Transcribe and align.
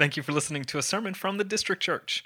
Thank 0.00 0.16
you 0.16 0.22
for 0.22 0.32
listening 0.32 0.64
to 0.64 0.78
a 0.78 0.82
sermon 0.82 1.12
from 1.12 1.36
the 1.36 1.44
District 1.44 1.82
Church. 1.82 2.24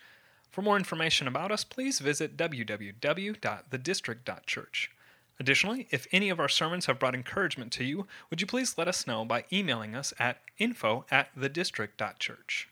For 0.48 0.62
more 0.62 0.76
information 0.76 1.26
about 1.26 1.50
us, 1.50 1.64
please 1.64 1.98
visit 1.98 2.36
www.thedistrict.church. 2.36 4.90
Additionally, 5.40 5.88
if 5.90 6.06
any 6.12 6.30
of 6.30 6.38
our 6.38 6.48
sermons 6.48 6.86
have 6.86 7.00
brought 7.00 7.16
encouragement 7.16 7.72
to 7.72 7.82
you, 7.82 8.06
would 8.30 8.40
you 8.40 8.46
please 8.46 8.78
let 8.78 8.86
us 8.86 9.08
know 9.08 9.24
by 9.24 9.44
emailing 9.52 9.96
us 9.96 10.14
at 10.20 10.38
info 10.56 11.04
at 11.10 11.34
thedistrict.church. 11.36 12.68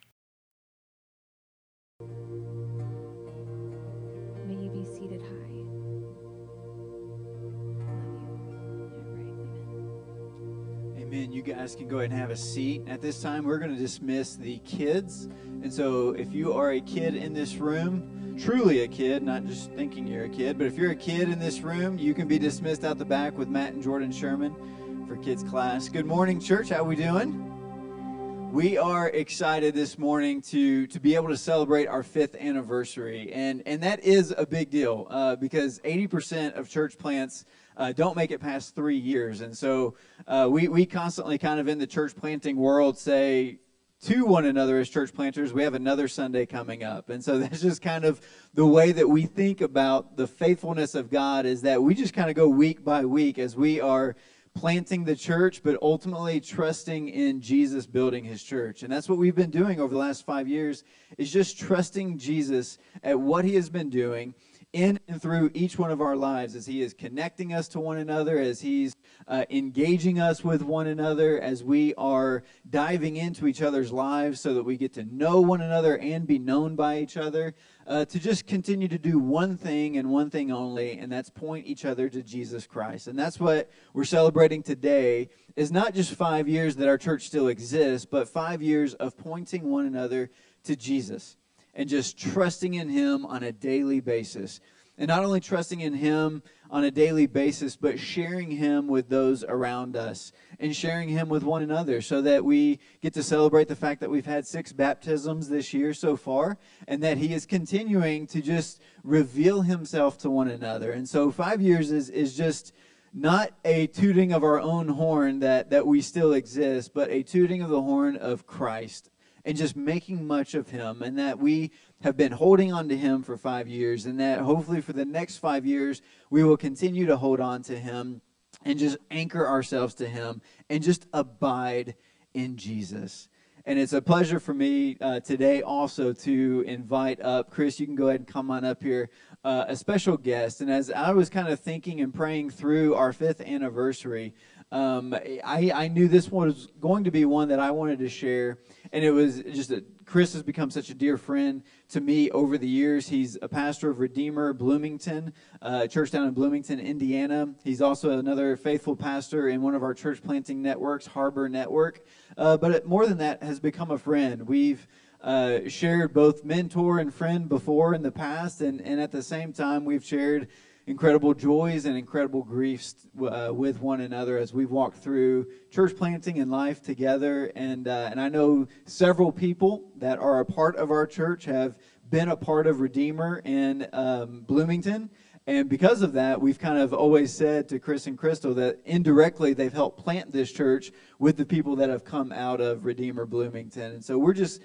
Amen. 11.12 11.30
You 11.30 11.42
guys 11.42 11.74
can 11.74 11.88
go 11.88 11.98
ahead 11.98 12.10
and 12.10 12.18
have 12.18 12.30
a 12.30 12.36
seat. 12.36 12.84
At 12.86 13.02
this 13.02 13.20
time, 13.20 13.44
we're 13.44 13.58
going 13.58 13.70
to 13.70 13.78
dismiss 13.78 14.34
the 14.34 14.60
kids. 14.60 15.28
And 15.62 15.70
so, 15.70 16.12
if 16.12 16.32
you 16.32 16.54
are 16.54 16.70
a 16.70 16.80
kid 16.80 17.16
in 17.16 17.34
this 17.34 17.56
room, 17.56 18.34
truly 18.42 18.84
a 18.84 18.88
kid, 18.88 19.22
not 19.22 19.44
just 19.44 19.70
thinking 19.72 20.06
you're 20.06 20.24
a 20.24 20.30
kid, 20.30 20.56
but 20.56 20.66
if 20.66 20.78
you're 20.78 20.92
a 20.92 20.96
kid 20.96 21.28
in 21.28 21.38
this 21.38 21.60
room, 21.60 21.98
you 21.98 22.14
can 22.14 22.28
be 22.28 22.38
dismissed 22.38 22.82
out 22.82 22.96
the 22.96 23.04
back 23.04 23.36
with 23.36 23.48
Matt 23.48 23.74
and 23.74 23.82
Jordan 23.82 24.10
Sherman 24.10 25.04
for 25.06 25.18
kids 25.18 25.42
class. 25.42 25.90
Good 25.90 26.06
morning, 26.06 26.40
church. 26.40 26.70
How 26.70 26.82
we 26.82 26.96
doing? 26.96 28.50
We 28.50 28.78
are 28.78 29.10
excited 29.10 29.74
this 29.74 29.98
morning 29.98 30.40
to 30.42 30.86
to 30.86 30.98
be 30.98 31.14
able 31.14 31.28
to 31.28 31.36
celebrate 31.36 31.88
our 31.88 32.02
fifth 32.02 32.36
anniversary, 32.36 33.30
and 33.34 33.62
and 33.66 33.82
that 33.82 34.02
is 34.02 34.34
a 34.38 34.46
big 34.46 34.70
deal 34.70 35.08
uh, 35.10 35.36
because 35.36 35.78
eighty 35.84 36.06
percent 36.06 36.54
of 36.54 36.70
church 36.70 36.96
plants 36.96 37.44
uh, 37.76 37.92
don't 37.92 38.16
make 38.16 38.30
it 38.30 38.40
past 38.40 38.74
three 38.74 38.96
years, 38.96 39.40
and 39.40 39.56
so 39.56 39.94
uh, 40.26 40.48
we 40.50 40.68
we 40.68 40.86
constantly 40.86 41.38
kind 41.38 41.60
of 41.60 41.68
in 41.68 41.78
the 41.78 41.86
church 41.86 42.14
planting 42.16 42.56
world 42.56 42.98
say 42.98 43.58
to 44.02 44.26
one 44.26 44.44
another 44.44 44.80
as 44.80 44.88
church 44.88 45.14
planters, 45.14 45.52
we 45.52 45.62
have 45.62 45.74
another 45.74 46.08
Sunday 46.08 46.44
coming 46.44 46.82
up, 46.82 47.08
and 47.08 47.22
so 47.22 47.38
that's 47.40 47.60
just 47.60 47.82
kind 47.82 48.04
of 48.04 48.20
the 48.54 48.66
way 48.66 48.92
that 48.92 49.08
we 49.08 49.26
think 49.26 49.60
about 49.60 50.16
the 50.16 50.26
faithfulness 50.26 50.94
of 50.94 51.10
God 51.10 51.46
is 51.46 51.62
that 51.62 51.82
we 51.82 51.94
just 51.94 52.12
kind 52.12 52.28
of 52.28 52.36
go 52.36 52.48
week 52.48 52.84
by 52.84 53.04
week 53.04 53.38
as 53.38 53.56
we 53.56 53.80
are 53.80 54.16
planting 54.54 55.04
the 55.04 55.16
church, 55.16 55.62
but 55.62 55.78
ultimately 55.80 56.40
trusting 56.40 57.08
in 57.08 57.40
Jesus 57.40 57.86
building 57.86 58.24
his 58.24 58.42
church. 58.42 58.82
And 58.82 58.92
that's 58.92 59.08
what 59.08 59.18
we've 59.18 59.34
been 59.34 59.50
doing 59.50 59.80
over 59.80 59.92
the 59.92 59.98
last 60.00 60.26
five 60.26 60.46
years 60.46 60.84
is 61.16 61.32
just 61.32 61.58
trusting 61.58 62.18
Jesus 62.18 62.78
at 63.02 63.18
what 63.18 63.44
he 63.44 63.54
has 63.54 63.70
been 63.70 63.88
doing 63.88 64.34
in 64.72 64.98
and 65.06 65.20
through 65.20 65.50
each 65.52 65.78
one 65.78 65.90
of 65.90 66.00
our 66.00 66.16
lives 66.16 66.56
as 66.56 66.64
he 66.64 66.80
is 66.80 66.94
connecting 66.94 67.52
us 67.52 67.68
to 67.68 67.80
one 67.80 67.98
another, 67.98 68.38
as 68.38 68.60
he's 68.62 68.96
uh, 69.28 69.44
engaging 69.50 70.18
us 70.18 70.42
with 70.42 70.62
one 70.62 70.86
another, 70.86 71.38
as 71.40 71.62
we 71.62 71.94
are 71.96 72.42
diving 72.68 73.16
into 73.16 73.46
each 73.46 73.60
other's 73.60 73.92
lives 73.92 74.40
so 74.40 74.54
that 74.54 74.62
we 74.62 74.76
get 74.78 74.94
to 74.94 75.04
know 75.04 75.40
one 75.40 75.60
another 75.60 75.98
and 75.98 76.26
be 76.26 76.38
known 76.38 76.74
by 76.74 76.98
each 76.98 77.18
other, 77.18 77.54
uh, 77.86 78.04
to 78.06 78.18
just 78.18 78.46
continue 78.46 78.88
to 78.88 78.98
do 78.98 79.18
one 79.18 79.56
thing 79.56 79.98
and 79.98 80.08
one 80.08 80.30
thing 80.30 80.50
only, 80.50 80.98
and 80.98 81.12
that's 81.12 81.28
point 81.28 81.66
each 81.66 81.84
other 81.84 82.08
to 82.08 82.22
Jesus 82.22 82.66
Christ. 82.66 83.08
And 83.08 83.18
that's 83.18 83.38
what 83.38 83.70
we're 83.92 84.04
celebrating 84.04 84.62
today 84.62 85.28
is 85.54 85.70
not 85.70 85.92
just 85.92 86.14
five 86.14 86.48
years 86.48 86.76
that 86.76 86.88
our 86.88 86.96
church 86.96 87.26
still 87.26 87.48
exists, 87.48 88.06
but 88.06 88.26
five 88.26 88.62
years 88.62 88.94
of 88.94 89.18
pointing 89.18 89.70
one 89.70 89.84
another 89.84 90.30
to 90.64 90.76
Jesus 90.76 91.36
and 91.74 91.88
just 91.88 92.18
trusting 92.18 92.74
in 92.74 92.88
Him 92.88 93.24
on 93.26 93.42
a 93.42 93.52
daily 93.52 94.00
basis. 94.00 94.60
And 94.98 95.08
not 95.08 95.24
only 95.24 95.40
trusting 95.40 95.80
in 95.80 95.94
Him 95.94 96.42
on 96.70 96.84
a 96.84 96.90
daily 96.90 97.26
basis, 97.26 97.76
but 97.76 97.98
sharing 97.98 98.50
Him 98.50 98.88
with 98.88 99.08
those 99.08 99.42
around 99.42 99.96
us 99.96 100.32
and 100.60 100.76
sharing 100.76 101.08
Him 101.08 101.28
with 101.28 101.42
one 101.42 101.62
another 101.62 102.02
so 102.02 102.20
that 102.22 102.44
we 102.44 102.78
get 103.00 103.14
to 103.14 103.22
celebrate 103.22 103.68
the 103.68 103.76
fact 103.76 104.00
that 104.00 104.10
we've 104.10 104.26
had 104.26 104.46
six 104.46 104.72
baptisms 104.72 105.48
this 105.48 105.72
year 105.72 105.94
so 105.94 106.14
far 106.14 106.58
and 106.86 107.02
that 107.02 107.18
He 107.18 107.32
is 107.32 107.46
continuing 107.46 108.26
to 108.28 108.42
just 108.42 108.80
reveal 109.02 109.62
Himself 109.62 110.18
to 110.18 110.30
one 110.30 110.48
another. 110.48 110.92
And 110.92 111.08
so 111.08 111.30
five 111.30 111.62
years 111.62 111.90
is, 111.90 112.10
is 112.10 112.36
just 112.36 112.74
not 113.14 113.50
a 113.64 113.86
tooting 113.88 114.32
of 114.32 114.44
our 114.44 114.60
own 114.60 114.88
horn 114.88 115.40
that, 115.40 115.70
that 115.70 115.86
we 115.86 116.00
still 116.00 116.32
exist, 116.32 116.92
but 116.94 117.10
a 117.10 117.22
tooting 117.22 117.62
of 117.62 117.70
the 117.70 117.82
horn 117.82 118.16
of 118.16 118.46
Christ 118.46 119.10
and 119.44 119.56
just 119.56 119.76
making 119.76 120.26
much 120.26 120.54
of 120.54 120.70
him 120.70 121.02
and 121.02 121.18
that 121.18 121.38
we 121.38 121.70
have 122.02 122.16
been 122.16 122.32
holding 122.32 122.72
on 122.72 122.88
to 122.88 122.96
him 122.96 123.22
for 123.22 123.36
five 123.36 123.68
years 123.68 124.06
and 124.06 124.20
that 124.20 124.40
hopefully 124.40 124.80
for 124.80 124.92
the 124.92 125.04
next 125.04 125.38
five 125.38 125.66
years 125.66 126.02
we 126.30 126.44
will 126.44 126.56
continue 126.56 127.06
to 127.06 127.16
hold 127.16 127.40
on 127.40 127.62
to 127.62 127.78
him 127.78 128.20
and 128.64 128.78
just 128.78 128.96
anchor 129.10 129.46
ourselves 129.46 129.94
to 129.94 130.08
him 130.08 130.40
and 130.70 130.82
just 130.82 131.06
abide 131.12 131.94
in 132.34 132.56
jesus. 132.56 133.28
And 133.64 133.78
it's 133.78 133.92
a 133.92 134.02
pleasure 134.02 134.40
for 134.40 134.54
me 134.54 134.96
uh, 135.00 135.20
today 135.20 135.62
also 135.62 136.12
to 136.12 136.64
invite 136.66 137.20
up 137.20 137.50
chris 137.50 137.80
you 137.80 137.86
can 137.86 137.94
go 137.94 138.08
ahead 138.08 138.20
and 138.20 138.28
come 138.28 138.50
on 138.50 138.64
up 138.64 138.82
here 138.82 139.10
uh, 139.44 139.64
a 139.68 139.76
special 139.76 140.16
guest 140.16 140.60
and 140.60 140.70
as 140.70 140.90
i 140.90 141.10
was 141.12 141.28
kind 141.28 141.48
of 141.48 141.60
thinking 141.60 142.00
and 142.00 142.14
praying 142.14 142.50
through 142.50 142.94
our 142.94 143.12
fifth 143.12 143.40
anniversary 143.40 144.34
um, 144.70 145.12
I, 145.44 145.70
I 145.74 145.88
knew 145.88 146.08
this 146.08 146.30
was 146.30 146.68
going 146.80 147.04
to 147.04 147.10
be 147.10 147.24
one 147.24 147.48
that 147.48 147.58
i 147.58 147.70
wanted 147.70 147.98
to 148.00 148.08
share 148.08 148.58
and 148.92 149.04
it 149.04 149.10
was 149.10 149.42
just 149.42 149.70
that 149.70 149.84
Chris 150.12 150.34
has 150.34 150.42
become 150.42 150.70
such 150.70 150.90
a 150.90 150.94
dear 150.94 151.16
friend 151.16 151.62
to 151.88 151.98
me 151.98 152.30
over 152.32 152.58
the 152.58 152.68
years. 152.68 153.08
He's 153.08 153.38
a 153.40 153.48
pastor 153.48 153.88
of 153.88 153.98
Redeemer 153.98 154.52
Bloomington, 154.52 155.32
uh, 155.62 155.86
church 155.86 156.10
down 156.10 156.26
in 156.26 156.34
Bloomington, 156.34 156.78
Indiana. 156.80 157.54
He's 157.64 157.80
also 157.80 158.18
another 158.18 158.56
faithful 158.56 158.94
pastor 158.94 159.48
in 159.48 159.62
one 159.62 159.74
of 159.74 159.82
our 159.82 159.94
church 159.94 160.22
planting 160.22 160.60
networks, 160.60 161.06
Harbor 161.06 161.48
Network. 161.48 162.04
Uh, 162.36 162.58
but 162.58 162.84
more 162.86 163.06
than 163.06 163.16
that, 163.18 163.42
has 163.42 163.58
become 163.58 163.90
a 163.90 163.96
friend. 163.96 164.46
We've 164.46 164.86
uh, 165.22 165.68
shared 165.68 166.12
both 166.12 166.44
mentor 166.44 166.98
and 166.98 167.14
friend 167.14 167.48
before 167.48 167.94
in 167.94 168.02
the 168.02 168.10
past, 168.10 168.60
and, 168.60 168.80
and 168.80 169.00
at 169.00 169.12
the 169.12 169.22
same 169.22 169.52
time, 169.52 169.84
we've 169.84 170.04
shared 170.04 170.48
incredible 170.86 171.32
joys 171.32 171.84
and 171.84 171.96
incredible 171.96 172.42
griefs 172.42 173.06
uh, 173.20 173.50
with 173.52 173.80
one 173.80 174.00
another 174.00 174.36
as 174.36 174.52
we've 174.52 174.70
walked 174.70 174.98
through 174.98 175.46
church 175.70 175.96
planting 175.96 176.40
and 176.40 176.50
life 176.50 176.82
together. 176.82 177.52
And 177.54 177.86
uh, 177.86 178.08
and 178.10 178.20
I 178.20 178.28
know 178.28 178.66
several 178.84 179.30
people 179.30 179.84
that 179.96 180.18
are 180.18 180.40
a 180.40 180.44
part 180.44 180.76
of 180.76 180.90
our 180.90 181.06
church 181.06 181.44
have 181.44 181.76
been 182.10 182.28
a 182.28 182.36
part 182.36 182.66
of 182.66 182.80
Redeemer 182.80 183.40
in 183.44 183.86
um, 183.92 184.40
Bloomington. 184.40 185.08
And 185.46 185.68
because 185.68 186.02
of 186.02 186.12
that, 186.12 186.40
we've 186.40 186.58
kind 186.58 186.78
of 186.78 186.92
always 186.92 187.32
said 187.32 187.68
to 187.70 187.80
Chris 187.80 188.06
and 188.06 188.16
Crystal 188.16 188.54
that 188.54 188.78
indirectly 188.84 189.54
they've 189.54 189.72
helped 189.72 189.98
plant 189.98 190.30
this 190.30 190.52
church 190.52 190.92
with 191.18 191.36
the 191.36 191.44
people 191.44 191.74
that 191.76 191.88
have 191.88 192.04
come 192.04 192.30
out 192.30 192.60
of 192.60 192.84
Redeemer 192.84 193.26
Bloomington. 193.26 193.92
And 193.92 194.04
so 194.04 194.18
we're 194.18 194.34
just 194.34 194.62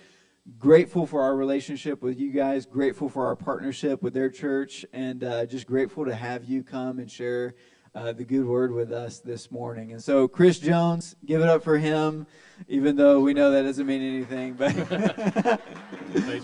grateful 0.57 1.05
for 1.05 1.21
our 1.21 1.35
relationship 1.35 2.01
with 2.01 2.19
you 2.19 2.31
guys, 2.31 2.65
grateful 2.65 3.09
for 3.09 3.25
our 3.25 3.35
partnership 3.35 4.01
with 4.01 4.13
their 4.13 4.29
church, 4.29 4.85
and 4.93 5.23
uh, 5.23 5.45
just 5.45 5.67
grateful 5.67 6.05
to 6.05 6.15
have 6.15 6.45
you 6.45 6.63
come 6.63 6.99
and 6.99 7.11
share 7.11 7.53
uh, 7.93 8.13
the 8.13 8.23
good 8.23 8.45
word 8.45 8.71
with 8.71 8.91
us 8.91 9.19
this 9.19 9.51
morning. 9.51 9.91
And 9.91 10.01
so, 10.01 10.27
Chris 10.27 10.59
Jones, 10.59 11.15
give 11.25 11.41
it 11.41 11.47
up 11.47 11.63
for 11.63 11.77
him, 11.77 12.27
even 12.67 12.95
though 12.95 13.19
we 13.19 13.33
know 13.33 13.51
that 13.51 13.63
doesn't 13.63 13.85
mean 13.85 14.01
anything, 14.01 14.53
but 14.53 15.59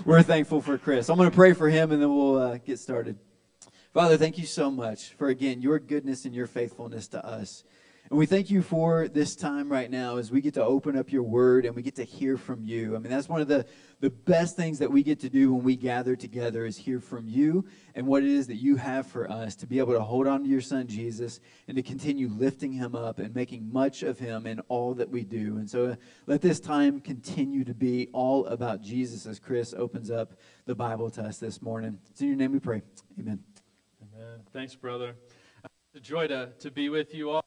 we're 0.06 0.24
thankful 0.24 0.62
for 0.62 0.78
Chris. 0.78 1.10
I'm 1.10 1.18
going 1.18 1.30
to 1.30 1.36
pray 1.36 1.54
for 1.54 1.70
him, 1.70 1.92
and 1.92 2.02
then 2.02 2.14
we'll 2.14 2.38
uh, 2.38 2.58
get 2.58 2.80
started. 2.80 3.18
Father, 3.94 4.18
thank 4.18 4.38
you 4.40 4.46
so 4.46 4.72
much 4.72 5.14
for, 5.14 5.28
again, 5.28 5.62
your 5.62 5.78
goodness 5.78 6.26
and 6.26 6.34
your 6.34 6.48
faithfulness 6.48 7.08
to 7.10 7.24
us. 7.24 7.64
And 8.10 8.20
we 8.20 8.26
thank 8.26 8.50
you 8.50 8.62
for 8.62 9.08
this 9.08 9.36
time 9.36 9.72
right 9.72 9.90
now 9.90 10.18
as 10.18 10.30
we 10.30 10.42
get 10.42 10.54
to 10.56 10.64
open 10.64 10.98
up 10.98 11.12
your 11.12 11.24
word 11.24 11.66
and 11.66 11.74
we 11.74 11.82
get 11.82 11.96
to 11.96 12.04
hear 12.04 12.38
from 12.38 12.64
you. 12.64 12.96
I 12.96 13.00
mean, 13.00 13.10
that's 13.10 13.30
one 13.30 13.40
of 13.40 13.48
the, 13.48 13.66
the 14.02 14.10
best 14.10 14.58
things 14.58 14.78
that 14.80 14.92
we 14.92 15.04
get 15.04 15.22
to 15.22 15.30
do 15.30 15.54
when 15.54 15.64
we 15.64 15.78
gather 15.78 16.16
together 16.16 16.66
is 16.66 16.76
hear 16.76 17.00
from 17.00 17.28
you 17.28 17.66
and 17.96 18.06
what 18.06 18.24
it 18.24 18.30
is 18.30 18.48
that 18.48 18.58
you 18.58 18.76
have 18.76 19.08
for 19.08 19.32
us 19.32 19.56
to 19.56 19.68
be 19.68 19.80
able 19.80 19.94
to 19.94 20.02
hold 20.02 20.28
on 20.28 20.44
to 20.44 20.50
your 20.50 20.62
son 20.62 20.86
Jesus 20.86 21.40
and 21.70 21.78
to 21.78 21.82
continue 21.82 22.28
lifting 22.28 22.74
him 22.74 22.94
up 22.94 23.20
and 23.20 23.34
making 23.34 23.72
much 23.72 24.04
of 24.04 24.20
him 24.20 24.46
in 24.48 24.60
all 24.68 24.94
that 24.96 25.10
we 25.10 25.24
do. 25.24 25.58
And 25.58 25.70
so 25.70 25.86
uh, 25.86 25.96
let 26.28 26.42
this 26.42 26.60
time 26.60 27.00
continue 27.00 27.64
to 27.64 27.74
be 27.74 28.10
all 28.12 28.46
about 28.48 28.82
Jesus 28.82 29.26
as 29.26 29.40
Chris 29.40 29.74
opens 29.74 30.12
up 30.12 30.34
the 30.66 30.76
Bible 30.76 31.10
to 31.12 31.24
us 31.24 31.38
this 31.38 31.62
morning. 31.62 31.98
It's 32.12 32.22
in 32.22 32.28
your 32.28 32.38
name 32.38 32.52
we 32.52 32.60
pray. 32.60 32.82
Amen. 33.18 33.40
Amen. 34.14 34.42
Thanks, 34.52 34.76
brother. 34.76 35.16
It's 35.64 35.96
a 35.96 36.00
joy 36.00 36.28
to, 36.28 36.50
to 36.60 36.70
be 36.70 36.90
with 36.90 37.16
you 37.16 37.30
all. 37.30 37.43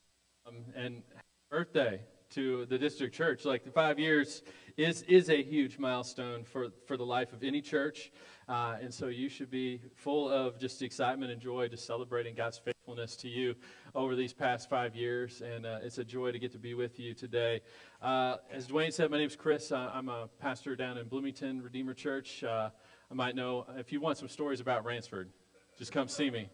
Um, 0.56 0.64
and 0.74 1.02
birthday 1.50 2.00
to 2.30 2.66
the 2.66 2.78
district 2.78 3.14
church. 3.14 3.44
Like 3.44 3.64
the 3.64 3.70
five 3.70 3.98
years 3.98 4.42
is 4.76 5.02
is 5.02 5.30
a 5.30 5.42
huge 5.42 5.78
milestone 5.78 6.44
for 6.44 6.68
for 6.86 6.96
the 6.96 7.04
life 7.04 7.32
of 7.32 7.42
any 7.42 7.60
church, 7.60 8.10
uh, 8.48 8.76
and 8.80 8.92
so 8.92 9.06
you 9.08 9.28
should 9.28 9.50
be 9.50 9.80
full 9.94 10.28
of 10.28 10.58
just 10.58 10.82
excitement 10.82 11.32
and 11.32 11.40
joy, 11.40 11.68
just 11.68 11.86
celebrating 11.86 12.34
God's 12.34 12.58
faithfulness 12.58 13.16
to 13.16 13.28
you 13.28 13.54
over 13.94 14.16
these 14.16 14.32
past 14.32 14.68
five 14.68 14.94
years. 14.94 15.40
And 15.40 15.66
uh, 15.66 15.78
it's 15.82 15.98
a 15.98 16.04
joy 16.04 16.32
to 16.32 16.38
get 16.38 16.52
to 16.52 16.58
be 16.58 16.74
with 16.74 16.98
you 16.98 17.14
today. 17.14 17.60
Uh, 18.02 18.36
as 18.52 18.66
Dwayne 18.66 18.92
said, 18.92 19.10
my 19.10 19.18
name 19.18 19.28
is 19.28 19.36
Chris. 19.36 19.72
I'm 19.72 20.08
a 20.08 20.28
pastor 20.38 20.76
down 20.76 20.98
in 20.98 21.08
Bloomington 21.08 21.62
Redeemer 21.62 21.94
Church. 21.94 22.44
Uh, 22.44 22.70
I 23.10 23.14
might 23.14 23.36
know 23.36 23.66
if 23.76 23.92
you 23.92 24.00
want 24.00 24.18
some 24.18 24.28
stories 24.28 24.60
about 24.60 24.84
Ransford, 24.84 25.30
just 25.78 25.92
come 25.92 26.08
see 26.08 26.30
me 26.30 26.48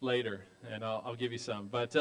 later, 0.00 0.44
and 0.70 0.84
I'll, 0.84 1.02
I'll 1.04 1.16
give 1.16 1.32
you 1.32 1.38
some. 1.38 1.68
But 1.68 1.94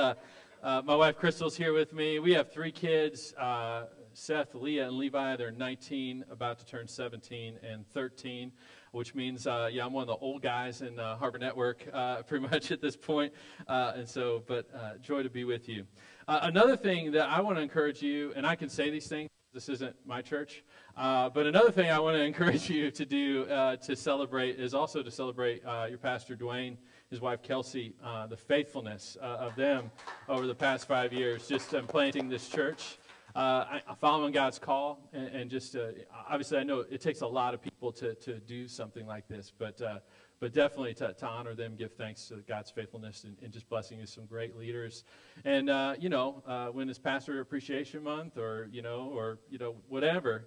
uh, 0.64 0.82
my 0.84 0.96
wife 0.96 1.18
Crystal's 1.18 1.56
here 1.56 1.74
with 1.74 1.94
me. 1.94 2.20
We 2.20 2.34
have 2.34 2.52
three 2.52 2.72
kids. 2.72 3.34
Uh, 3.36 3.86
Seth, 4.14 4.56
Leah, 4.56 4.88
and 4.88 4.98
Levi. 4.98 5.36
They're 5.36 5.52
19, 5.52 6.26
about 6.32 6.58
to 6.60 6.66
turn 6.66 6.88
17 6.88 7.60
and 7.62 7.88
13, 7.90 8.52
which 8.92 9.14
means, 9.14 9.46
uh, 9.46 9.70
yeah, 9.72 9.86
I'm 9.86 9.94
one 9.94 10.02
of 10.02 10.08
the 10.08 10.16
old 10.16 10.42
guys 10.42 10.82
in 10.82 11.00
uh, 11.00 11.16
Harbor 11.18 11.38
Network 11.38 11.88
uh, 11.94 12.22
pretty 12.28 12.48
much 12.48 12.72
at 12.72 12.82
this 12.82 12.98
point. 12.98 13.32
And 13.68 14.10
so, 14.10 14.44
but 14.48 15.02
joy 15.04 15.22
to 15.22 15.30
be 15.30 15.44
with 15.44 15.70
you. 15.70 15.86
Another 16.28 16.76
thing 16.76 17.12
that 17.12 17.30
I 17.30 17.42
want 17.42 17.58
to 17.58 17.62
encourage 17.62 18.02
you, 18.02 18.34
and 18.36 18.46
I 18.46 18.56
can 18.56 18.70
say 18.70 18.90
these 18.90 19.08
things, 19.08 19.30
this 19.58 19.70
isn't 19.70 19.96
my 20.06 20.22
church, 20.22 20.64
but 20.96 21.48
another 21.48 21.72
thing 21.72 21.90
I 21.90 22.00
want 22.00 22.16
to 22.16 22.24
encourage 22.32 22.70
you 22.70 22.92
to 22.92 23.06
do 23.06 23.46
to 23.46 23.96
celebrate 23.96 24.60
is 24.60 24.76
also 24.76 25.02
to 25.02 25.10
celebrate 25.10 25.64
your 25.90 25.98
pastor, 25.98 26.36
Dwayne 26.36 26.78
his 27.10 27.22
wife 27.22 27.42
Kelsey, 27.42 27.96
uh, 28.04 28.28
the 28.28 28.36
faithfulness 28.36 29.18
uh, 29.22 29.26
of 29.26 29.56
them 29.56 29.92
over 30.28 30.46
the 30.46 30.56
past 30.56 30.88
five 30.88 31.14
years, 31.14 31.48
just 31.48 31.74
um, 31.74 31.88
planting 31.88 32.28
this 32.28 32.50
church, 32.50 32.98
uh, 33.36 33.80
following 34.02 34.34
God's 34.34 34.60
call, 34.60 35.10
and, 35.14 35.28
and 35.28 35.50
just 35.50 35.76
uh, 35.76 35.88
obviously 36.30 36.58
I 36.58 36.64
know 36.64 36.84
it 36.90 37.00
takes 37.00 37.22
a 37.22 37.28
lot 37.28 37.54
of 37.54 37.62
people 37.62 37.92
to, 37.94 38.14
to 38.16 38.40
do 38.40 38.68
something 38.68 39.08
like 39.08 39.28
this, 39.28 39.54
but 39.58 39.82
uh, 39.82 40.00
but 40.40 40.54
definitely 40.54 40.94
to, 40.96 41.14
to, 41.14 41.26
honor 41.26 41.56
them, 41.56 41.76
give 41.76 41.94
thanks 41.94 42.28
to 42.28 42.36
God's 42.48 42.72
faithfulness, 42.72 43.24
and, 43.24 43.36
and 43.42 43.52
just 43.52 43.70
blessing 43.70 44.00
you 44.00 44.06
some 44.06 44.26
great 44.26 44.56
leaders. 44.56 45.04
And 45.46 45.70
uh, 45.70 45.96
you 46.00 46.10
know, 46.10 46.44
when 46.74 46.90
it's 46.90 47.00
Pastor 47.00 47.42
Appreciation 47.42 48.04
Month, 48.04 48.38
or 48.38 48.68
you 48.72 48.82
know, 48.82 49.12
or 49.14 49.40
you 49.50 49.58
know, 49.58 49.76
whatever, 49.88 50.46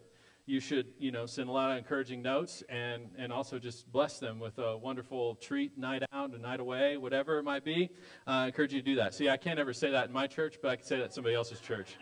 you 0.50 0.58
should, 0.58 0.88
you 0.98 1.12
know, 1.12 1.26
send 1.26 1.48
a 1.48 1.52
lot 1.52 1.70
of 1.70 1.78
encouraging 1.78 2.22
notes 2.22 2.64
and, 2.68 3.08
and 3.16 3.32
also 3.32 3.56
just 3.56 3.90
bless 3.92 4.18
them 4.18 4.40
with 4.40 4.58
a 4.58 4.76
wonderful 4.76 5.36
treat, 5.36 5.78
night 5.78 6.02
out, 6.12 6.34
a 6.34 6.38
night 6.38 6.58
away, 6.58 6.96
whatever 6.96 7.38
it 7.38 7.44
might 7.44 7.64
be. 7.64 7.88
Uh, 8.26 8.30
I 8.30 8.46
encourage 8.46 8.72
you 8.72 8.80
to 8.80 8.84
do 8.84 8.96
that. 8.96 9.14
See, 9.14 9.28
I 9.28 9.36
can't 9.36 9.60
ever 9.60 9.72
say 9.72 9.92
that 9.92 10.06
in 10.06 10.12
my 10.12 10.26
church, 10.26 10.56
but 10.60 10.72
I 10.72 10.76
can 10.76 10.84
say 10.84 10.98
that 10.98 11.14
somebody 11.14 11.36
else's 11.36 11.60
church. 11.60 11.96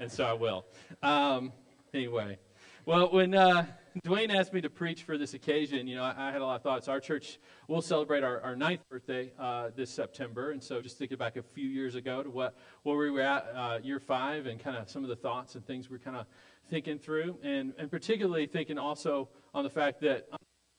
And 0.00 0.10
so 0.10 0.24
I 0.24 0.32
will. 0.32 0.64
Um, 1.00 1.52
anyway, 1.94 2.38
well, 2.86 3.12
when 3.12 3.34
uh, 3.34 3.66
Dwayne 4.00 4.34
asked 4.34 4.54
me 4.54 4.60
to 4.62 4.70
preach 4.70 5.02
for 5.02 5.18
this 5.18 5.34
occasion, 5.34 5.86
you 5.86 5.96
know, 5.96 6.02
I, 6.02 6.14
I 6.16 6.32
had 6.32 6.40
a 6.40 6.46
lot 6.46 6.56
of 6.56 6.62
thoughts. 6.62 6.88
Our 6.88 6.98
church 6.98 7.38
will 7.68 7.82
celebrate 7.82 8.24
our, 8.24 8.40
our 8.40 8.56
ninth 8.56 8.80
birthday 8.88 9.32
uh, 9.38 9.68
this 9.76 9.90
September. 9.90 10.52
And 10.52 10.62
so 10.62 10.80
just 10.80 10.96
thinking 10.96 11.18
back 11.18 11.36
a 11.36 11.42
few 11.42 11.68
years 11.68 11.94
ago 11.94 12.22
to 12.22 12.30
what, 12.30 12.56
where 12.84 12.96
we 12.96 13.10
were 13.10 13.20
at 13.20 13.52
uh, 13.54 13.78
year 13.82 14.00
five 14.00 14.46
and 14.46 14.58
kind 14.58 14.76
of 14.76 14.88
some 14.88 15.02
of 15.02 15.10
the 15.10 15.16
thoughts 15.16 15.56
and 15.56 15.66
things 15.66 15.90
we're 15.90 15.98
kind 15.98 16.16
of 16.16 16.26
thinking 16.70 16.98
through, 16.98 17.38
and, 17.42 17.74
and 17.76 17.90
particularly 17.90 18.46
thinking 18.46 18.78
also 18.78 19.28
on 19.52 19.62
the 19.62 19.70
fact 19.70 20.00
that 20.00 20.26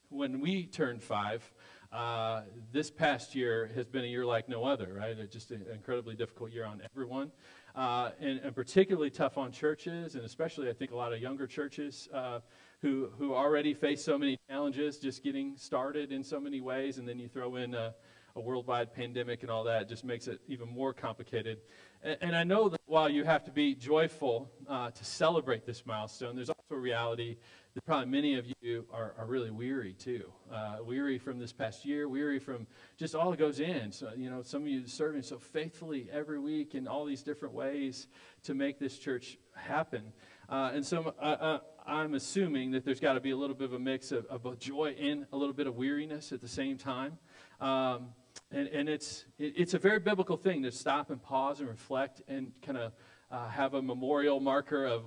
when 0.10 0.40
we 0.40 0.66
turned 0.66 1.04
five, 1.04 1.44
uh, 1.92 2.42
this 2.72 2.90
past 2.90 3.36
year 3.36 3.70
has 3.76 3.88
been 3.88 4.04
a 4.04 4.08
year 4.08 4.26
like 4.26 4.50
no 4.50 4.64
other, 4.64 4.96
right? 5.00 5.16
It's 5.20 5.32
just 5.32 5.52
an 5.52 5.66
incredibly 5.72 6.16
difficult 6.16 6.52
year 6.52 6.66
on 6.66 6.82
everyone, 6.92 7.32
uh, 7.76 8.10
and, 8.20 8.40
and, 8.40 8.56
particularly 8.56 9.12
tough 9.12 9.38
on 9.38 9.52
churches, 9.52 10.16
and 10.16 10.24
especially 10.24 10.70
I 10.70 10.74
think 10.74 10.92
a 10.92 10.96
lot 10.96 11.14
of 11.14 11.20
younger 11.20 11.46
churches 11.46 12.10
uh, 12.12 12.40
who 12.84 13.10
who 13.18 13.34
already 13.34 13.74
face 13.74 14.04
so 14.04 14.18
many 14.18 14.38
challenges 14.50 15.00
just 15.00 15.24
getting 15.24 15.56
started 15.58 16.12
in 16.12 16.24
so 16.24 16.40
many 16.40 16.62
ways, 16.62 16.98
and 16.98 17.08
then 17.08 17.18
you 17.18 17.30
throw 17.30 17.56
in 17.56 17.74
a, 17.74 17.96
a 18.36 18.42
worldwide 18.42 18.94
pandemic 18.94 19.42
and 19.42 19.50
all 19.50 19.64
that, 19.64 19.88
just 19.88 20.04
makes 20.04 20.28
it 20.28 20.42
even 20.50 20.68
more 20.68 20.94
complicated. 20.94 21.60
And 22.04 22.36
I 22.36 22.44
know 22.44 22.68
that 22.68 22.82
while 22.86 23.08
you 23.08 23.24
have 23.24 23.46
to 23.46 23.52
be 23.52 23.74
joyful 23.74 24.52
uh, 24.68 24.92
to 24.92 25.06
celebrate 25.06 25.66
this 25.66 25.86
milestone, 25.86 26.36
there's 26.36 26.50
also 26.50 26.76
a 26.76 26.76
reality 26.76 27.38
that 27.76 27.86
probably 27.86 28.08
many 28.08 28.36
of 28.36 28.46
you 28.60 28.86
are, 28.92 29.14
are 29.18 29.26
really 29.26 29.52
weary 29.52 29.94
too. 29.94 30.30
Uh, 30.52 30.80
weary 30.84 31.18
from 31.18 31.40
this 31.40 31.54
past 31.54 31.86
year, 31.86 32.10
weary 32.10 32.40
from 32.40 32.68
just 32.98 33.16
all 33.16 33.32
that 33.32 33.40
goes 33.40 33.62
in. 33.62 33.94
So, 33.94 34.10
you 34.18 34.30
know, 34.30 34.42
some 34.42 34.64
of 34.64 34.68
you 34.68 34.86
serving 34.86 35.22
so 35.22 35.40
faithfully 35.40 36.10
every 36.12 36.40
week 36.40 36.76
in 36.76 36.88
all 36.88 37.06
these 37.06 37.24
different 37.24 37.54
ways 37.54 38.08
to 38.44 38.54
make 38.54 38.80
this 38.80 38.98
church 38.98 39.38
happen. 39.56 40.12
Uh, 40.50 40.72
and 40.74 40.86
so 40.86 41.14
uh, 41.20 41.24
uh, 41.24 41.60
I'm 41.86 42.14
assuming 42.14 42.72
that 42.72 42.86
there's 42.86 43.00
got 43.00 43.14
to 43.14 43.20
be 43.20 43.32
a 43.32 43.38
little 43.38 43.56
bit 43.56 43.66
of 43.66 43.74
a 43.74 43.80
mix 43.80 44.12
of, 44.12 44.26
of 44.28 44.60
joy 44.60 44.96
and 45.00 45.26
a 45.32 45.38
little 45.38 45.54
bit 45.54 45.68
of 45.68 45.76
weariness 45.76 46.32
at 46.32 46.42
the 46.42 46.48
same 46.48 46.78
time. 46.78 47.18
Um, 47.60 48.10
and, 48.52 48.68
and 48.68 48.90
it's, 48.90 49.26
it, 49.38 49.54
it's 49.58 49.74
a 49.74 49.80
very 49.80 50.00
biblical 50.00 50.38
thing 50.38 50.64
to 50.64 50.72
stop 50.72 51.10
and 51.10 51.22
pause 51.22 51.60
and 51.60 51.70
reflect 51.70 52.22
and 52.28 52.52
kind 52.62 52.78
of 52.78 52.94
uh, 53.32 53.48
have 53.50 53.74
a 53.74 53.82
memorial 53.82 54.40
marker 54.40 54.86
of 54.86 55.04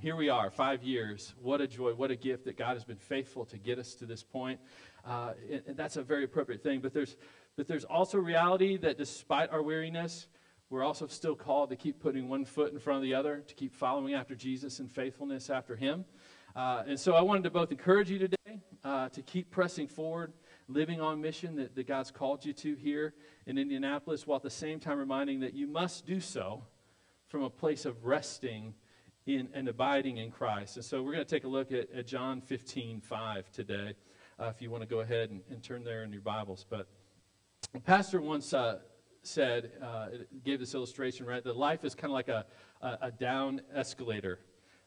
here 0.00 0.16
we 0.16 0.28
are, 0.28 0.50
five 0.50 0.82
years. 0.82 1.34
What 1.40 1.60
a 1.60 1.66
joy, 1.66 1.94
what 1.94 2.10
a 2.10 2.16
gift 2.16 2.44
that 2.46 2.56
God 2.56 2.74
has 2.74 2.84
been 2.84 2.98
faithful 2.98 3.44
to 3.46 3.56
get 3.56 3.78
us 3.78 3.94
to 3.96 4.06
this 4.06 4.22
point. 4.22 4.58
Uh, 5.06 5.32
and, 5.50 5.62
and 5.68 5.76
that's 5.76 5.96
a 5.96 6.02
very 6.02 6.24
appropriate 6.24 6.62
thing. 6.62 6.80
But 6.80 6.92
there's, 6.92 7.16
but 7.56 7.68
there's 7.68 7.84
also 7.84 8.18
reality 8.18 8.76
that 8.78 8.98
despite 8.98 9.50
our 9.50 9.62
weariness, 9.62 10.26
we're 10.70 10.84
also 10.84 11.06
still 11.06 11.34
called 11.34 11.70
to 11.70 11.76
keep 11.76 12.00
putting 12.00 12.28
one 12.28 12.44
foot 12.44 12.72
in 12.72 12.78
front 12.78 12.98
of 12.98 13.02
the 13.02 13.14
other, 13.14 13.42
to 13.46 13.54
keep 13.54 13.74
following 13.74 14.14
after 14.14 14.34
Jesus 14.34 14.80
and 14.80 14.90
faithfulness 14.90 15.48
after 15.50 15.76
Him. 15.76 16.04
Uh, 16.54 16.82
and 16.86 16.98
so 16.98 17.14
I 17.14 17.22
wanted 17.22 17.44
to 17.44 17.50
both 17.50 17.70
encourage 17.70 18.10
you 18.10 18.18
today 18.18 18.60
uh, 18.84 19.08
to 19.10 19.22
keep 19.22 19.50
pressing 19.50 19.88
forward 19.88 20.32
living 20.68 21.00
on 21.00 21.20
mission 21.20 21.56
that, 21.56 21.74
that 21.74 21.86
God's 21.86 22.10
called 22.10 22.44
you 22.44 22.52
to 22.52 22.74
here 22.74 23.14
in 23.46 23.56
Indianapolis, 23.58 24.26
while 24.26 24.36
at 24.36 24.42
the 24.42 24.50
same 24.50 24.78
time 24.78 24.98
reminding 24.98 25.40
that 25.40 25.54
you 25.54 25.66
must 25.66 26.06
do 26.06 26.20
so 26.20 26.62
from 27.28 27.42
a 27.42 27.50
place 27.50 27.84
of 27.86 28.04
resting 28.04 28.74
in 29.26 29.48
and 29.54 29.68
abiding 29.68 30.18
in 30.18 30.30
Christ. 30.30 30.76
And 30.76 30.84
so 30.84 31.02
we're 31.02 31.12
going 31.12 31.24
to 31.24 31.30
take 31.30 31.44
a 31.44 31.48
look 31.48 31.72
at, 31.72 31.90
at 31.92 32.06
John 32.06 32.40
15, 32.40 33.00
5 33.00 33.50
today, 33.50 33.94
uh, 34.38 34.46
if 34.54 34.62
you 34.62 34.70
want 34.70 34.82
to 34.82 34.88
go 34.88 35.00
ahead 35.00 35.30
and, 35.30 35.40
and, 35.50 35.62
turn 35.62 35.84
there 35.84 36.02
in 36.02 36.12
your 36.12 36.22
Bibles. 36.22 36.64
But 36.68 36.86
pastor 37.84 38.20
once 38.20 38.54
uh, 38.54 38.78
said, 39.22 39.72
uh, 39.82 40.06
gave 40.44 40.60
this 40.60 40.74
illustration, 40.74 41.26
right, 41.26 41.42
that 41.44 41.56
life 41.56 41.84
is 41.84 41.94
kind 41.94 42.10
of 42.10 42.14
like 42.14 42.28
a, 42.28 42.46
a, 42.80 42.98
a 43.02 43.10
down 43.10 43.60
escalator, 43.74 44.40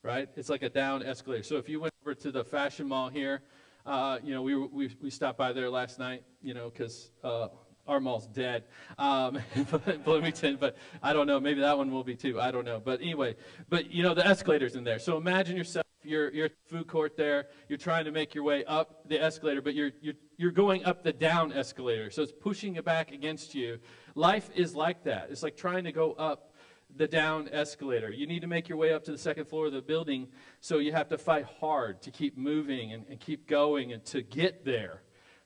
right? 0.04 0.30
It's 0.36 0.50
like 0.50 0.63
a 0.63 0.69
down 0.69 1.04
escalator. 1.04 1.44
So 1.44 1.57
if 1.57 1.69
you 1.69 1.80
went 1.80 1.94
over 2.04 2.13
to 2.16 2.31
the 2.31 2.44
fashion 2.44 2.88
mall 2.88 3.10
here, 3.10 3.42
uh, 3.86 4.19
you 4.24 4.33
know, 4.33 4.42
we, 4.42 4.56
we, 4.56 4.95
we 5.01 5.10
stopped 5.10 5.38
by 5.38 5.54
there 5.54 5.69
last 5.69 6.00
night, 6.00 6.24
you 6.42 6.54
know, 6.54 6.69
because 6.69 7.12
uh, 7.24 7.48
our 7.88 8.00
mall's 8.00 8.28
dead, 8.28 8.63
um, 8.98 9.39
Bloomington, 10.06 10.57
but 10.60 10.78
I 11.01 11.13
don't 11.13 11.28
know. 11.28 11.39
Maybe 11.39 11.62
that 11.62 11.78
one 11.78 11.92
will 11.92 12.04
be 12.04 12.16
too. 12.16 12.39
I 12.39 12.51
don't 12.51 12.66
know. 12.66 12.80
But 12.83 13.01
anyway, 13.01 13.36
but 13.69 13.92
you 13.92 14.04
know, 14.04 14.13
the 14.13 14.22
escalator's 14.22 14.75
in 14.75 14.83
there. 14.83 15.00
So 15.00 15.18
imagine 15.18 15.57
yourself, 15.57 15.86
you're, 16.04 16.31
you're 16.31 16.50
food 16.66 16.88
court 16.88 17.16
there, 17.18 17.48
you're 17.69 17.78
trying 17.78 18.06
to 18.06 18.12
make 18.12 18.33
your 18.33 18.44
way 18.44 18.63
up 18.66 19.07
the 19.07 19.22
escalator, 19.22 19.62
but 19.62 19.75
you're, 19.75 19.92
you're, 20.01 20.16
you're 20.38 20.51
going 20.51 20.83
up 20.86 21.04
the 21.04 21.13
down 21.13 21.54
escalator. 21.54 22.10
So 22.10 22.22
it's 22.22 22.31
pushing 22.31 22.75
it 22.75 22.86
back 22.86 23.12
against 23.12 23.54
you. 23.54 23.80
Life 24.15 24.49
is 24.55 24.75
like 24.75 25.03
that. 25.05 25.27
It's 25.31 25.43
like 25.43 25.55
trying 25.55 25.85
to 25.85 25.91
go 25.91 26.13
up 26.13 26.53
the 26.95 27.07
down 27.07 27.49
escalator. 27.51 28.09
You 28.09 28.27
need 28.27 28.41
to 28.41 28.47
make 28.47 28.67
your 28.67 28.77
way 28.77 28.93
up 28.93 29.03
to 29.05 29.11
the 29.11 29.17
second 29.17 29.45
floor 29.45 29.67
of 29.67 29.73
the 29.73 29.81
building, 29.81 30.27
so 30.59 30.79
you 30.79 30.91
have 30.91 31.07
to 31.09 31.17
fight 31.17 31.45
hard 31.45 32.01
to 32.03 32.11
keep 32.11 32.37
moving 32.37 32.91
and, 32.91 33.05
and 33.09 33.19
keep 33.19 33.47
going 33.47 33.93
and 33.93 34.03
to 34.05 34.21
get 34.21 34.65
there. 34.65 35.01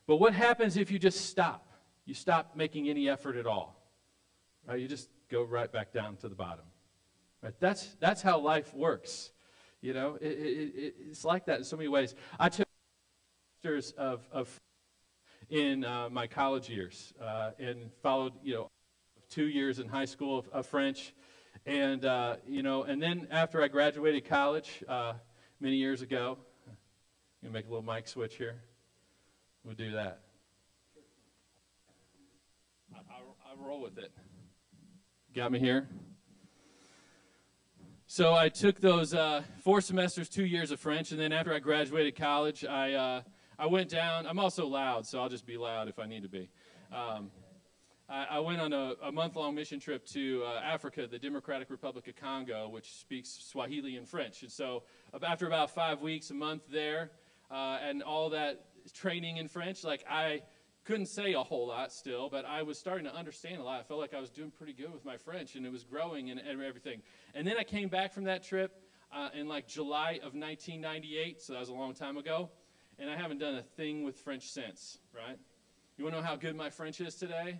But 0.07 0.17
what 0.17 0.33
happens 0.33 0.77
if 0.77 0.91
you 0.91 0.99
just 0.99 1.27
stop? 1.29 1.71
You 2.05 2.13
stop 2.13 2.55
making 2.55 2.89
any 2.89 3.09
effort 3.09 3.35
at 3.35 3.45
all. 3.45 3.81
Right? 4.67 4.79
You 4.79 4.87
just 4.87 5.09
go 5.29 5.43
right 5.43 5.71
back 5.71 5.91
down 5.91 6.17
to 6.17 6.29
the 6.29 6.35
bottom. 6.35 6.65
Right? 7.41 7.53
That's, 7.59 7.95
that's 7.99 8.21
how 8.21 8.39
life 8.39 8.73
works. 8.73 9.31
You 9.81 9.93
know, 9.93 10.17
it, 10.19 10.27
it, 10.27 10.73
it, 10.75 10.95
it's 11.09 11.23
like 11.23 11.45
that 11.45 11.59
in 11.59 11.63
so 11.63 11.77
many 11.77 11.89
ways. 11.89 12.15
I 12.39 12.49
took 12.49 12.67
pictures 13.61 13.91
of, 13.97 14.27
of 14.31 14.59
in 15.49 15.83
uh, 15.83 16.09
my 16.09 16.27
college 16.27 16.69
years 16.69 17.13
uh, 17.21 17.51
and 17.59 17.91
followed, 18.01 18.33
you 18.43 18.53
know, 18.53 18.71
two 19.29 19.47
years 19.47 19.79
in 19.79 19.87
high 19.87 20.05
school 20.05 20.39
of, 20.39 20.47
of 20.49 20.65
French 20.65 21.13
and, 21.65 22.05
uh, 22.05 22.35
you 22.47 22.61
know, 22.61 22.83
and 22.83 23.01
then 23.01 23.27
after 23.31 23.61
I 23.61 23.67
graduated 23.67 24.25
college 24.25 24.83
uh, 24.87 25.13
many 25.59 25.77
years 25.77 26.01
ago, 26.01 26.37
I'm 26.67 26.75
going 27.41 27.53
to 27.53 27.59
make 27.59 27.65
a 27.65 27.69
little 27.69 27.83
mic 27.83 28.07
switch 28.07 28.35
here. 28.35 28.61
We'll 29.63 29.73
do 29.73 29.91
that. 29.93 30.19
I, 32.93 32.99
I, 32.99 33.65
roll 33.65 33.81
with 33.81 33.97
it. 33.97 34.11
Got 35.33 35.51
me 35.51 35.59
here? 35.59 35.87
So 38.05 38.35
I 38.35 38.49
took 38.49 38.79
those 38.79 39.15
uh, 39.15 39.41
four 39.63 39.81
semesters, 39.81 40.29
two 40.29 40.45
years 40.45 40.69
of 40.69 40.79
French, 40.79 41.11
and 41.11 41.19
then 41.19 41.31
after 41.31 41.51
I 41.51 41.57
graduated 41.57 42.15
college, 42.15 42.63
I, 42.63 42.93
uh, 42.93 43.21
I 43.57 43.67
went 43.67 43.89
down. 43.89 44.27
I'm 44.27 44.39
also 44.39 44.67
loud, 44.67 45.05
so 45.05 45.19
I'll 45.19 45.29
just 45.29 45.45
be 45.45 45.57
loud 45.57 45.87
if 45.87 45.97
I 45.97 46.05
need 46.05 46.23
to 46.23 46.29
be. 46.29 46.49
Um, 46.91 47.31
I, 48.09 48.25
I 48.31 48.39
went 48.39 48.59
on 48.59 48.73
a, 48.73 48.93
a 49.03 49.11
month 49.11 49.35
long 49.35 49.55
mission 49.55 49.79
trip 49.79 50.05
to 50.07 50.43
uh, 50.45 50.61
Africa, 50.63 51.07
the 51.09 51.17
Democratic 51.17 51.69
Republic 51.69 52.07
of 52.07 52.15
Congo, 52.15 52.67
which 52.67 52.93
speaks 52.93 53.29
Swahili 53.29 53.95
and 53.95 54.07
French. 54.07 54.41
And 54.41 54.51
so, 54.51 54.83
after 55.23 55.47
about 55.47 55.71
five 55.71 56.01
weeks, 56.01 56.29
a 56.31 56.33
month 56.33 56.63
there, 56.69 57.11
uh, 57.49 57.79
and 57.81 58.03
all 58.03 58.29
that 58.31 58.65
training 58.93 59.37
in 59.37 59.47
French, 59.47 59.83
like 59.83 60.03
I 60.09 60.41
couldn't 60.83 61.07
say 61.07 61.33
a 61.33 61.41
whole 61.41 61.67
lot 61.67 61.91
still, 61.91 62.29
but 62.29 62.45
I 62.45 62.61
was 62.61 62.77
starting 62.77 63.05
to 63.05 63.15
understand 63.15 63.59
a 63.59 63.63
lot. 63.63 63.79
I 63.79 63.83
felt 63.83 63.99
like 63.99 64.13
I 64.13 64.19
was 64.19 64.29
doing 64.29 64.51
pretty 64.51 64.73
good 64.73 64.93
with 64.93 65.05
my 65.05 65.17
French, 65.17 65.55
and 65.55 65.65
it 65.65 65.71
was 65.71 65.83
growing 65.83 66.29
and, 66.29 66.39
and 66.39 66.61
everything. 66.61 67.01
And 67.33 67.47
then 67.47 67.55
I 67.57 67.63
came 67.63 67.89
back 67.89 68.13
from 68.13 68.25
that 68.25 68.43
trip 68.43 68.83
uh, 69.11 69.29
in 69.33 69.47
like 69.47 69.67
July 69.67 70.19
of 70.23 70.35
1998, 70.35 71.41
so 71.41 71.53
that 71.53 71.59
was 71.59 71.69
a 71.69 71.73
long 71.73 71.93
time 71.93 72.17
ago, 72.17 72.49
and 72.99 73.09
I 73.09 73.17
haven't 73.17 73.39
done 73.39 73.55
a 73.55 73.61
thing 73.61 74.03
with 74.03 74.17
French 74.17 74.49
since, 74.49 74.99
right? 75.13 75.37
You 75.97 76.03
want 76.03 76.15
to 76.15 76.21
know 76.21 76.27
how 76.27 76.35
good 76.35 76.55
my 76.55 76.69
French 76.69 77.01
is 77.01 77.15
today? 77.15 77.59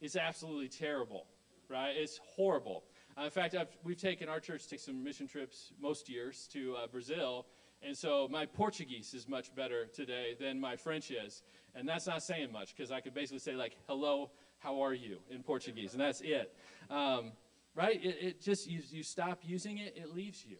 It's 0.00 0.16
absolutely 0.16 0.68
terrible, 0.68 1.26
right? 1.68 1.92
It's 1.96 2.18
horrible. 2.24 2.84
Uh, 3.16 3.24
in 3.24 3.30
fact, 3.30 3.54
I've, 3.54 3.68
we've 3.84 4.00
taken 4.00 4.28
our 4.28 4.40
church 4.40 4.66
take 4.66 4.80
some 4.80 5.02
mission 5.02 5.28
trips 5.28 5.72
most 5.80 6.08
years 6.08 6.48
to 6.52 6.74
uh, 6.76 6.86
Brazil, 6.86 7.46
and 7.82 7.96
so 7.96 8.28
my 8.30 8.46
Portuguese 8.46 9.12
is 9.14 9.28
much 9.28 9.54
better 9.54 9.86
today 9.86 10.36
than 10.38 10.60
my 10.60 10.76
French 10.76 11.10
is, 11.10 11.42
and 11.74 11.88
that's 11.88 12.06
not 12.06 12.22
saying 12.22 12.50
much 12.52 12.74
because 12.76 12.90
I 12.90 13.00
could 13.00 13.14
basically 13.14 13.40
say 13.40 13.54
like 13.54 13.76
"Hello, 13.86 14.30
how 14.58 14.82
are 14.82 14.94
you?" 14.94 15.18
in 15.30 15.42
Portuguese, 15.42 15.92
and 15.92 16.00
that's 16.00 16.20
it. 16.20 16.54
Um, 16.90 17.32
right? 17.74 18.02
It, 18.02 18.16
it, 18.20 18.40
just 18.40 18.68
you, 18.68 18.80
you 18.90 19.02
stop 19.02 19.40
using 19.42 19.78
it, 19.78 19.94
it 19.96 20.14
leaves 20.14 20.44
you. 20.46 20.56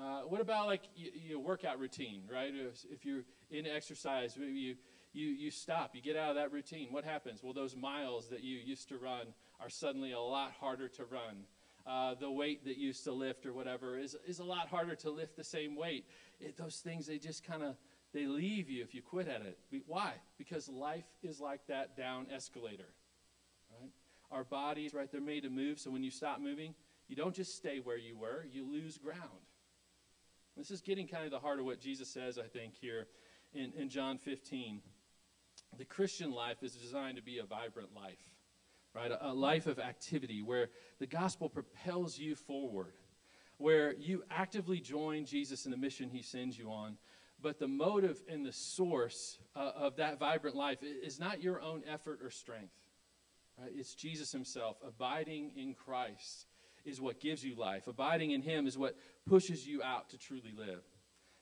Uh, 0.00 0.22
what 0.22 0.40
about 0.40 0.66
like 0.66 0.82
your 0.96 1.38
workout 1.38 1.78
routine, 1.78 2.22
right? 2.32 2.52
If, 2.52 2.84
if 2.90 3.04
you're 3.04 3.22
in 3.50 3.66
exercise, 3.66 4.36
you 4.36 4.74
you 5.12 5.26
you 5.28 5.50
stop, 5.50 5.94
you 5.94 6.02
get 6.02 6.16
out 6.16 6.30
of 6.30 6.36
that 6.36 6.52
routine. 6.52 6.88
What 6.90 7.04
happens? 7.04 7.42
Well, 7.42 7.52
those 7.52 7.76
miles 7.76 8.28
that 8.30 8.42
you 8.42 8.58
used 8.58 8.88
to 8.88 8.98
run 8.98 9.28
are 9.60 9.70
suddenly 9.70 10.12
a 10.12 10.20
lot 10.20 10.52
harder 10.58 10.88
to 10.88 11.04
run. 11.04 11.46
Uh, 11.86 12.14
the 12.14 12.30
weight 12.30 12.64
that 12.64 12.78
used 12.78 13.04
to 13.04 13.12
lift 13.12 13.44
or 13.44 13.52
whatever 13.52 13.98
is, 13.98 14.16
is 14.26 14.38
a 14.38 14.44
lot 14.44 14.68
harder 14.68 14.94
to 14.94 15.10
lift 15.10 15.36
the 15.36 15.44
same 15.44 15.76
weight. 15.76 16.06
It, 16.40 16.56
those 16.56 16.76
things, 16.76 17.06
they 17.06 17.18
just 17.18 17.44
kind 17.44 17.62
of, 17.62 17.76
they 18.14 18.26
leave 18.26 18.70
you 18.70 18.82
if 18.82 18.94
you 18.94 19.02
quit 19.02 19.28
at 19.28 19.42
it. 19.42 19.58
Why? 19.86 20.14
Because 20.38 20.66
life 20.70 21.04
is 21.22 21.40
like 21.40 21.66
that 21.66 21.94
down 21.94 22.26
escalator. 22.34 22.88
Right? 23.70 23.90
Our 24.32 24.44
bodies, 24.44 24.94
right, 24.94 25.12
they're 25.12 25.20
made 25.20 25.42
to 25.42 25.50
move. 25.50 25.78
So 25.78 25.90
when 25.90 26.02
you 26.02 26.10
stop 26.10 26.40
moving, 26.40 26.74
you 27.06 27.16
don't 27.16 27.34
just 27.34 27.54
stay 27.54 27.80
where 27.80 27.98
you 27.98 28.16
were, 28.16 28.46
you 28.50 28.66
lose 28.66 28.96
ground. 28.96 29.20
This 30.56 30.70
is 30.70 30.80
getting 30.80 31.08
kind 31.08 31.24
of 31.24 31.30
the 31.30 31.40
heart 31.40 31.58
of 31.58 31.64
what 31.64 31.80
Jesus 31.80 32.08
says, 32.08 32.38
I 32.38 32.46
think, 32.46 32.74
here 32.74 33.06
in, 33.54 33.72
in 33.76 33.88
John 33.88 34.18
15. 34.18 34.80
The 35.78 35.84
Christian 35.84 36.30
life 36.30 36.62
is 36.62 36.74
designed 36.74 37.16
to 37.16 37.22
be 37.22 37.38
a 37.38 37.44
vibrant 37.44 37.94
life 37.94 38.18
right? 38.94 39.10
A, 39.10 39.30
a 39.30 39.32
life 39.32 39.66
of 39.66 39.78
activity 39.78 40.42
where 40.42 40.70
the 40.98 41.06
gospel 41.06 41.48
propels 41.48 42.18
you 42.18 42.34
forward, 42.34 42.94
where 43.58 43.94
you 43.94 44.22
actively 44.30 44.80
join 44.80 45.24
Jesus 45.24 45.64
in 45.64 45.70
the 45.70 45.76
mission 45.76 46.08
he 46.08 46.22
sends 46.22 46.58
you 46.58 46.70
on. 46.70 46.96
But 47.42 47.58
the 47.58 47.68
motive 47.68 48.22
and 48.28 48.46
the 48.46 48.52
source 48.52 49.38
uh, 49.54 49.72
of 49.76 49.96
that 49.96 50.18
vibrant 50.18 50.56
life 50.56 50.78
is 50.82 51.20
not 51.20 51.42
your 51.42 51.60
own 51.60 51.82
effort 51.86 52.20
or 52.22 52.30
strength. 52.30 52.74
Right? 53.60 53.72
It's 53.74 53.94
Jesus 53.94 54.32
himself. 54.32 54.76
Abiding 54.86 55.52
in 55.56 55.74
Christ 55.74 56.46
is 56.84 57.00
what 57.00 57.20
gives 57.20 57.44
you 57.44 57.54
life. 57.54 57.86
Abiding 57.86 58.30
in 58.32 58.42
him 58.42 58.66
is 58.66 58.76
what 58.76 58.96
pushes 59.26 59.66
you 59.66 59.82
out 59.82 60.10
to 60.10 60.18
truly 60.18 60.52
live. 60.56 60.82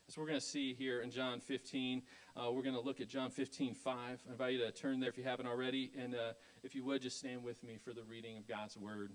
So 0.09 0.21
we're 0.21 0.27
going 0.27 0.41
to 0.41 0.45
see 0.45 0.75
here 0.75 1.01
in 1.01 1.11
John 1.11 1.41
15. 1.41 2.03
Uh, 2.37 2.53
we're 2.53 2.63
going 2.63 2.75
to 2.75 2.81
look 2.81 3.01
at 3.01 3.09
John 3.09 3.31
15, 3.31 3.75
5. 3.75 3.97
I 3.97 4.31
invite 4.31 4.53
you 4.53 4.59
to 4.59 4.71
turn 4.71 5.01
there 5.01 5.09
if 5.09 5.17
you 5.17 5.25
haven't 5.25 5.47
already. 5.47 5.91
And 5.99 6.15
uh, 6.15 6.33
if 6.63 6.75
you 6.75 6.85
would, 6.85 7.03
just 7.03 7.19
stand 7.19 7.43
with 7.43 7.63
me 7.63 7.79
for 7.83 7.93
the 7.93 8.03
reading 8.03 8.37
of 8.37 8.47
God's 8.47 8.77
word. 8.77 9.13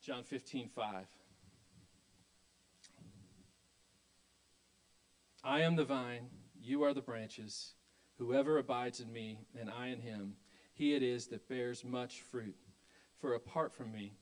John 0.00 0.22
15, 0.22 0.68
5. 0.68 1.06
I 5.42 5.60
am 5.60 5.76
the 5.76 5.84
vine, 5.84 6.28
you 6.62 6.84
are 6.84 6.94
the 6.94 7.02
branches. 7.02 7.74
Whoever 8.18 8.58
abides 8.58 9.00
in 9.00 9.12
me, 9.12 9.40
and 9.58 9.68
I 9.68 9.88
in 9.88 10.00
him, 10.00 10.36
he 10.72 10.94
it 10.94 11.02
is 11.02 11.26
that 11.28 11.48
bears 11.48 11.84
much 11.84 12.22
fruit. 12.22 12.56
For 13.20 13.34
apart 13.34 13.72
from 13.72 13.92
me, 13.92 14.14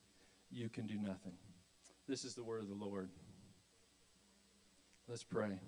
you 0.53 0.69
can 0.69 0.85
do 0.85 0.95
nothing. 0.95 1.33
This 2.07 2.23
is 2.23 2.35
the 2.35 2.43
word 2.43 2.61
of 2.61 2.69
the 2.69 2.75
Lord. 2.75 3.09
Let's 5.07 5.23
pray. 5.23 5.59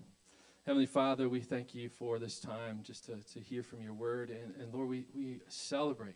Heavenly 0.66 0.86
Father, 0.86 1.28
we 1.28 1.40
thank 1.42 1.74
you 1.74 1.90
for 1.90 2.20
this 2.20 2.40
time 2.40 2.82
just 2.84 3.06
to, 3.06 3.16
to 3.34 3.40
hear 3.40 3.64
from 3.64 3.82
your 3.82 3.94
word. 3.94 4.30
And, 4.30 4.56
and 4.62 4.74
Lord, 4.74 4.88
we, 4.88 5.06
we 5.16 5.40
celebrate 5.48 6.16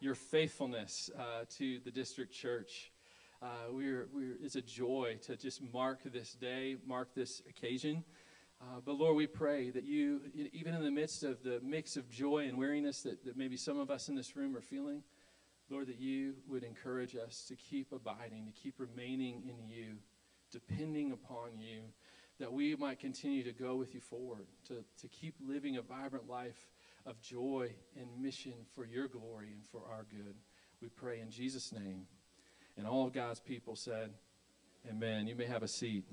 your 0.00 0.14
faithfulness 0.14 1.10
uh, 1.18 1.44
to 1.58 1.80
the 1.80 1.90
district 1.90 2.32
church. 2.32 2.92
Uh, 3.42 3.46
we're, 3.70 4.08
we're, 4.12 4.36
it's 4.42 4.56
a 4.56 4.62
joy 4.62 5.18
to 5.22 5.36
just 5.36 5.62
mark 5.72 6.00
this 6.04 6.34
day, 6.34 6.76
mark 6.86 7.14
this 7.14 7.40
occasion. 7.48 8.04
Uh, 8.60 8.80
but 8.84 8.92
Lord, 8.96 9.16
we 9.16 9.26
pray 9.26 9.70
that 9.70 9.84
you, 9.84 10.20
even 10.52 10.74
in 10.74 10.84
the 10.84 10.90
midst 10.90 11.24
of 11.24 11.42
the 11.42 11.58
mix 11.62 11.96
of 11.96 12.10
joy 12.10 12.46
and 12.48 12.58
weariness 12.58 13.00
that, 13.02 13.24
that 13.24 13.38
maybe 13.38 13.56
some 13.56 13.78
of 13.78 13.90
us 13.90 14.10
in 14.10 14.14
this 14.14 14.36
room 14.36 14.54
are 14.54 14.60
feeling, 14.60 15.02
Lord, 15.70 15.86
that 15.88 16.00
you 16.00 16.34
would 16.48 16.64
encourage 16.64 17.14
us 17.16 17.44
to 17.48 17.56
keep 17.56 17.92
abiding, 17.92 18.46
to 18.46 18.52
keep 18.52 18.74
remaining 18.78 19.42
in 19.48 19.68
you, 19.68 19.96
depending 20.50 21.12
upon 21.12 21.58
you 21.58 21.82
that 22.40 22.52
we 22.52 22.74
might 22.74 22.98
continue 22.98 23.44
to 23.44 23.52
go 23.52 23.76
with 23.76 23.94
you 23.94 24.00
forward, 24.00 24.46
to, 24.66 24.82
to 24.98 25.08
keep 25.08 25.34
living 25.46 25.76
a 25.76 25.82
vibrant 25.82 26.26
life 26.26 26.68
of 27.04 27.20
joy 27.20 27.70
and 27.96 28.08
mission 28.20 28.54
for 28.74 28.86
your 28.86 29.08
glory 29.08 29.48
and 29.52 29.64
for 29.70 29.82
our 29.90 30.06
good. 30.10 30.34
We 30.80 30.88
pray 30.88 31.20
in 31.20 31.30
Jesus' 31.30 31.70
name. 31.70 32.06
And 32.78 32.86
all 32.86 33.06
of 33.06 33.12
God's 33.12 33.40
people 33.40 33.76
said, 33.76 34.10
Amen. 34.88 35.26
You 35.26 35.36
may 35.36 35.44
have 35.44 35.62
a 35.62 35.68
seat. 35.68 36.04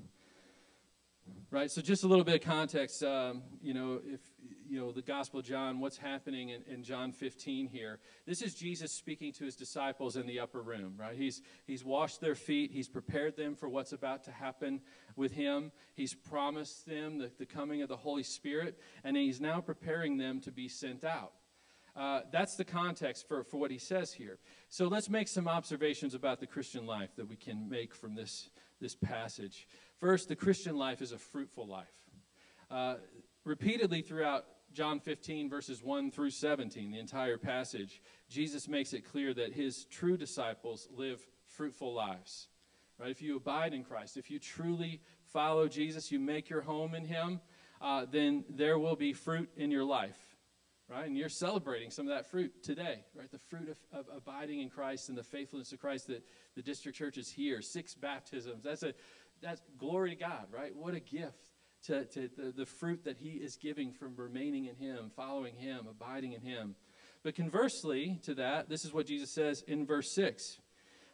Right, 1.50 1.70
so 1.70 1.80
just 1.80 2.04
a 2.04 2.06
little 2.06 2.24
bit 2.24 2.34
of 2.34 2.40
context. 2.42 3.02
Um, 3.02 3.42
you 3.62 3.72
know, 3.72 4.00
if 4.04 4.20
you 4.68 4.78
know 4.78 4.92
the 4.92 5.02
Gospel 5.02 5.40
of 5.40 5.46
John, 5.46 5.80
what's 5.80 5.96
happening 5.96 6.50
in, 6.50 6.62
in, 6.68 6.82
John 6.82 7.12
15 7.12 7.68
here? 7.68 7.98
This 8.26 8.42
is 8.42 8.54
Jesus 8.54 8.92
speaking 8.92 9.32
to 9.34 9.44
his 9.44 9.56
disciples 9.56 10.16
in 10.16 10.26
the 10.26 10.40
upper 10.40 10.60
room. 10.60 10.94
Right, 10.98 11.16
he's 11.16 11.40
he's 11.66 11.84
washed 11.84 12.20
their 12.20 12.34
feet. 12.34 12.70
He's 12.72 12.88
prepared 12.88 13.36
them 13.36 13.54
for 13.54 13.68
what's 13.68 13.92
about 13.92 14.24
to 14.24 14.30
happen 14.30 14.80
with 15.16 15.32
him. 15.32 15.72
He's 15.94 16.14
promised 16.14 16.86
them 16.86 17.18
the, 17.18 17.30
the 17.38 17.46
coming 17.46 17.82
of 17.82 17.88
the 17.88 17.96
Holy 17.96 18.22
Spirit, 18.22 18.78
and 19.04 19.16
he's 19.16 19.40
now 19.40 19.60
preparing 19.60 20.18
them 20.18 20.40
to 20.42 20.52
be 20.52 20.68
sent 20.68 21.04
out. 21.04 21.32
Uh, 21.96 22.20
that's 22.30 22.56
the 22.56 22.64
context 22.64 23.26
for, 23.26 23.42
for 23.42 23.56
what 23.56 23.70
he 23.70 23.78
says 23.78 24.12
here. 24.12 24.38
So 24.68 24.86
let's 24.86 25.08
make 25.08 25.26
some 25.28 25.48
observations 25.48 26.14
about 26.14 26.38
the 26.38 26.46
Christian 26.46 26.86
life 26.86 27.16
that 27.16 27.28
we 27.28 27.36
can 27.36 27.68
make 27.68 27.94
from 27.94 28.14
this, 28.14 28.50
this 28.80 28.94
passage. 28.94 29.66
First, 29.98 30.28
the 30.28 30.36
Christian 30.36 30.76
life 30.76 31.02
is 31.02 31.10
a 31.10 31.18
fruitful 31.18 31.66
life. 31.66 31.86
Uh, 32.70 32.96
repeatedly 33.44 34.02
throughout 34.02 34.44
John 34.72 35.00
15, 35.00 35.48
verses 35.48 35.82
1 35.82 36.10
through 36.10 36.30
17, 36.30 36.90
the 36.90 36.98
entire 36.98 37.38
passage, 37.38 38.02
Jesus 38.28 38.68
makes 38.68 38.92
it 38.92 39.10
clear 39.10 39.32
that 39.34 39.52
his 39.52 39.84
true 39.86 40.16
disciples 40.16 40.88
live 40.94 41.20
fruitful 41.46 41.94
lives. 41.94 42.48
Right? 42.98 43.10
If 43.10 43.22
you 43.22 43.36
abide 43.36 43.74
in 43.74 43.84
Christ, 43.84 44.16
if 44.16 44.30
you 44.30 44.38
truly 44.38 45.00
follow 45.24 45.68
Jesus, 45.68 46.10
you 46.12 46.18
make 46.18 46.50
your 46.50 46.60
home 46.60 46.94
in 46.94 47.04
him, 47.04 47.40
uh, 47.80 48.06
then 48.10 48.44
there 48.50 48.78
will 48.78 48.96
be 48.96 49.12
fruit 49.12 49.48
in 49.56 49.70
your 49.70 49.84
life. 49.84 50.18
Right? 50.88 51.06
And 51.06 51.16
you're 51.16 51.28
celebrating 51.28 51.90
some 51.90 52.08
of 52.08 52.14
that 52.14 52.30
fruit 52.30 52.62
today, 52.62 53.04
right? 53.14 53.30
The 53.30 53.38
fruit 53.38 53.68
of, 53.68 53.78
of 53.92 54.06
abiding 54.16 54.60
in 54.60 54.70
Christ 54.70 55.10
and 55.10 55.18
the 55.18 55.22
faithfulness 55.22 55.70
of 55.72 55.80
Christ 55.80 56.06
that 56.06 56.22
the 56.56 56.62
district 56.62 56.96
church 56.96 57.18
is 57.18 57.28
here. 57.28 57.60
Six 57.60 57.94
baptisms. 57.94 58.64
That's 58.64 58.82
a 58.82 58.94
that's 59.42 59.60
glory 59.78 60.10
to 60.10 60.16
God, 60.16 60.46
right? 60.50 60.74
What 60.74 60.94
a 60.94 61.00
gift 61.00 61.57
to, 61.88 62.04
to 62.04 62.30
the, 62.36 62.52
the 62.52 62.66
fruit 62.66 63.04
that 63.04 63.18
He 63.18 63.30
is 63.30 63.56
giving 63.56 63.92
from 63.92 64.14
remaining 64.16 64.66
in 64.66 64.76
Him, 64.76 65.10
following 65.16 65.54
Him, 65.54 65.86
abiding 65.90 66.32
in 66.32 66.42
Him. 66.42 66.76
But 67.22 67.34
conversely 67.34 68.20
to 68.24 68.34
that, 68.34 68.68
this 68.68 68.84
is 68.84 68.92
what 68.92 69.06
Jesus 69.06 69.30
says 69.30 69.64
in 69.66 69.86
verse 69.86 70.12
6. 70.14 70.58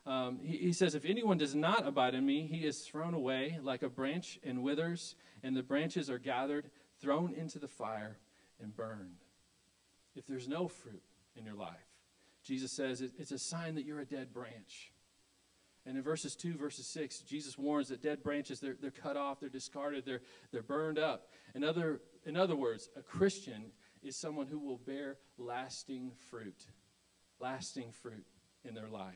Um, 0.06 0.40
he, 0.42 0.58
he, 0.58 0.72
says, 0.72 0.94
If 0.94 1.04
anyone 1.06 1.38
does 1.38 1.54
not 1.54 1.86
abide 1.86 2.14
in 2.14 2.26
me, 2.26 2.46
he 2.46 2.66
is 2.66 2.82
thrown 2.82 3.14
away 3.14 3.58
like 3.62 3.82
a 3.82 3.88
branch 3.88 4.38
and 4.44 4.62
withers, 4.62 5.14
and 5.42 5.56
the 5.56 5.62
branches 5.62 6.10
are 6.10 6.18
gathered, 6.18 6.70
thrown 7.00 7.32
into 7.32 7.58
the 7.58 7.68
fire, 7.68 8.18
and 8.60 8.76
burned. 8.76 9.24
If 10.14 10.26
there's 10.26 10.48
no 10.48 10.68
fruit 10.68 11.02
in 11.36 11.44
your 11.44 11.54
life, 11.54 11.88
Jesus 12.44 12.72
says 12.72 13.00
it's 13.00 13.32
a 13.32 13.38
sign 13.38 13.76
that 13.76 13.86
you're 13.86 14.00
a 14.00 14.04
dead 14.04 14.32
branch. 14.32 14.92
And 15.86 15.98
in 15.98 16.02
verses 16.02 16.34
2, 16.34 16.56
verses 16.56 16.86
6, 16.86 17.20
Jesus 17.20 17.58
warns 17.58 17.88
that 17.88 18.02
dead 18.02 18.22
branches, 18.22 18.58
they're, 18.58 18.76
they're 18.80 18.90
cut 18.90 19.16
off, 19.16 19.40
they're 19.40 19.50
discarded, 19.50 20.04
they're, 20.06 20.22
they're 20.50 20.62
burned 20.62 20.98
up. 20.98 21.28
In 21.54 21.62
other, 21.62 22.00
in 22.24 22.36
other 22.36 22.56
words, 22.56 22.88
a 22.96 23.02
Christian 23.02 23.66
is 24.02 24.16
someone 24.16 24.46
who 24.46 24.58
will 24.58 24.78
bear 24.78 25.18
lasting 25.36 26.12
fruit, 26.30 26.66
lasting 27.38 27.92
fruit 27.92 28.24
in 28.64 28.74
their 28.74 28.88
life. 28.88 29.14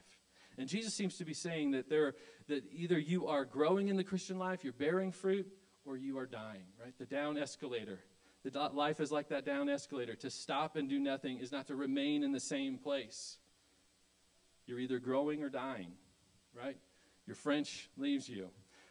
And 0.59 0.69
Jesus 0.69 0.95
seems 0.95 1.17
to 1.19 1.25
be 1.25 1.35
saying 1.35 1.71
that, 1.71 1.89
there, 1.89 2.15
that 2.49 2.65
either 2.71 2.99
you 2.99 3.29
are 3.29 3.45
growing 3.45 3.89
in 3.89 3.97
the 3.97 4.05
Christian 4.05 4.39
life, 4.39 4.63
you're 4.63 4.73
bearing 4.73 5.13
fruit, 5.13 5.47
or 5.87 5.97
you 5.97 6.19
are 6.19 6.27
dying, 6.27 6.67
right? 6.83 6.93
The 6.99 7.07
down 7.07 7.39
escalator. 7.39 8.01
The 8.45 8.51
life 8.73 9.01
is 9.01 9.11
like 9.11 9.29
that 9.29 9.47
down 9.47 9.71
escalator. 9.71 10.17
To 10.17 10.31
stop 10.31 10.77
and 10.77 10.89
do 10.89 10.99
nothing 10.99 11.39
is 11.39 11.51
not 11.51 11.69
to 11.69 11.77
remain 11.77 12.23
in 12.23 12.33
the 12.33 12.41
same 12.41 12.77
place. 12.77 13.39
You're 14.67 14.81
either 14.81 14.99
growing 14.99 15.43
or 15.43 15.49
dying 15.49 15.93
right? 16.59 16.77
Your 17.27 17.37
French 17.37 17.89
leaves 17.97 18.29
you. 18.29 18.51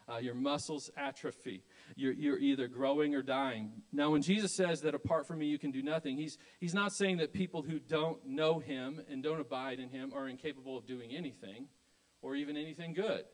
Uh, 0.10 0.20
your 0.20 0.36
muscles 0.36 0.90
atrophy. 0.96 1.66
You're, 1.98 2.14
you're 2.14 2.40
either 2.40 2.70
growing 2.70 3.14
or 3.14 3.22
dying. 3.22 3.74
Now, 3.92 4.12
when 4.12 4.22
Jesus 4.22 4.56
says 4.56 4.80
that 4.82 4.96
apart 4.96 5.28
from 5.28 5.40
me 5.40 5.48
you 5.48 5.60
can 5.60 5.72
do 5.72 5.84
nothing, 5.84 6.16
he's, 6.16 6.38
he's 6.62 6.74
not 6.74 6.94
saying 6.94 7.18
that 7.18 7.34
people 7.34 7.62
who 7.62 7.78
don't 7.78 8.26
know 8.26 8.60
him 8.60 9.02
and 9.12 9.22
don't 9.22 9.42
abide 9.42 9.82
in 9.82 9.90
him 9.90 10.14
are 10.16 10.30
incapable 10.30 10.78
of 10.78 10.86
doing 10.86 11.12
anything 11.14 11.68
or 12.22 12.36
even 12.36 12.56
anything 12.56 12.94
good. 12.94 13.26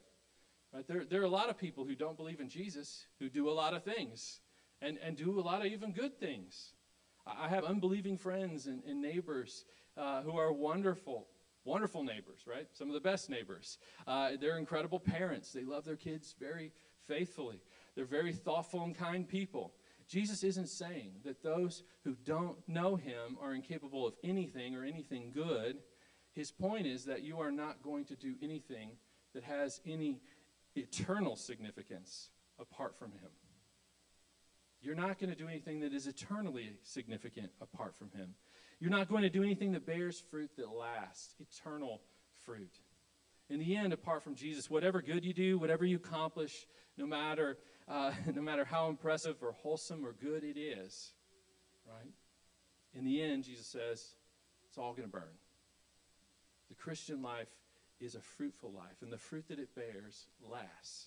Right? 0.74 0.88
There, 0.88 1.06
there 1.06 1.22
are 1.22 1.26
a 1.26 1.30
lot 1.30 1.52
of 1.52 1.60
people 1.60 1.86
who 1.86 1.94
don't 1.94 2.18
believe 2.18 2.40
in 2.40 2.50
Jesus 2.50 3.06
who 3.20 3.30
do 3.30 3.50
a 3.50 3.54
lot 3.54 3.76
of 3.76 3.84
things 3.84 4.40
and, 4.82 4.98
and 5.04 5.16
do 5.16 5.40
a 5.40 5.42
lot 5.42 5.64
of 5.64 5.72
even 5.72 5.92
good 5.92 6.20
things. 6.20 6.74
I 7.28 7.50
have 7.50 7.66
unbelieving 7.66 8.18
friends 8.18 8.66
and, 8.66 8.84
and 8.84 9.00
neighbors 9.00 9.66
uh, 9.96 10.24
who 10.24 10.38
are 10.38 10.52
wonderful 10.52 11.28
wonderful 11.66 12.04
neighbors, 12.04 12.42
right? 12.48 12.68
Some 12.74 12.88
of 12.88 12.94
the 12.94 13.00
best 13.00 13.30
neighbors. 13.30 13.78
Uh, 14.06 14.32
they're 14.40 14.58
incredible 14.58 15.00
parents. 15.00 15.52
They 15.52 15.64
love 15.64 15.86
their 15.86 15.96
kids 15.96 16.36
very 16.40 16.72
faithfully. 17.08 17.62
They're 17.96 18.06
very 18.06 18.34
thoughtful 18.34 18.84
and 18.84 18.96
kind 18.96 19.28
people. 19.28 19.74
Jesus 20.08 20.44
isn't 20.44 20.68
saying 20.68 21.12
that 21.24 21.44
those 21.44 21.84
who 22.04 22.16
don't 22.26 22.58
know 22.68 22.96
him 22.96 23.38
are 23.42 23.54
incapable 23.54 24.06
of 24.06 24.16
anything 24.24 24.76
or 24.76 24.84
anything 24.84 25.32
good. 25.34 25.78
His 26.34 26.52
point 26.52 26.86
is 26.86 27.06
that 27.06 27.24
you 27.24 27.40
are 27.40 27.52
not 27.52 27.82
going 27.82 28.06
to 28.06 28.16
do 28.16 28.36
anything 28.42 28.92
that 29.34 29.44
has 29.44 29.80
any 29.86 30.22
eternal 30.76 31.36
significance 31.36 32.30
apart 32.60 32.98
from 32.98 33.12
him. 33.12 33.30
You're 34.82 34.96
not 34.96 35.18
going 35.18 35.30
to 35.30 35.36
do 35.36 35.48
anything 35.48 35.80
that 35.80 35.94
is 35.94 36.08
eternally 36.08 36.74
significant 36.84 37.52
apart 37.62 37.96
from 37.98 38.12
him. 38.12 38.36
You're 38.84 38.92
not 38.92 39.08
going 39.08 39.22
to 39.22 39.30
do 39.30 39.44
anything 39.44 39.72
that 39.72 39.86
bears 39.86 40.22
fruit 40.30 40.52
that 40.58 40.68
lasts, 40.68 41.36
eternal 41.40 42.02
fruit. 42.46 42.82
In 43.50 43.58
the 43.58 43.78
end, 43.78 43.94
apart 43.94 44.24
from 44.24 44.36
Jesus, 44.36 44.70
whatever 44.70 45.02
good 45.02 45.24
you 45.24 45.34
do, 45.34 45.58
whatever 45.58 45.86
you 45.86 45.96
accomplish, 45.96 46.68
no 46.98 47.06
matter, 47.06 47.58
uh, 47.88 48.12
no 48.36 48.42
matter 48.42 48.66
how 48.66 48.90
impressive 48.90 49.38
or 49.42 49.54
wholesome 49.54 50.06
or 50.06 50.12
good 50.12 50.44
it 50.44 50.60
is, 50.60 51.14
right? 51.88 52.12
In 52.94 53.06
the 53.06 53.22
end, 53.24 53.46
Jesus 53.46 53.68
says, 53.68 54.16
it's 54.68 54.78
all 54.78 54.92
going 54.92 55.08
to 55.08 55.14
burn. 55.14 55.38
The 56.68 56.76
Christian 56.76 57.22
life 57.22 57.48
is 58.02 58.16
a 58.16 58.22
fruitful 58.22 58.74
life, 58.74 59.02
and 59.02 59.14
the 59.14 59.18
fruit 59.18 59.48
that 59.48 59.60
it 59.60 59.74
bears 59.74 60.28
lasts. 60.52 61.06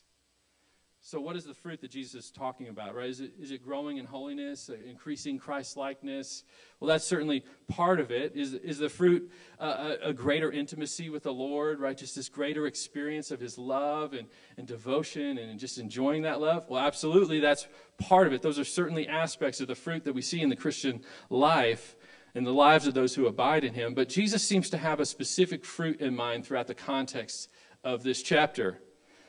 So, 1.08 1.20
what 1.20 1.36
is 1.36 1.44
the 1.44 1.54
fruit 1.54 1.80
that 1.82 1.92
Jesus 1.92 2.24
is 2.24 2.30
talking 2.32 2.66
about, 2.66 2.96
right? 2.96 3.08
Is 3.08 3.20
it, 3.20 3.30
is 3.40 3.52
it 3.52 3.62
growing 3.62 3.98
in 3.98 4.06
holiness, 4.06 4.68
uh, 4.68 4.74
increasing 4.84 5.38
Christ 5.38 5.76
likeness? 5.76 6.42
Well, 6.80 6.88
that's 6.88 7.04
certainly 7.04 7.44
part 7.68 8.00
of 8.00 8.10
it. 8.10 8.32
Is, 8.34 8.54
is 8.54 8.78
the 8.78 8.88
fruit 8.88 9.30
uh, 9.60 9.94
a, 10.02 10.08
a, 10.08 10.12
greater 10.12 10.50
intimacy 10.50 11.08
with 11.08 11.22
the 11.22 11.32
Lord, 11.32 11.78
right? 11.78 11.96
Just 11.96 12.16
this 12.16 12.28
greater 12.28 12.66
experience 12.66 13.30
of 13.30 13.38
His 13.38 13.56
love 13.56 14.14
and, 14.14 14.26
and 14.56 14.66
devotion 14.66 15.38
and 15.38 15.60
just 15.60 15.78
enjoying 15.78 16.22
that 16.22 16.40
love? 16.40 16.64
Well, 16.68 16.84
absolutely, 16.84 17.38
that's 17.38 17.68
part 17.98 18.26
of 18.26 18.32
it. 18.32 18.42
Those 18.42 18.58
are 18.58 18.64
certainly 18.64 19.06
aspects 19.06 19.60
of 19.60 19.68
the 19.68 19.76
fruit 19.76 20.02
that 20.02 20.12
we 20.12 20.22
see 20.22 20.42
in 20.42 20.48
the 20.48 20.56
Christian 20.56 21.02
life 21.30 21.94
and 22.34 22.44
the 22.44 22.52
lives 22.52 22.88
of 22.88 22.94
those 22.94 23.14
who 23.14 23.28
abide 23.28 23.62
in 23.62 23.74
Him. 23.74 23.94
But 23.94 24.08
Jesus 24.08 24.42
seems 24.42 24.68
to 24.70 24.78
have 24.78 24.98
a 24.98 25.06
specific 25.06 25.64
fruit 25.64 26.00
in 26.00 26.16
mind 26.16 26.44
throughout 26.44 26.66
the 26.66 26.74
context 26.74 27.48
of 27.84 28.02
this 28.02 28.24
chapter. 28.24 28.80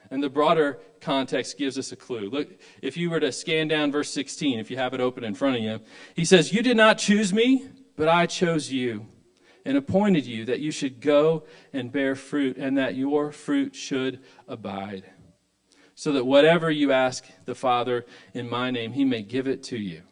And 0.09 0.23
the 0.23 0.29
broader 0.29 0.79
context 1.01 1.57
gives 1.57 1.77
us 1.77 1.91
a 1.91 1.95
clue. 1.95 2.29
Look, 2.29 2.49
if 2.81 2.97
you 2.97 3.09
were 3.09 3.19
to 3.19 3.31
scan 3.31 3.67
down 3.67 3.91
verse 3.91 4.09
16, 4.11 4.59
if 4.59 4.71
you 4.71 4.77
have 4.77 4.93
it 4.93 5.01
open 5.01 5.23
in 5.23 5.35
front 5.35 5.57
of 5.57 5.61
you, 5.61 5.79
he 6.15 6.25
says, 6.25 6.53
You 6.53 6.61
did 6.61 6.77
not 6.77 6.97
choose 6.97 7.33
me, 7.33 7.67
but 7.95 8.07
I 8.07 8.25
chose 8.25 8.71
you 8.71 9.07
and 9.67 9.77
appointed 9.77 10.25
you 10.25 10.45
that 10.45 10.61
you 10.61 10.71
should 10.71 11.01
go 11.01 11.43
and 11.73 11.91
bear 11.91 12.15
fruit, 12.15 12.55
and 12.57 12.77
that 12.77 12.95
your 12.95 13.33
fruit 13.33 13.75
should 13.75 14.23
abide. 14.47 15.03
So 15.93 16.13
that 16.13 16.25
whatever 16.25 16.71
you 16.71 16.93
ask 16.93 17.25
the 17.43 17.55
Father 17.55 18.05
in 18.33 18.49
my 18.49 18.71
name, 18.71 18.93
he 18.93 19.03
may 19.03 19.23
give 19.23 19.45
it 19.45 19.63
to 19.63 19.77
you. 19.77 20.03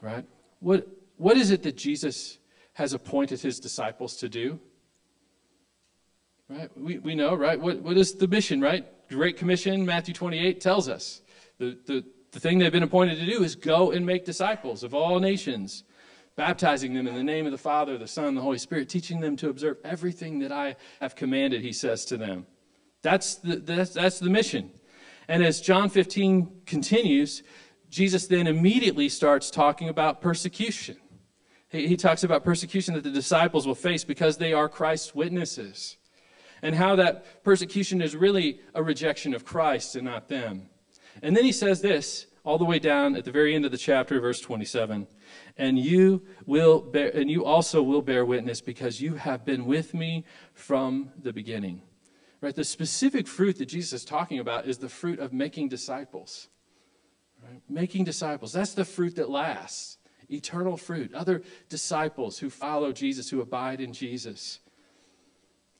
Right? 0.00 0.24
What, 0.60 0.88
what 1.16 1.36
is 1.36 1.50
it 1.50 1.64
that 1.64 1.76
Jesus 1.76 2.38
has 2.74 2.94
appointed 2.94 3.40
his 3.42 3.60
disciples 3.60 4.16
to 4.16 4.28
do? 4.28 4.58
Right? 6.48 6.70
We, 6.76 6.98
we 6.98 7.14
know, 7.14 7.34
right? 7.34 7.60
What, 7.60 7.80
what 7.80 7.96
is 7.96 8.14
the 8.14 8.28
mission, 8.28 8.60
right? 8.60 8.86
Great 9.08 9.36
Commission, 9.36 9.84
Matthew 9.84 10.14
28 10.14 10.60
tells 10.60 10.88
us. 10.88 11.22
The, 11.58 11.76
the, 11.86 12.04
the 12.30 12.40
thing 12.40 12.58
they've 12.58 12.70
been 12.70 12.84
appointed 12.84 13.18
to 13.18 13.26
do 13.26 13.42
is 13.42 13.56
go 13.56 13.90
and 13.90 14.06
make 14.06 14.24
disciples 14.24 14.84
of 14.84 14.94
all 14.94 15.18
nations, 15.18 15.82
baptizing 16.36 16.94
them 16.94 17.08
in 17.08 17.14
the 17.14 17.24
name 17.24 17.46
of 17.46 17.52
the 17.52 17.58
Father, 17.58 17.98
the 17.98 18.06
Son, 18.06 18.26
and 18.26 18.36
the 18.36 18.42
Holy 18.42 18.58
Spirit, 18.58 18.88
teaching 18.88 19.20
them 19.20 19.36
to 19.36 19.48
observe 19.48 19.78
everything 19.84 20.38
that 20.40 20.52
I 20.52 20.76
have 21.00 21.16
commanded, 21.16 21.62
he 21.62 21.72
says 21.72 22.04
to 22.06 22.16
them. 22.16 22.46
That's 23.02 23.36
the, 23.36 23.56
that's, 23.56 23.94
that's 23.94 24.20
the 24.20 24.30
mission. 24.30 24.70
And 25.28 25.44
as 25.44 25.60
John 25.60 25.88
15 25.88 26.62
continues, 26.64 27.42
Jesus 27.90 28.28
then 28.28 28.46
immediately 28.46 29.08
starts 29.08 29.50
talking 29.50 29.88
about 29.88 30.20
persecution. 30.20 30.96
He, 31.70 31.88
he 31.88 31.96
talks 31.96 32.22
about 32.22 32.44
persecution 32.44 32.94
that 32.94 33.02
the 33.02 33.10
disciples 33.10 33.66
will 33.66 33.74
face 33.74 34.04
because 34.04 34.38
they 34.38 34.52
are 34.52 34.68
Christ's 34.68 35.12
witnesses 35.12 35.96
and 36.62 36.74
how 36.74 36.96
that 36.96 37.44
persecution 37.44 38.00
is 38.00 38.16
really 38.16 38.60
a 38.74 38.82
rejection 38.82 39.34
of 39.34 39.44
Christ 39.44 39.96
and 39.96 40.04
not 40.04 40.28
them. 40.28 40.68
And 41.22 41.36
then 41.36 41.44
he 41.44 41.52
says 41.52 41.80
this 41.80 42.26
all 42.44 42.58
the 42.58 42.64
way 42.64 42.78
down 42.78 43.16
at 43.16 43.24
the 43.24 43.32
very 43.32 43.54
end 43.54 43.64
of 43.64 43.72
the 43.72 43.78
chapter, 43.78 44.20
verse 44.20 44.40
27. 44.40 45.08
And 45.56 45.78
you 45.78 46.22
will 46.46 46.80
bear, 46.80 47.10
and 47.10 47.28
you 47.28 47.44
also 47.44 47.82
will 47.82 48.02
bear 48.02 48.24
witness 48.24 48.60
because 48.60 49.00
you 49.00 49.14
have 49.14 49.44
been 49.44 49.66
with 49.66 49.94
me 49.94 50.24
from 50.54 51.10
the 51.20 51.32
beginning. 51.32 51.82
Right? 52.40 52.54
The 52.54 52.64
specific 52.64 53.26
fruit 53.26 53.58
that 53.58 53.66
Jesus 53.66 53.92
is 53.92 54.04
talking 54.04 54.38
about 54.38 54.66
is 54.66 54.78
the 54.78 54.88
fruit 54.88 55.18
of 55.18 55.32
making 55.32 55.68
disciples. 55.68 56.48
Right? 57.42 57.60
Making 57.68 58.04
disciples. 58.04 58.52
That's 58.52 58.74
the 58.74 58.84
fruit 58.84 59.16
that 59.16 59.28
lasts. 59.28 59.98
Eternal 60.30 60.76
fruit. 60.76 61.14
Other 61.14 61.42
disciples 61.68 62.38
who 62.38 62.50
follow 62.50 62.92
Jesus, 62.92 63.30
who 63.30 63.40
abide 63.40 63.80
in 63.80 63.92
Jesus. 63.92 64.60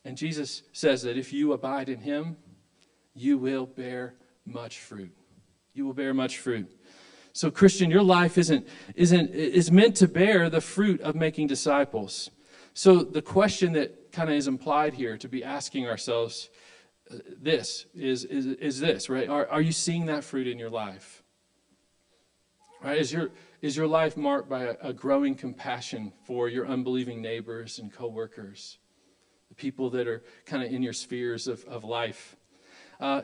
And 0.07 0.17
Jesus 0.17 0.63
says 0.73 1.03
that 1.03 1.19
if 1.19 1.33
you 1.33 1.53
abide 1.53 1.89
in 1.89 1.99
him, 1.99 2.37
you 3.13 3.39
will 3.39 3.67
bear 3.67 4.15
much 4.45 4.79
fruit. 4.79 5.13
You 5.75 5.85
will 5.85 5.95
bear 5.95 6.15
much 6.15 6.39
fruit. 6.39 6.71
So, 7.33 7.51
Christian, 7.51 7.91
your 7.91 8.05
life 8.05 8.39
isn't, 8.39 8.69
isn't, 8.95 9.31
is 9.31 9.73
meant 9.73 9.97
to 9.97 10.07
bear 10.07 10.49
the 10.49 10.61
fruit 10.61 11.01
of 11.01 11.17
making 11.17 11.49
disciples. 11.49 12.31
So, 12.73 13.03
the 13.03 13.21
question 13.21 13.73
that 13.73 14.13
kind 14.13 14.31
of 14.31 14.37
is 14.37 14.47
implied 14.47 14.95
here 14.95 15.19
to 15.19 15.29
be 15.29 15.43
asking 15.43 15.89
ourselves 15.89 16.51
uh, 17.11 17.17
this 17.43 17.87
is, 17.93 18.25
is, 18.27 18.47
is 18.47 18.79
this, 18.79 19.09
right? 19.09 19.29
Are, 19.29 19.49
are 19.49 19.61
you 19.61 19.73
seeing 19.73 20.07
that 20.07 20.23
fruit 20.23 20.47
in 20.47 20.57
your 20.57 20.71
life? 20.71 21.25
Right? 22.81 22.99
Is 22.99 23.13
your, 23.13 23.31
is 23.61 23.77
your 23.77 23.89
life 23.89 24.17
marked 24.17 24.49
by 24.49 24.63
a, 24.63 24.77
a 24.83 24.93
growing 24.93 25.35
compassion 25.35 26.13
for 26.25 26.49
your 26.49 26.65
unbelieving 26.65 27.21
neighbors 27.21 27.81
and 27.81 27.93
coworkers? 27.93 28.79
People 29.55 29.91
that 29.91 30.07
are 30.09 30.23
kind 30.45 30.63
of 30.63 30.73
in 30.73 30.83
your 30.83 30.93
spheres 30.93 31.47
of, 31.47 31.65
of 31.65 31.85
life? 31.85 32.37
Uh, 32.99 33.23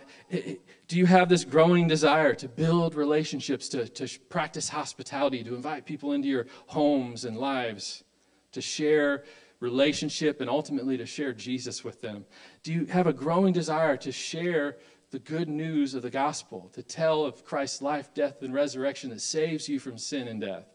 do 0.86 0.98
you 0.98 1.06
have 1.06 1.28
this 1.28 1.44
growing 1.44 1.88
desire 1.88 2.34
to 2.34 2.48
build 2.48 2.94
relationships, 2.94 3.68
to, 3.70 3.88
to 3.88 4.18
practice 4.28 4.68
hospitality, 4.68 5.42
to 5.42 5.54
invite 5.54 5.86
people 5.86 6.12
into 6.12 6.28
your 6.28 6.46
homes 6.66 7.24
and 7.24 7.38
lives, 7.38 8.04
to 8.52 8.60
share 8.60 9.24
relationship, 9.60 10.40
and 10.40 10.50
ultimately 10.50 10.96
to 10.98 11.06
share 11.06 11.32
Jesus 11.32 11.84
with 11.84 12.00
them? 12.02 12.26
Do 12.62 12.72
you 12.72 12.84
have 12.86 13.06
a 13.06 13.12
growing 13.12 13.52
desire 13.52 13.96
to 13.98 14.12
share 14.12 14.76
the 15.10 15.18
good 15.18 15.48
news 15.48 15.94
of 15.94 16.02
the 16.02 16.10
gospel, 16.10 16.70
to 16.74 16.82
tell 16.82 17.24
of 17.24 17.44
Christ's 17.44 17.80
life, 17.80 18.12
death, 18.12 18.42
and 18.42 18.52
resurrection 18.52 19.10
that 19.10 19.20
saves 19.20 19.68
you 19.68 19.78
from 19.78 19.96
sin 19.96 20.28
and 20.28 20.40
death? 20.40 20.66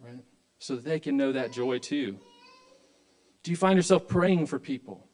Right? 0.00 0.24
So 0.58 0.76
that 0.76 0.84
they 0.84 0.98
can 0.98 1.16
know 1.16 1.32
that 1.32 1.52
joy 1.52 1.78
too. 1.78 2.18
Do 3.44 3.50
you 3.50 3.56
find 3.58 3.76
yourself 3.76 4.08
praying 4.08 4.46
for 4.46 4.58
people 4.58 5.06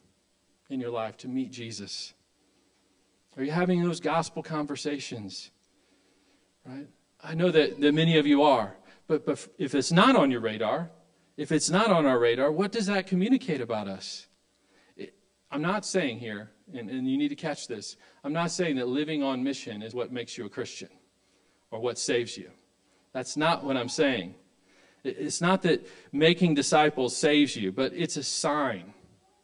in 0.69 0.79
your 0.79 0.89
life 0.89 1.17
to 1.17 1.27
meet 1.27 1.51
Jesus? 1.51 2.13
Are 3.37 3.43
you 3.43 3.51
having 3.51 3.83
those 3.83 3.99
gospel 3.99 4.41
conversations? 4.41 5.51
Right? 6.65 6.87
I 7.21 7.35
know 7.35 7.51
that, 7.51 7.79
that 7.81 7.93
many 7.93 8.17
of 8.17 8.25
you 8.25 8.41
are, 8.43 8.77
but, 9.07 9.25
but 9.25 9.47
if 9.57 9.75
it's 9.75 9.91
not 9.91 10.15
on 10.15 10.31
your 10.31 10.39
radar, 10.39 10.91
if 11.35 11.51
it's 11.51 11.69
not 11.69 11.91
on 11.91 12.05
our 12.05 12.17
radar, 12.17 12.51
what 12.51 12.71
does 12.71 12.85
that 12.85 13.05
communicate 13.05 13.59
about 13.59 13.89
us? 13.89 14.27
It, 14.95 15.13
I'm 15.51 15.61
not 15.61 15.85
saying 15.85 16.19
here, 16.19 16.51
and, 16.73 16.89
and 16.89 17.09
you 17.09 17.17
need 17.17 17.29
to 17.29 17.35
catch 17.35 17.67
this, 17.67 17.97
I'm 18.23 18.33
not 18.33 18.51
saying 18.51 18.77
that 18.77 18.87
living 18.87 19.23
on 19.23 19.43
mission 19.43 19.83
is 19.83 19.93
what 19.93 20.13
makes 20.13 20.37
you 20.37 20.45
a 20.45 20.49
Christian 20.49 20.89
or 21.69 21.81
what 21.81 21.97
saves 21.97 22.37
you. 22.37 22.49
That's 23.11 23.35
not 23.35 23.65
what 23.65 23.75
I'm 23.75 23.89
saying. 23.89 24.35
It's 25.03 25.41
not 25.41 25.63
that 25.63 25.87
making 26.11 26.53
disciples 26.53 27.15
saves 27.15 27.55
you, 27.55 27.71
but 27.71 27.93
it's 27.93 28.17
a 28.17 28.23
sign. 28.23 28.93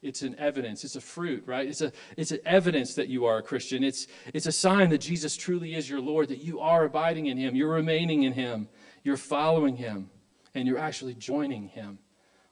It's 0.04 0.22
an 0.22 0.36
evidence. 0.38 0.84
It's 0.84 0.96
a 0.96 1.02
fruit, 1.02 1.43
right? 1.48 1.67
It's 1.67 1.82
a 1.82 1.91
it's 2.15 2.32
an 2.32 2.39
evidence 2.46 2.93
that 2.96 3.08
you 3.08 3.26
are 3.26 3.38
a 3.38 3.43
Christian. 3.43 3.84
It's 3.84 4.08
it's 4.34 4.46
a 4.46 4.52
sign 4.52 4.89
that 4.91 5.00
Jesus 5.00 5.36
truly 5.36 5.74
is 5.74 5.89
your 5.89 6.00
Lord, 6.00 6.30
that 6.30 6.43
you 6.43 6.60
are 6.60 6.86
abiding 6.86 7.26
in 7.26 7.38
him, 7.38 7.56
you're 7.56 7.74
remaining 7.74 8.24
in 8.24 8.34
him, 8.34 8.70
you're 9.04 9.17
following 9.17 9.76
him, 9.76 10.10
and 10.54 10.67
you're 10.67 10.78
actually 10.78 11.15
joining 11.15 11.67
him 11.70 11.98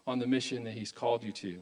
on 0.07 0.19
the 0.19 0.27
mission 0.27 0.63
that 0.63 0.73
he's 0.73 0.91
called 0.91 1.23
you 1.23 1.31
to. 1.33 1.61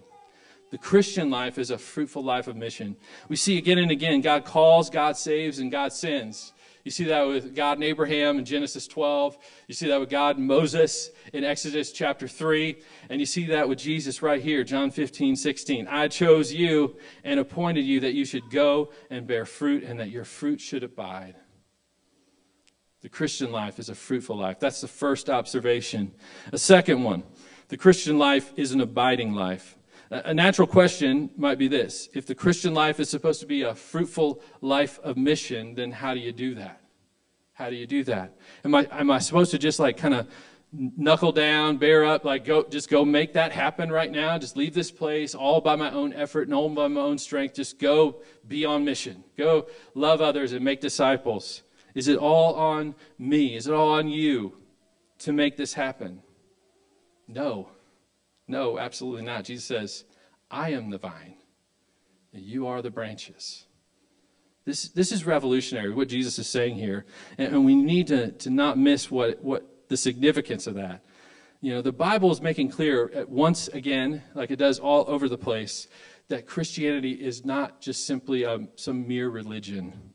The 0.72 0.78
Christian 0.78 1.30
life 1.30 1.60
is 1.60 1.70
a 1.70 1.78
fruitful 1.78 2.24
life 2.24 2.48
of 2.48 2.56
mission. 2.56 2.96
We 3.28 3.36
see 3.36 3.58
again 3.58 3.78
and 3.78 3.92
again 3.92 4.22
God 4.22 4.46
calls, 4.46 4.90
God 4.90 5.18
saves, 5.18 5.60
and 5.60 5.72
God 5.72 5.94
sends. 5.94 6.54
You 6.84 6.92
see 6.92 7.06
that 7.06 7.26
with 7.28 7.56
God 7.56 7.78
and 7.78 7.84
Abraham 7.84 8.38
in 8.38 8.46
Genesis 8.46 8.88
12. 8.88 9.38
You 9.68 9.74
see 9.74 9.88
that 9.88 10.00
with 10.00 10.10
God 10.10 10.38
and 10.38 10.46
Moses 10.46 11.12
in 11.32 11.44
Exodus 11.46 11.92
chapter 11.94 12.28
3. 12.28 12.76
And 13.10 13.22
you 13.22 13.26
see 13.26 13.46
that 13.46 13.70
with 13.70 13.80
Jesus 13.80 14.22
right 14.22 14.42
here, 14.42 14.66
John 14.66 14.92
15, 14.92 15.38
16. 15.38 15.88
I 15.88 16.10
chose 16.10 16.52
you 16.52 16.98
and 17.24 17.40
appointed 17.40 17.86
you 17.86 18.02
that 18.02 18.14
you 18.14 18.26
should 18.26 18.50
go 18.50 18.92
and 19.10 19.26
bear 19.26 19.46
fruit 19.46 19.84
and 19.84 20.00
that 20.00 20.10
your 20.10 20.26
fruit 20.26 20.60
should 20.60 20.84
abide. 20.84 21.36
The 23.02 23.10
Christian 23.10 23.52
life 23.52 23.80
is 23.80 23.90
a 23.90 23.96
fruitful 23.96 24.38
life. 24.38 24.60
That's 24.60 24.82
the 24.82 24.88
first 24.88 25.30
observation. 25.30 26.14
A 26.52 26.58
second 26.58 27.04
one 27.04 27.24
the 27.70 27.78
Christian 27.78 28.20
life 28.20 28.54
is 28.56 28.72
an 28.72 28.82
abiding 28.82 29.34
life. 29.34 29.78
A 30.14 30.34
natural 30.34 30.68
question 30.68 31.32
might 31.38 31.58
be 31.58 31.68
this 31.68 32.08
If 32.14 32.28
the 32.28 32.36
Christian 32.36 32.76
life 32.76 33.00
is 33.00 33.10
supposed 33.10 33.40
to 33.42 33.48
be 33.48 33.64
a 33.64 33.74
fruitful 33.74 34.44
life 34.62 35.00
of 35.00 35.18
mission, 35.18 35.74
then 35.74 35.92
how 35.92 36.14
do 36.14 36.20
you 36.20 36.32
do 36.32 36.54
that? 36.56 36.82
How 37.54 37.72
do 37.72 37.76
you 37.76 37.88
do 37.88 38.04
that? 38.04 38.38
Am 38.64 38.76
I, 38.76 38.88
am 38.92 39.10
I 39.10 39.18
supposed 39.18 39.50
to 39.52 39.58
just 39.58 39.80
like 39.80 39.98
kind 39.98 40.14
of 40.14 40.28
knuckle 40.72 41.32
down, 41.32 41.78
bear 41.78 42.06
up, 42.06 42.26
like 42.26 42.46
go, 42.46 42.64
just 42.64 42.92
go 42.92 43.04
make 43.04 43.34
that 43.34 43.52
happen 43.52 43.92
right 43.92 44.12
now? 44.12 44.38
Just 44.38 44.56
leave 44.56 44.76
this 44.76 44.92
place 44.92 45.34
all 45.34 45.62
by 45.62 45.76
my 45.76 45.90
own 45.90 46.14
effort 46.14 46.48
and 46.48 46.54
all 46.54 46.70
by 46.70 46.88
my 46.88 47.02
own 47.02 47.18
strength. 47.18 47.56
Just 47.56 47.80
go 47.80 48.22
be 48.48 48.66
on 48.66 48.86
mission. 48.86 49.24
Go 49.36 49.66
love 49.96 50.22
others 50.22 50.54
and 50.54 50.64
make 50.64 50.80
disciples. 50.80 51.64
Is 51.96 52.08
it 52.08 52.20
all 52.20 52.54
on 52.54 52.94
me? 53.18 53.56
Is 53.56 53.66
it 53.66 53.74
all 53.74 53.94
on 53.94 54.10
you 54.10 54.58
to 55.20 55.34
make 55.34 55.58
this 55.58 55.74
happen? 55.74 56.22
No. 57.28 57.70
No, 58.48 58.78
absolutely 58.78 59.24
not. 59.24 59.46
Jesus 59.46 59.66
says, 59.66 60.06
I 60.52 60.72
am 60.72 60.90
the 60.90 60.98
vine, 60.98 61.36
and 62.34 62.44
you 62.44 62.68
are 62.68 62.82
the 62.82 62.92
branches. 62.92 63.66
This, 64.66 64.90
this 64.90 65.12
is 65.12 65.26
revolutionary, 65.26 65.94
what 65.94 66.08
Jesus 66.08 66.40
is 66.40 66.48
saying 66.48 66.76
here. 66.76 67.06
And, 67.38 67.56
and 67.56 67.66
we 67.66 67.76
need 67.76 68.08
to, 68.08 68.32
to 68.32 68.50
not 68.50 68.78
miss 68.78 69.12
what, 69.12 69.44
what 69.44 69.90
the 69.90 69.98
significance 69.98 70.68
of 70.68 70.76
that. 70.76 71.04
You 71.60 71.74
know, 71.74 71.82
the 71.82 71.92
Bible 71.94 72.32
is 72.32 72.42
making 72.42 72.70
clear 72.70 73.26
once 73.28 73.68
again, 73.70 74.22
like 74.36 74.52
it 74.52 74.58
does 74.58 74.80
all 74.80 75.06
over 75.08 75.30
the 75.30 75.38
place, 75.38 75.88
that 76.28 76.46
Christianity 76.46 77.12
is 77.12 77.46
not 77.46 77.82
just 77.82 78.06
simply 78.06 78.46
um, 78.46 78.70
some 78.76 79.08
mere 79.08 79.30
religion. 79.30 80.14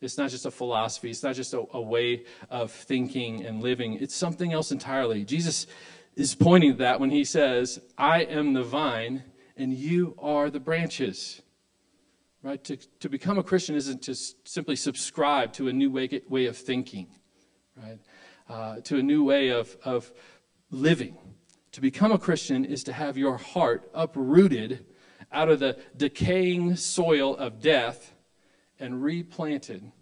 It's 0.00 0.18
not 0.18 0.30
just 0.30 0.46
a 0.46 0.50
philosophy. 0.50 1.10
It's 1.10 1.22
not 1.22 1.34
just 1.34 1.54
a, 1.54 1.64
a 1.72 1.80
way 1.80 2.24
of 2.50 2.70
thinking 2.70 3.44
and 3.44 3.60
living. 3.60 3.94
It's 3.94 4.14
something 4.14 4.52
else 4.52 4.70
entirely. 4.70 5.24
Jesus 5.24 5.66
is 6.18 6.34
pointing 6.34 6.72
to 6.72 6.78
that 6.78 6.98
when 6.98 7.10
he 7.10 7.24
says, 7.24 7.78
I 7.96 8.22
am 8.22 8.52
the 8.52 8.64
vine 8.64 9.22
and 9.56 9.72
you 9.72 10.16
are 10.18 10.50
the 10.50 10.58
branches. 10.58 11.40
Right? 12.42 12.62
To, 12.64 12.76
to 12.76 13.08
become 13.08 13.38
a 13.38 13.42
Christian 13.42 13.76
isn't 13.76 14.02
to 14.02 14.14
simply 14.14 14.76
subscribe 14.76 15.52
to 15.54 15.68
a 15.68 15.72
new 15.72 15.90
way, 15.90 16.20
way 16.28 16.46
of 16.46 16.56
thinking, 16.56 17.08
right? 17.76 17.98
Uh, 18.48 18.80
to 18.80 18.98
a 18.98 19.02
new 19.02 19.24
way 19.24 19.48
of, 19.50 19.76
of 19.84 20.10
living. 20.70 21.16
To 21.72 21.80
become 21.80 22.10
a 22.10 22.18
Christian 22.18 22.64
is 22.64 22.82
to 22.84 22.92
have 22.92 23.16
your 23.16 23.36
heart 23.36 23.90
uprooted 23.94 24.86
out 25.30 25.48
of 25.48 25.60
the 25.60 25.78
decaying 25.96 26.76
soil 26.76 27.36
of 27.36 27.60
death 27.60 28.14
and 28.80 29.02
replanted 29.02 29.92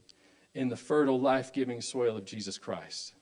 in 0.54 0.68
the 0.68 0.76
fertile, 0.76 1.20
life 1.20 1.52
giving 1.52 1.80
soil 1.82 2.16
of 2.16 2.24
Jesus 2.24 2.56
Christ. 2.56 3.15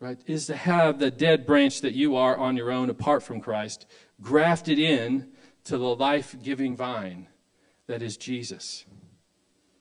Right? 0.00 0.18
Is 0.26 0.46
to 0.46 0.56
have 0.56 0.98
the 0.98 1.10
dead 1.10 1.46
branch 1.46 1.82
that 1.82 1.92
you 1.92 2.16
are 2.16 2.36
on 2.36 2.56
your 2.56 2.72
own 2.72 2.88
apart 2.88 3.22
from 3.22 3.40
Christ 3.40 3.86
grafted 4.22 4.78
in 4.78 5.28
to 5.64 5.76
the 5.76 5.94
life 5.94 6.34
giving 6.42 6.74
vine 6.74 7.28
that 7.86 8.02
is 8.02 8.16
Jesus. 8.16 8.86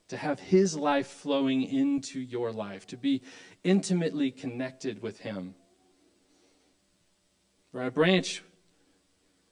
To 0.09 0.17
have 0.17 0.39
his 0.39 0.75
life 0.75 1.07
flowing 1.07 1.63
into 1.63 2.19
your 2.19 2.51
life, 2.51 2.85
to 2.87 2.97
be 2.97 3.21
intimately 3.63 4.31
connected 4.31 5.01
with 5.01 5.19
him. 5.19 5.55
Right? 7.71 7.87
A 7.87 7.91
branch 7.91 8.43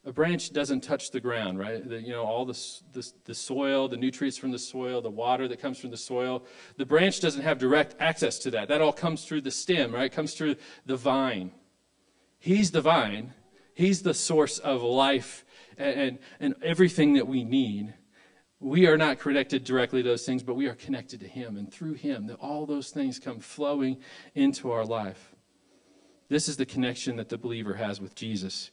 a 0.08 0.14
branch 0.14 0.54
doesn't 0.54 0.82
touch 0.82 1.12
the 1.12 1.20
ground, 1.20 1.60
right? 1.60 1.88
The, 1.88 2.02
you 2.02 2.14
know, 2.14 2.24
all 2.24 2.46
the, 2.46 2.58
the, 2.94 3.12
the, 3.26 3.34
soil, 3.34 3.90
the 3.90 3.98
nutrients 3.98 4.38
from 4.38 4.52
the 4.52 4.58
soil, 4.58 5.02
the 5.02 5.10
water 5.10 5.50
that 5.50 5.60
comes 5.60 5.78
from 5.80 5.92
the 5.92 5.98
soil. 5.98 6.46
The 6.78 6.86
branch 6.86 7.20
doesn't 7.20 7.42
have 7.42 7.58
direct 7.58 7.94
access 8.00 8.40
to 8.40 8.52
that. 8.52 8.70
That 8.70 8.80
all 8.80 8.94
comes 8.94 9.26
through 9.26 9.42
the 9.42 9.52
stem, 9.52 9.94
right? 9.94 10.06
It 10.06 10.14
comes 10.14 10.34
through 10.34 10.56
the 10.86 10.96
vine. 10.96 11.52
He's 12.40 12.72
the 12.72 12.80
vine. 12.80 13.34
He's 13.74 14.02
the 14.02 14.14
source 14.14 14.60
of 14.60 14.82
life 14.82 15.44
and, 15.78 16.00
and, 16.00 16.20
and 16.40 16.56
everything 16.64 17.14
that 17.16 17.28
we 17.28 17.44
need. 17.44 17.94
We 18.62 18.88
are 18.88 18.98
not 18.98 19.20
connected 19.20 19.66
directly 19.66 20.04
to 20.04 20.10
those 20.10 20.26
things, 20.26 20.42
but 20.42 20.56
we 20.56 20.68
are 20.68 20.76
connected 20.76 21.20
to 21.20 21.28
Him. 21.28 21.58
And 21.58 21.70
through 21.70 21.96
Him, 21.96 22.28
that 22.28 22.40
all 22.40 22.66
those 22.66 22.92
things 22.92 23.20
come 23.20 23.42
flowing 23.42 23.98
into 24.36 24.72
our 24.72 24.86
life. 24.86 25.36
This 26.30 26.48
is 26.48 26.56
the 26.56 26.66
connection 26.66 27.18
that 27.18 27.28
the 27.28 27.38
believer 27.38 27.74
has 27.74 28.00
with 28.00 28.16
Jesus. 28.16 28.72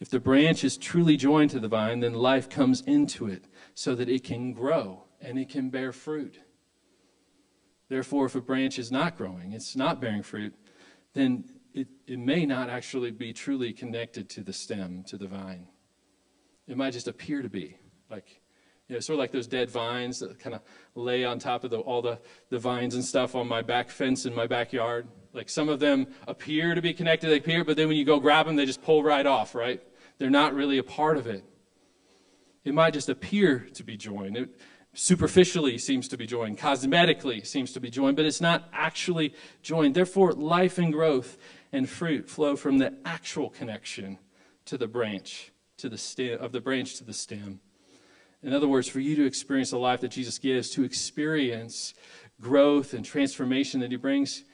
If 0.00 0.08
the 0.08 0.18
branch 0.18 0.64
is 0.64 0.78
truly 0.78 1.18
joined 1.18 1.50
to 1.50 1.60
the 1.60 1.68
vine, 1.68 2.00
then 2.00 2.14
life 2.14 2.48
comes 2.48 2.80
into 2.80 3.26
it 3.26 3.44
so 3.74 3.94
that 3.94 4.08
it 4.08 4.24
can 4.24 4.54
grow 4.54 5.04
and 5.20 5.38
it 5.38 5.50
can 5.50 5.68
bear 5.68 5.92
fruit. 5.92 6.40
Therefore, 7.90 8.26
if 8.26 8.34
a 8.34 8.40
branch 8.40 8.78
is 8.78 8.90
not 8.90 9.18
growing, 9.18 9.52
it's 9.52 9.76
not 9.76 10.00
bearing 10.00 10.22
fruit, 10.22 10.54
then 11.12 11.44
it, 11.74 11.88
it 12.06 12.18
may 12.18 12.46
not 12.46 12.70
actually 12.70 13.10
be 13.10 13.32
truly 13.34 13.74
connected 13.74 14.30
to 14.30 14.42
the 14.42 14.54
stem, 14.54 15.04
to 15.08 15.18
the 15.18 15.26
vine. 15.26 15.66
It 16.66 16.78
might 16.78 16.92
just 16.92 17.08
appear 17.08 17.42
to 17.42 17.50
be. 17.50 17.76
Like, 18.08 18.40
you 18.88 18.94
know, 18.94 19.00
sort 19.00 19.16
of 19.16 19.18
like 19.18 19.32
those 19.32 19.46
dead 19.46 19.68
vines 19.68 20.20
that 20.20 20.38
kind 20.38 20.54
of 20.54 20.62
lay 20.94 21.24
on 21.24 21.38
top 21.38 21.62
of 21.62 21.70
the, 21.70 21.78
all 21.78 22.00
the, 22.00 22.18
the 22.48 22.58
vines 22.58 22.94
and 22.94 23.04
stuff 23.04 23.34
on 23.34 23.46
my 23.46 23.60
back 23.60 23.90
fence 23.90 24.24
in 24.24 24.34
my 24.34 24.46
backyard. 24.46 25.08
Like 25.32 25.50
some 25.50 25.68
of 25.68 25.78
them 25.78 26.06
appear 26.26 26.74
to 26.74 26.80
be 26.80 26.94
connected, 26.94 27.28
they 27.28 27.36
appear, 27.36 27.64
but 27.64 27.76
then 27.76 27.88
when 27.88 27.98
you 27.98 28.04
go 28.04 28.18
grab 28.18 28.46
them, 28.46 28.56
they 28.56 28.66
just 28.66 28.82
pull 28.82 29.02
right 29.02 29.26
off, 29.26 29.54
right? 29.54 29.82
They're 30.20 30.28
not 30.28 30.52
really 30.52 30.76
a 30.76 30.82
part 30.82 31.16
of 31.16 31.26
it. 31.26 31.42
It 32.62 32.74
might 32.74 32.92
just 32.92 33.08
appear 33.08 33.66
to 33.72 33.82
be 33.82 33.96
joined. 33.96 34.36
It 34.36 34.50
superficially 34.92 35.78
seems 35.78 36.08
to 36.08 36.18
be 36.18 36.26
joined, 36.26 36.58
cosmetically 36.58 37.46
seems 37.46 37.72
to 37.72 37.80
be 37.80 37.88
joined, 37.88 38.16
but 38.16 38.26
it's 38.26 38.40
not 38.40 38.68
actually 38.70 39.32
joined. 39.62 39.94
Therefore, 39.94 40.34
life 40.34 40.76
and 40.76 40.92
growth 40.92 41.38
and 41.72 41.88
fruit 41.88 42.28
flow 42.28 42.54
from 42.54 42.76
the 42.76 42.98
actual 43.06 43.48
connection 43.48 44.18
to 44.66 44.76
the 44.76 44.86
branch, 44.86 45.52
to 45.78 45.88
the 45.88 45.96
stem, 45.96 46.38
of 46.38 46.52
the 46.52 46.60
branch 46.60 46.96
to 46.96 47.04
the 47.04 47.14
stem. 47.14 47.60
In 48.42 48.52
other 48.52 48.68
words, 48.68 48.88
for 48.88 49.00
you 49.00 49.16
to 49.16 49.24
experience 49.24 49.70
the 49.70 49.78
life 49.78 50.02
that 50.02 50.10
Jesus 50.10 50.36
gives, 50.36 50.68
to 50.72 50.84
experience 50.84 51.94
growth 52.42 52.92
and 52.92 53.06
transformation 53.06 53.80
that 53.80 53.90
he 53.90 53.96
brings, 53.96 54.44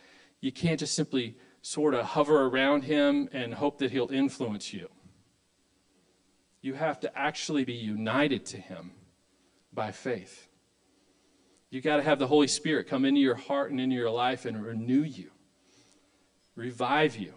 you 0.41 0.53
can't 0.53 0.79
just 0.79 0.95
simply 0.95 1.37
sort 1.61 1.93
of 1.93 2.05
hover 2.05 2.47
around 2.47 2.85
him 2.85 3.29
and 3.33 3.55
hope 3.55 3.79
that 3.79 3.91
he'll 3.91 4.13
influence 4.13 4.73
you 4.73 4.89
you 6.67 6.75
have 6.75 6.99
to 6.99 7.17
actually 7.17 7.65
be 7.65 7.75
united 7.75 8.45
to 8.45 8.57
Him 8.57 8.91
by 9.73 9.93
faith. 9.93 10.49
You 11.71 11.81
got 11.81 11.97
to 11.97 12.03
have 12.03 12.19
the 12.19 12.27
Holy 12.27 12.49
Spirit 12.49 12.89
come 12.89 13.05
into 13.05 13.21
your 13.21 13.37
heart 13.37 13.71
and 13.71 13.81
into 13.81 13.95
your 13.95 14.11
life 14.11 14.45
and 14.45 14.61
renew 14.61 15.03
you, 15.03 15.31
revive 16.57 17.17
you. 17.17 17.35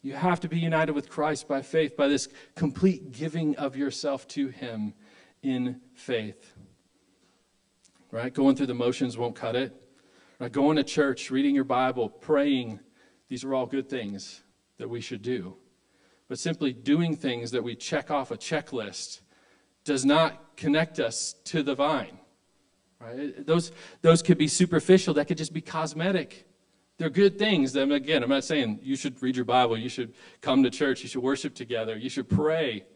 You 0.00 0.14
have 0.14 0.38
to 0.40 0.48
be 0.48 0.60
united 0.60 0.92
with 0.92 1.08
Christ 1.08 1.48
by 1.48 1.62
faith, 1.62 1.96
by 1.96 2.06
this 2.06 2.28
complete 2.54 3.10
giving 3.10 3.56
of 3.56 3.76
yourself 3.76 4.28
to 4.28 4.48
Him 4.48 4.94
in 5.42 5.80
faith. 5.94 6.54
Right? 8.12 8.32
Going 8.32 8.54
through 8.54 8.66
the 8.66 8.74
motions 8.74 9.18
won't 9.18 9.34
cut 9.34 9.56
it. 9.56 9.74
Right? 10.38 10.52
Going 10.52 10.76
to 10.76 10.84
church, 10.84 11.32
reading 11.32 11.54
your 11.54 11.64
Bible, 11.64 12.08
praying, 12.08 12.78
these 13.28 13.42
are 13.42 13.54
all 13.54 13.66
good 13.66 13.88
things 13.88 14.42
that 14.78 14.88
we 14.88 15.00
should 15.00 15.22
do 15.22 15.56
but 16.32 16.38
simply 16.38 16.72
doing 16.72 17.14
things 17.14 17.50
that 17.50 17.62
we 17.62 17.76
check 17.76 18.10
off 18.10 18.30
a 18.30 18.38
checklist 18.38 19.20
does 19.84 20.02
not 20.02 20.56
connect 20.56 20.98
us 20.98 21.34
to 21.44 21.62
the 21.62 21.74
vine. 21.74 22.18
Right? 22.98 23.46
Those, 23.46 23.70
those 24.00 24.22
could 24.22 24.38
be 24.38 24.48
superficial, 24.48 25.12
that 25.12 25.28
could 25.28 25.36
just 25.36 25.52
be 25.52 25.60
cosmetic. 25.60 26.46
They're 26.96 27.10
good 27.10 27.38
things. 27.38 27.76
And 27.76 27.92
again, 27.92 28.22
I'm 28.22 28.30
not 28.30 28.44
saying 28.44 28.80
you 28.82 28.96
should 28.96 29.20
read 29.22 29.36
your 29.36 29.44
Bible, 29.44 29.76
you 29.76 29.90
should 29.90 30.14
come 30.40 30.62
to 30.62 30.70
church, 30.70 31.02
you 31.02 31.08
should 31.10 31.22
worship 31.22 31.54
together, 31.54 31.98
you 31.98 32.08
should 32.08 32.30
pray. 32.30 32.86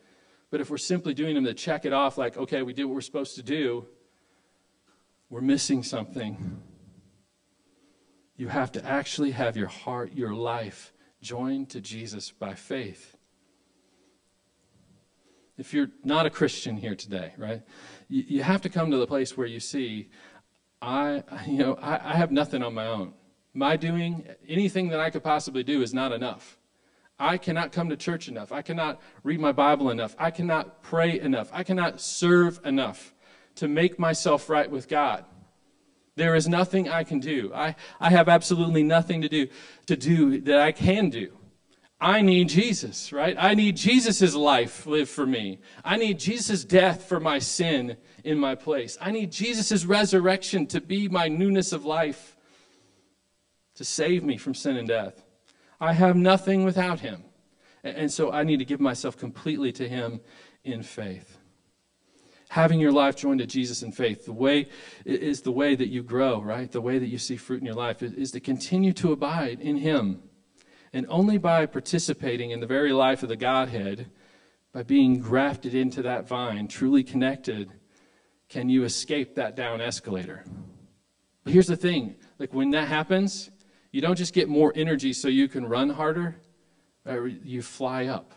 But 0.51 0.63
if 0.63 0.71
we're 0.71 0.79
simply 0.79 1.13
doing 1.13 1.35
them 1.35 1.45
to 1.45 1.53
check 1.53 1.85
it 1.85 1.93
off, 1.93 2.17
like, 2.17 2.39
okay, 2.39 2.63
we 2.63 2.73
did 2.73 2.87
what 2.87 2.95
we're 2.95 3.03
supposed 3.03 3.35
to 3.35 3.43
do, 3.43 3.85
we're 5.29 5.43
missing 5.43 5.83
something. 5.83 6.63
You 8.35 8.49
have 8.49 8.73
to 8.73 8.83
actually 8.87 9.33
have 9.33 9.59
your 9.59 9.69
heart, 9.69 10.15
your 10.15 10.33
life 10.33 10.95
joined 11.21 11.69
to 11.69 11.83
Jesus 11.83 12.31
by 12.31 12.55
faith 12.55 13.16
if 15.59 15.73
you're 15.73 15.91
not 16.05 16.27
a 16.27 16.31
Christian 16.31 16.77
here 16.77 16.95
today, 16.95 17.33
right, 17.39 17.63
you, 18.09 18.25
you 18.29 18.43
have 18.43 18.61
to 18.63 18.69
come 18.69 18.91
to 18.91 18.97
the 18.97 19.07
place 19.07 19.37
where 19.37 19.47
you 19.47 19.61
see, 19.61 20.11
I, 20.83 21.23
you 21.47 21.59
know, 21.59 21.79
I, 21.81 22.13
I 22.13 22.17
have 22.17 22.31
nothing 22.31 22.63
on 22.63 22.75
my 22.75 22.87
own. 22.87 23.15
My 23.55 23.77
doing 23.77 24.29
anything 24.47 24.89
that 24.89 25.01
I 25.01 25.09
could 25.11 25.25
possibly 25.25 25.63
do 25.63 25.81
is 25.81 25.95
not 25.95 26.13
enough. 26.13 26.59
I 27.19 27.39
cannot 27.39 27.73
come 27.73 27.89
to 27.89 27.97
church 27.97 28.29
enough. 28.29 28.53
I 28.53 28.61
cannot 28.61 29.01
read 29.23 29.41
my 29.41 29.53
Bible 29.53 29.91
enough. 29.91 30.15
I 30.19 30.31
cannot 30.31 30.83
pray 30.83 31.19
enough. 31.19 31.49
I 31.53 31.63
cannot 31.63 32.01
serve 32.01 32.61
enough 32.65 33.15
to 33.55 33.69
make 33.69 33.99
myself 33.99 34.51
right 34.51 34.71
with 34.71 34.87
God. 34.89 35.25
There 36.17 36.35
is 36.35 36.49
nothing 36.49 36.89
I 36.89 37.05
can 37.05 37.21
do. 37.21 37.53
I, 37.55 37.75
I 38.01 38.11
have 38.11 38.29
absolutely 38.29 38.83
nothing 38.83 39.23
to 39.23 39.29
do 39.29 39.49
to 39.87 39.97
do 39.97 40.41
that 40.43 40.61
I 40.61 40.73
can 40.73 41.09
do. 41.09 41.36
I 42.01 42.21
need 42.21 42.51
Jesus, 42.51 43.11
right? 43.11 43.35
I 43.39 43.55
need 43.55 43.77
Jesus' 43.77 44.35
life 44.35 44.87
live 44.87 45.09
for 45.09 45.25
me. 45.25 45.61
I 45.83 45.97
need 45.97 46.19
Jesus' 46.19 46.63
death 46.63 47.05
for 47.09 47.19
my 47.19 47.39
sin 47.39 47.97
in 48.23 48.39
my 48.39 48.55
place. 48.55 48.99
I 49.01 49.13
need 49.13 49.33
Jesus' 49.33 49.87
resurrection 49.87 50.67
to 50.69 50.81
be 50.81 51.09
my 51.09 51.29
newness 51.29 51.73
of 51.73 51.87
life, 51.87 52.37
to 53.77 53.85
save 53.85 54.23
me 54.25 54.37
from 54.37 54.55
sin 54.55 54.77
and 54.77 54.89
death. 54.89 55.25
I 55.81 55.95
have 55.95 56.17
nothing 56.17 56.65
without 56.65 57.01
him. 57.01 57.25
And 57.83 58.13
so 58.13 58.31
I 58.31 58.43
need 58.43 58.59
to 58.59 58.65
give 58.65 58.81
myself 58.81 59.17
completely 59.17 59.73
to 59.73 59.89
him 59.89 60.21
in 60.65 60.83
faith. 60.83 61.39
Having 62.49 62.81
your 62.81 62.93
life 62.93 63.17
joined 63.17 63.41
to 63.41 63.47
Jesus 63.47 63.83
in 63.83 63.93
faith, 63.93 64.25
the 64.25 64.33
way 64.33 64.69
is 65.05 65.43
the 65.43 65.53
way 65.53 65.75
that 65.75 65.89
you 65.89 66.03
grow, 66.03 66.41
right? 66.41 66.71
The 66.71 66.81
way 66.81 66.99
that 66.99 67.09
you 67.09 67.19
see 67.19 67.37
fruit 67.37 67.61
in 67.61 67.67
your 67.67 67.75
life 67.75 68.03
is, 68.03 68.13
is 68.13 68.31
to 68.33 68.41
continue 68.41 68.93
to 68.95 69.13
abide 69.13 69.61
in 69.61 69.77
Him. 69.77 70.23
And 70.97 71.05
only 71.11 71.37
by 71.37 71.67
participating 71.67 72.53
in 72.53 72.61
the 72.61 72.67
very 72.67 72.91
life 72.91 73.23
of 73.23 73.29
the 73.29 73.37
Godhead, 73.37 74.09
by 74.73 74.83
being 74.83 75.19
grafted 75.21 75.75
into 75.75 76.01
that 76.01 76.27
vine, 76.27 76.69
truly 76.69 77.05
connected, 77.05 77.71
can 78.49 78.71
you 78.71 78.83
escape 78.83 79.35
that 79.35 79.55
down 79.57 79.83
escalator. 79.83 80.43
But 81.45 81.53
here's 81.53 81.67
the 81.67 81.77
thing 81.77 82.17
like 82.39 82.55
when 82.55 82.71
that 82.71 82.89
happens, 82.89 83.51
you 83.93 84.01
don't 84.01 84.17
just 84.17 84.33
get 84.33 84.49
more 84.49 84.73
energy 84.75 85.13
so 85.13 85.29
you 85.29 85.49
can 85.49 85.67
run 85.67 85.91
harder, 85.91 86.41
you 87.45 87.61
fly 87.61 88.07
up. 88.07 88.33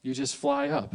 You 0.00 0.14
just 0.14 0.36
fly 0.36 0.70
up. 0.70 0.94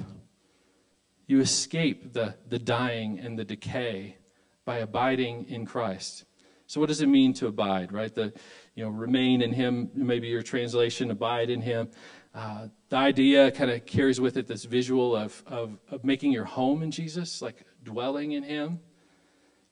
You 1.28 1.42
escape 1.42 2.14
the, 2.14 2.34
the 2.48 2.58
dying 2.58 3.20
and 3.20 3.38
the 3.38 3.46
decay 3.46 4.18
by 4.66 4.80
abiding 4.80 5.46
in 5.48 5.68
Christ. 5.68 6.26
So 6.70 6.80
what 6.80 6.88
does 6.88 7.02
it 7.02 7.08
mean 7.08 7.34
to 7.34 7.48
abide, 7.48 7.92
right? 7.92 8.14
The, 8.14 8.32
you 8.80 8.86
know, 8.86 8.92
remain 8.92 9.42
in 9.42 9.52
him, 9.52 9.92
maybe 9.94 10.30
your 10.30 10.42
translation, 10.42 11.12
abide 11.12 11.50
in 11.50 11.60
him. 11.60 11.90
Uh, 12.34 12.70
the 12.88 12.96
idea 12.96 13.52
kind 13.52 13.70
of 13.70 13.86
carries 13.86 14.22
with 14.22 14.38
it 14.38 14.48
this 14.48 14.64
visual 14.64 15.18
of, 15.18 15.44
of, 15.46 15.78
of 15.92 16.06
making 16.06 16.32
your 16.32 16.46
home 16.46 16.82
in 16.82 16.90
Jesus, 16.90 17.42
like 17.42 17.66
dwelling 17.84 18.32
in 18.32 18.42
him. 18.42 18.80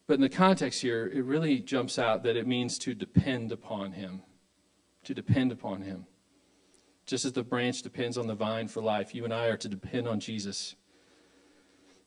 But 0.07 0.15
in 0.15 0.21
the 0.21 0.27
context 0.27 0.81
here, 0.81 1.07
it 1.07 1.23
really 1.23 1.59
jumps 1.59 1.97
out 1.97 2.23
that 2.23 2.35
it 2.35 2.45
means 2.47 2.77
to 2.79 2.93
depend 2.93 3.53
upon 3.53 3.93
him. 3.93 4.23
To 5.05 5.13
depend 5.13 5.53
upon 5.53 5.83
him. 5.83 6.05
Just 7.05 7.23
as 7.23 7.31
the 7.31 7.43
branch 7.43 7.83
depends 7.83 8.17
on 8.17 8.27
the 8.27 8.35
vine 8.35 8.67
for 8.67 8.81
life, 8.83 9.15
you 9.15 9.23
and 9.23 9.33
I 9.33 9.45
are 9.45 9.55
to 9.55 9.69
depend 9.69 10.05
on 10.05 10.19
Jesus. 10.19 10.75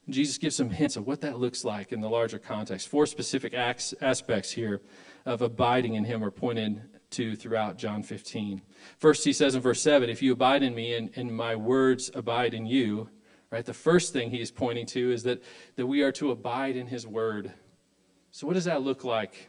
Jesus 0.06 0.36
gives 0.36 0.56
some 0.56 0.68
hints 0.68 0.96
of 0.96 1.06
what 1.06 1.22
that 1.22 1.38
looks 1.38 1.64
like 1.64 1.92
in 1.92 2.02
the 2.02 2.10
larger 2.10 2.38
context. 2.38 2.88
Four 2.88 3.06
specific 3.06 3.54
acts, 3.54 3.94
aspects 4.02 4.50
here 4.50 4.82
of 5.26 5.42
abiding 5.42 5.94
in 5.94 6.04
Him 6.04 6.24
are 6.24 6.30
pointed 6.30 6.82
to 7.10 7.34
throughout 7.36 7.76
John 7.76 8.02
15. 8.02 8.62
First, 8.98 9.24
he 9.24 9.32
says 9.32 9.54
in 9.54 9.60
verse 9.60 9.82
7 9.82 10.08
If 10.08 10.22
you 10.22 10.32
abide 10.32 10.62
in 10.62 10.74
me 10.74 10.94
and, 10.94 11.10
and 11.16 11.34
my 11.34 11.56
words 11.56 12.10
abide 12.14 12.54
in 12.54 12.66
you, 12.66 13.08
right, 13.50 13.64
the 13.64 13.74
first 13.74 14.12
thing 14.12 14.30
he's 14.30 14.50
pointing 14.50 14.86
to 14.86 15.12
is 15.12 15.22
that, 15.24 15.42
that 15.76 15.86
we 15.86 16.02
are 16.02 16.12
to 16.12 16.30
abide 16.30 16.76
in 16.76 16.86
His 16.86 17.06
word. 17.06 17.52
So, 18.30 18.46
what 18.46 18.54
does 18.54 18.64
that 18.64 18.82
look 18.82 19.04
like? 19.04 19.48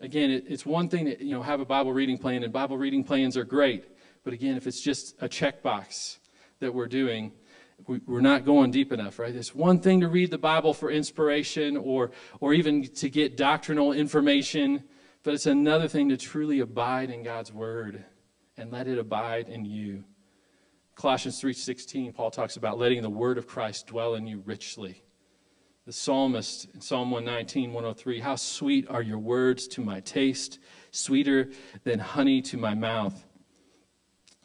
Again, 0.00 0.30
it, 0.30 0.44
it's 0.48 0.66
one 0.66 0.88
thing 0.88 1.06
to 1.06 1.24
you 1.24 1.32
know, 1.32 1.42
have 1.42 1.60
a 1.60 1.64
Bible 1.64 1.92
reading 1.92 2.18
plan, 2.18 2.42
and 2.42 2.52
Bible 2.52 2.76
reading 2.76 3.04
plans 3.04 3.36
are 3.36 3.44
great. 3.44 3.84
But 4.24 4.32
again, 4.32 4.56
if 4.56 4.66
it's 4.66 4.80
just 4.80 5.14
a 5.20 5.28
checkbox 5.28 6.18
that 6.60 6.74
we're 6.74 6.88
doing, 6.88 7.32
we, 7.86 8.00
are 8.08 8.20
not 8.20 8.44
going 8.44 8.70
deep 8.70 8.92
enough, 8.92 9.18
right? 9.18 9.34
It's 9.34 9.54
one 9.54 9.80
thing 9.80 10.00
to 10.00 10.08
read 10.08 10.30
the 10.30 10.38
Bible 10.38 10.74
for 10.74 10.90
inspiration 10.90 11.76
or, 11.76 12.10
or 12.40 12.54
even 12.54 12.82
to 12.82 13.10
get 13.10 13.36
doctrinal 13.36 13.92
information, 13.92 14.84
but 15.22 15.34
it's 15.34 15.46
another 15.46 15.88
thing 15.88 16.08
to 16.08 16.16
truly 16.16 16.60
abide 16.60 17.10
in 17.10 17.22
God's 17.22 17.52
Word 17.52 18.04
and 18.56 18.70
let 18.70 18.88
it 18.88 18.98
abide 18.98 19.48
in 19.48 19.64
you. 19.64 20.04
Colossians 20.94 21.40
3:16, 21.40 22.12
Paul 22.14 22.30
talks 22.30 22.56
about 22.56 22.78
letting 22.78 23.02
the 23.02 23.10
word 23.10 23.36
of 23.36 23.48
Christ 23.48 23.88
dwell 23.88 24.14
in 24.14 24.28
you 24.28 24.42
richly. 24.46 25.02
The 25.86 25.92
psalmist 25.92 26.68
in 26.72 26.80
Psalm 26.80 27.10
119, 27.10 27.72
103, 27.72 28.20
how 28.20 28.36
sweet 28.36 28.88
are 28.88 29.02
your 29.02 29.18
words 29.18 29.66
to 29.68 29.82
my 29.82 30.00
taste, 30.00 30.60
sweeter 30.92 31.50
than 31.82 31.98
honey 31.98 32.40
to 32.42 32.56
my 32.56 32.74
mouth. 32.74 33.26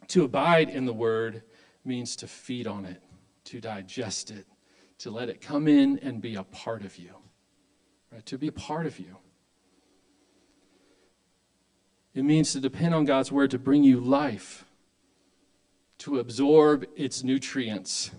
To 0.08 0.24
abide 0.24 0.68
in 0.68 0.86
the 0.86 0.92
word 0.92 1.44
means 1.84 2.16
to 2.16 2.26
feed 2.26 2.66
on 2.66 2.84
it 2.84 3.00
to 3.50 3.60
digest 3.60 4.30
it, 4.30 4.46
to 4.98 5.10
let 5.10 5.28
it 5.28 5.40
come 5.40 5.66
in 5.66 5.98
and 5.98 6.22
be 6.22 6.36
a 6.36 6.44
part 6.44 6.84
of 6.84 6.96
you, 6.96 7.10
right? 8.12 8.24
To 8.26 8.38
be 8.38 8.46
a 8.46 8.52
part 8.52 8.86
of 8.86 9.00
you. 9.00 9.16
It 12.14 12.22
means 12.22 12.52
to 12.52 12.60
depend 12.60 12.94
on 12.94 13.04
God's 13.04 13.32
word 13.32 13.50
to 13.50 13.58
bring 13.58 13.82
you 13.82 13.98
life, 13.98 14.64
to 15.98 16.20
absorb 16.20 16.86
its 16.96 17.24
nutrients, 17.24 18.12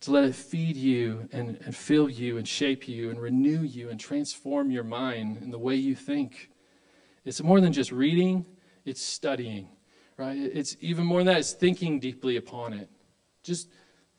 to 0.00 0.10
let 0.10 0.24
it 0.24 0.34
feed 0.34 0.76
you 0.76 1.28
and, 1.32 1.56
and 1.64 1.74
fill 1.74 2.10
you 2.10 2.36
and 2.36 2.46
shape 2.46 2.88
you 2.88 3.10
and 3.10 3.20
renew 3.20 3.62
you 3.62 3.88
and 3.88 4.00
transform 4.00 4.70
your 4.70 4.84
mind 4.84 5.36
and 5.36 5.52
the 5.52 5.58
way 5.58 5.76
you 5.76 5.94
think. 5.94 6.50
It's 7.24 7.40
more 7.40 7.60
than 7.60 7.72
just 7.72 7.92
reading, 7.92 8.46
it's 8.84 9.00
studying, 9.00 9.68
right? 10.16 10.36
It's 10.36 10.76
even 10.80 11.06
more 11.06 11.20
than 11.20 11.28
that, 11.28 11.38
it's 11.38 11.52
thinking 11.52 12.00
deeply 12.00 12.36
upon 12.36 12.72
it. 12.72 12.90
Just 13.44 13.68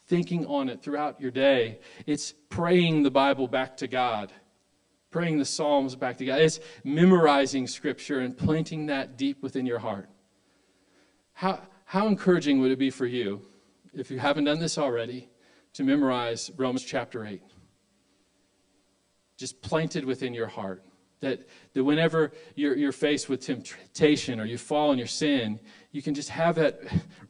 thinking 0.08 0.46
on 0.46 0.70
it 0.70 0.82
throughout 0.82 1.20
your 1.20 1.32
day. 1.32 1.80
It's 2.06 2.34
praying 2.50 3.04
the 3.04 3.12
Bible 3.12 3.48
back 3.48 3.78
to 3.78 3.88
God, 3.88 4.32
praying 5.12 5.39
the 5.39 5.46
Psalms 5.46 5.96
back 5.96 6.18
to 6.18 6.26
God. 6.26 6.39
It's 6.39 6.60
memorizing 6.84 7.68
Scripture 7.68 8.20
and 8.20 8.38
planting 8.38 8.88
that 8.88 9.18
deep 9.18 9.41
within 9.41 9.65
your 9.65 9.80
heart. 9.80 10.10
How, 11.34 11.62
how 11.86 12.08
encouraging 12.08 12.62
would 12.62 12.72
it 12.72 12.80
be 12.80 12.89
for 12.89 13.06
you, 13.06 13.41
if 13.94 14.12
you 14.12 14.20
haven't 14.20 14.46
done 14.46 14.60
this 14.60 14.78
already, 14.78 15.30
to 15.74 15.84
memorize 15.84 16.52
Romans 16.56 16.84
chapter 16.84 17.26
8? 17.26 17.41
Just 19.38 19.62
planted 19.62 20.06
within 20.06 20.34
your 20.34 20.48
heart. 20.48 20.84
That, 21.26 21.48
that 21.74 21.84
whenever 21.84 22.34
you're, 22.54 22.78
you're 22.78 22.92
faced 22.92 23.30
with 23.30 23.42
temptation 23.42 24.40
or 24.40 24.46
you 24.46 24.60
fall 24.60 24.92
in 24.92 25.00
your 25.00 25.08
sin, 25.08 25.60
you 25.92 26.04
can 26.04 26.14
just 26.14 26.30
have 26.30 26.54
that 26.56 26.80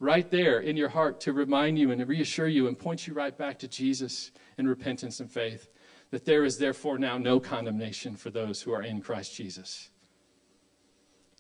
right 0.01 0.29
there 0.29 0.60
in 0.60 0.75
your 0.75 0.89
heart 0.89 1.21
to 1.21 1.31
remind 1.31 1.79
you 1.79 1.91
and 1.91 1.99
to 2.01 2.05
reassure 2.05 2.49
you 2.49 2.67
and 2.67 2.77
point 2.77 3.08
you 3.08 3.13
right 3.13 3.38
back 3.38 3.58
to 3.60 3.69
Jesus 3.69 4.31
in 4.58 4.67
repentance 4.67 5.21
and 5.21 5.31
faith. 5.31 5.69
That 6.12 6.25
there 6.25 6.43
is 6.43 6.58
therefore 6.58 6.97
now 6.97 7.17
no 7.17 7.39
condemnation 7.39 8.17
for 8.17 8.29
those 8.29 8.62
who 8.62 8.73
are 8.73 8.84
in 8.84 8.99
Christ 8.99 9.34
Jesus. 9.34 9.89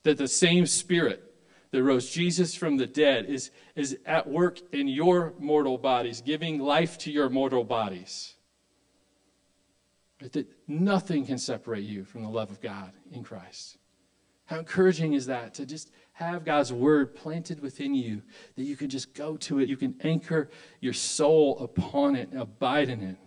That 0.03 0.17
the 0.17 0.29
same 0.29 0.65
Spirit 0.65 1.35
that 1.71 1.83
rose 1.83 2.09
Jesus 2.09 2.55
from 2.55 2.77
the 2.77 2.87
dead 2.87 3.25
is, 3.25 3.51
is 3.75 3.97
at 4.05 4.29
work 4.29 4.61
in 4.71 4.87
your 4.87 5.33
mortal 5.39 5.77
bodies, 5.77 6.21
giving 6.21 6.59
life 6.59 6.97
to 6.99 7.11
your 7.11 7.29
mortal 7.29 7.65
bodies. 7.65 8.34
That 10.19 10.47
nothing 10.67 11.25
can 11.25 11.37
separate 11.37 11.83
you 11.83 12.05
from 12.05 12.23
the 12.23 12.29
love 12.29 12.49
of 12.49 12.61
God 12.61 12.93
in 13.11 13.23
Christ. 13.23 13.77
How 14.45 14.59
encouraging 14.59 15.13
is 15.13 15.25
that 15.25 15.55
to 15.55 15.65
just 15.65 15.91
have 16.13 16.45
God's 16.45 16.71
word 16.71 17.15
planted 17.15 17.59
within 17.61 17.93
you, 17.95 18.21
that 18.55 18.63
you 18.63 18.77
can 18.77 18.89
just 18.89 19.13
go 19.13 19.35
to 19.37 19.59
it. 19.59 19.67
You 19.67 19.75
can 19.75 19.95
anchor 20.03 20.49
your 20.79 20.93
soul 20.93 21.57
upon 21.59 22.15
it 22.15 22.29
abide 22.33 22.89
in 22.89 23.01
it. 23.01 23.17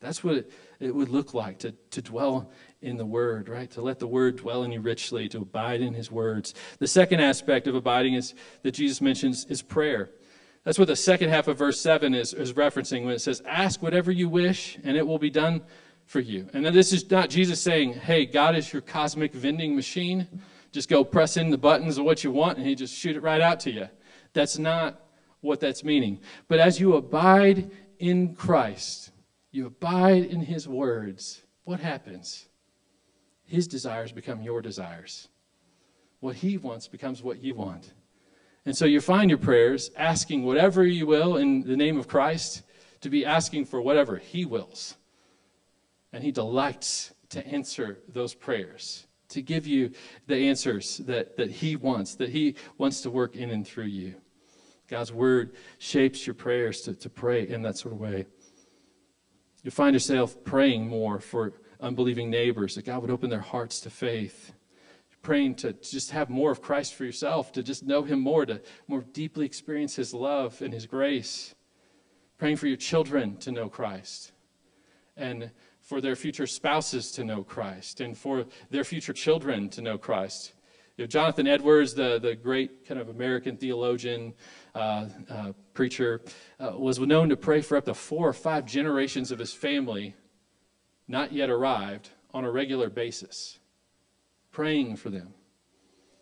That's 0.00 0.24
what 0.24 0.36
it, 0.36 0.52
it 0.80 0.94
would 0.94 1.08
look 1.08 1.32
like 1.32 1.60
to, 1.60 1.72
to 1.90 2.02
dwell 2.02 2.50
in 2.82 2.96
the 2.96 3.06
word, 3.06 3.48
right? 3.48 3.70
To 3.70 3.82
let 3.82 3.98
the 3.98 4.06
word 4.06 4.36
dwell 4.36 4.64
in 4.64 4.72
you 4.72 4.80
richly, 4.80 5.28
to 5.30 5.38
abide 5.38 5.80
in 5.80 5.94
his 5.94 6.10
words. 6.10 6.54
The 6.78 6.86
second 6.86 7.20
aspect 7.20 7.66
of 7.66 7.74
abiding 7.74 8.14
is 8.14 8.34
that 8.62 8.72
Jesus 8.72 9.00
mentions 9.00 9.44
is 9.46 9.62
prayer. 9.62 10.10
That's 10.64 10.78
what 10.78 10.88
the 10.88 10.96
second 10.96 11.28
half 11.28 11.46
of 11.46 11.58
verse 11.58 11.80
7 11.80 12.14
is, 12.14 12.34
is 12.34 12.54
referencing 12.54 13.04
when 13.04 13.14
it 13.14 13.20
says, 13.20 13.42
Ask 13.46 13.82
whatever 13.82 14.10
you 14.10 14.28
wish, 14.28 14.78
and 14.82 14.96
it 14.96 15.06
will 15.06 15.18
be 15.18 15.30
done 15.30 15.62
for 16.06 16.20
you. 16.20 16.48
And 16.52 16.66
this 16.66 16.92
is 16.92 17.10
not 17.10 17.30
Jesus 17.30 17.60
saying, 17.60 17.94
Hey, 17.94 18.26
God 18.26 18.56
is 18.56 18.72
your 18.72 18.82
cosmic 18.82 19.32
vending 19.32 19.74
machine 19.74 20.28
just 20.74 20.88
go 20.88 21.04
press 21.04 21.36
in 21.36 21.50
the 21.50 21.56
buttons 21.56 21.98
of 21.98 22.04
what 22.04 22.24
you 22.24 22.32
want 22.32 22.58
and 22.58 22.66
he 22.66 22.74
just 22.74 22.92
shoot 22.92 23.14
it 23.14 23.22
right 23.22 23.40
out 23.40 23.60
to 23.60 23.70
you. 23.70 23.88
That's 24.32 24.58
not 24.58 25.00
what 25.40 25.60
that's 25.60 25.84
meaning. 25.84 26.18
But 26.48 26.58
as 26.58 26.80
you 26.80 26.96
abide 26.96 27.70
in 28.00 28.34
Christ, 28.34 29.12
you 29.52 29.66
abide 29.66 30.24
in 30.24 30.40
his 30.40 30.66
words, 30.66 31.42
what 31.62 31.78
happens? 31.78 32.48
His 33.44 33.68
desires 33.68 34.10
become 34.10 34.42
your 34.42 34.60
desires. 34.60 35.28
What 36.18 36.34
he 36.34 36.58
wants 36.58 36.88
becomes 36.88 37.22
what 37.22 37.40
you 37.40 37.54
want. 37.54 37.92
And 38.66 38.76
so 38.76 38.84
you 38.84 39.00
find 39.00 39.30
your 39.30 39.38
prayers 39.38 39.92
asking 39.96 40.42
whatever 40.42 40.84
you 40.84 41.06
will 41.06 41.36
in 41.36 41.62
the 41.62 41.76
name 41.76 41.98
of 41.98 42.08
Christ 42.08 42.62
to 43.02 43.08
be 43.08 43.24
asking 43.24 43.66
for 43.66 43.80
whatever 43.80 44.16
he 44.16 44.44
wills. 44.44 44.96
And 46.14 46.24
he 46.24 46.32
delights 46.32 47.12
to 47.30 47.46
answer 47.46 47.98
those 48.08 48.34
prayers 48.34 49.06
to 49.34 49.42
give 49.42 49.66
you 49.66 49.90
the 50.26 50.36
answers 50.36 50.98
that, 50.98 51.36
that 51.36 51.50
He 51.50 51.76
wants, 51.76 52.14
that 52.16 52.30
He 52.30 52.54
wants 52.78 53.00
to 53.02 53.10
work 53.10 53.36
in 53.36 53.50
and 53.50 53.66
through 53.66 53.86
you. 53.86 54.14
God's 54.88 55.12
Word 55.12 55.56
shapes 55.78 56.26
your 56.26 56.34
prayers 56.34 56.82
to, 56.82 56.94
to 56.94 57.10
pray 57.10 57.48
in 57.48 57.62
that 57.62 57.76
sort 57.76 57.94
of 57.94 58.00
way. 58.00 58.26
You 59.62 59.70
find 59.70 59.94
yourself 59.94 60.44
praying 60.44 60.86
more 60.86 61.20
for 61.20 61.54
unbelieving 61.80 62.30
neighbors, 62.30 62.76
that 62.76 62.84
God 62.84 63.02
would 63.02 63.10
open 63.10 63.28
their 63.28 63.40
hearts 63.40 63.80
to 63.80 63.90
faith. 63.90 64.52
Praying 65.22 65.54
to 65.56 65.72
just 65.72 66.10
have 66.10 66.28
more 66.28 66.50
of 66.50 66.60
Christ 66.60 66.94
for 66.94 67.04
yourself, 67.04 67.50
to 67.52 67.62
just 67.62 67.82
know 67.82 68.02
Him 68.02 68.20
more, 68.20 68.44
to 68.46 68.60
more 68.86 69.00
deeply 69.00 69.46
experience 69.46 69.96
His 69.96 70.12
love 70.12 70.60
and 70.60 70.72
His 70.72 70.86
grace. 70.86 71.54
Praying 72.36 72.56
for 72.56 72.66
your 72.66 72.76
children 72.76 73.36
to 73.38 73.50
know 73.50 73.68
Christ. 73.68 74.32
And 75.16 75.50
for 75.84 76.00
their 76.00 76.16
future 76.16 76.46
spouses 76.46 77.12
to 77.12 77.24
know 77.24 77.44
Christ 77.44 78.00
and 78.00 78.16
for 78.16 78.46
their 78.70 78.84
future 78.84 79.12
children 79.12 79.68
to 79.70 79.82
know 79.82 79.98
Christ. 79.98 80.54
You 80.96 81.04
know, 81.04 81.08
Jonathan 81.08 81.46
Edwards, 81.46 81.92
the, 81.92 82.18
the 82.18 82.34
great 82.34 82.86
kind 82.86 82.98
of 82.98 83.10
American 83.10 83.56
theologian, 83.56 84.32
uh, 84.74 85.06
uh, 85.28 85.52
preacher, 85.74 86.22
uh, 86.58 86.72
was 86.78 86.98
known 86.98 87.28
to 87.28 87.36
pray 87.36 87.60
for 87.60 87.76
up 87.76 87.84
to 87.84 87.94
four 87.94 88.28
or 88.28 88.32
five 88.32 88.64
generations 88.64 89.30
of 89.30 89.38
his 89.38 89.52
family 89.52 90.14
not 91.06 91.32
yet 91.32 91.50
arrived 91.50 92.10
on 92.32 92.44
a 92.44 92.50
regular 92.50 92.88
basis, 92.88 93.58
praying 94.50 94.96
for 94.96 95.10
them. 95.10 95.34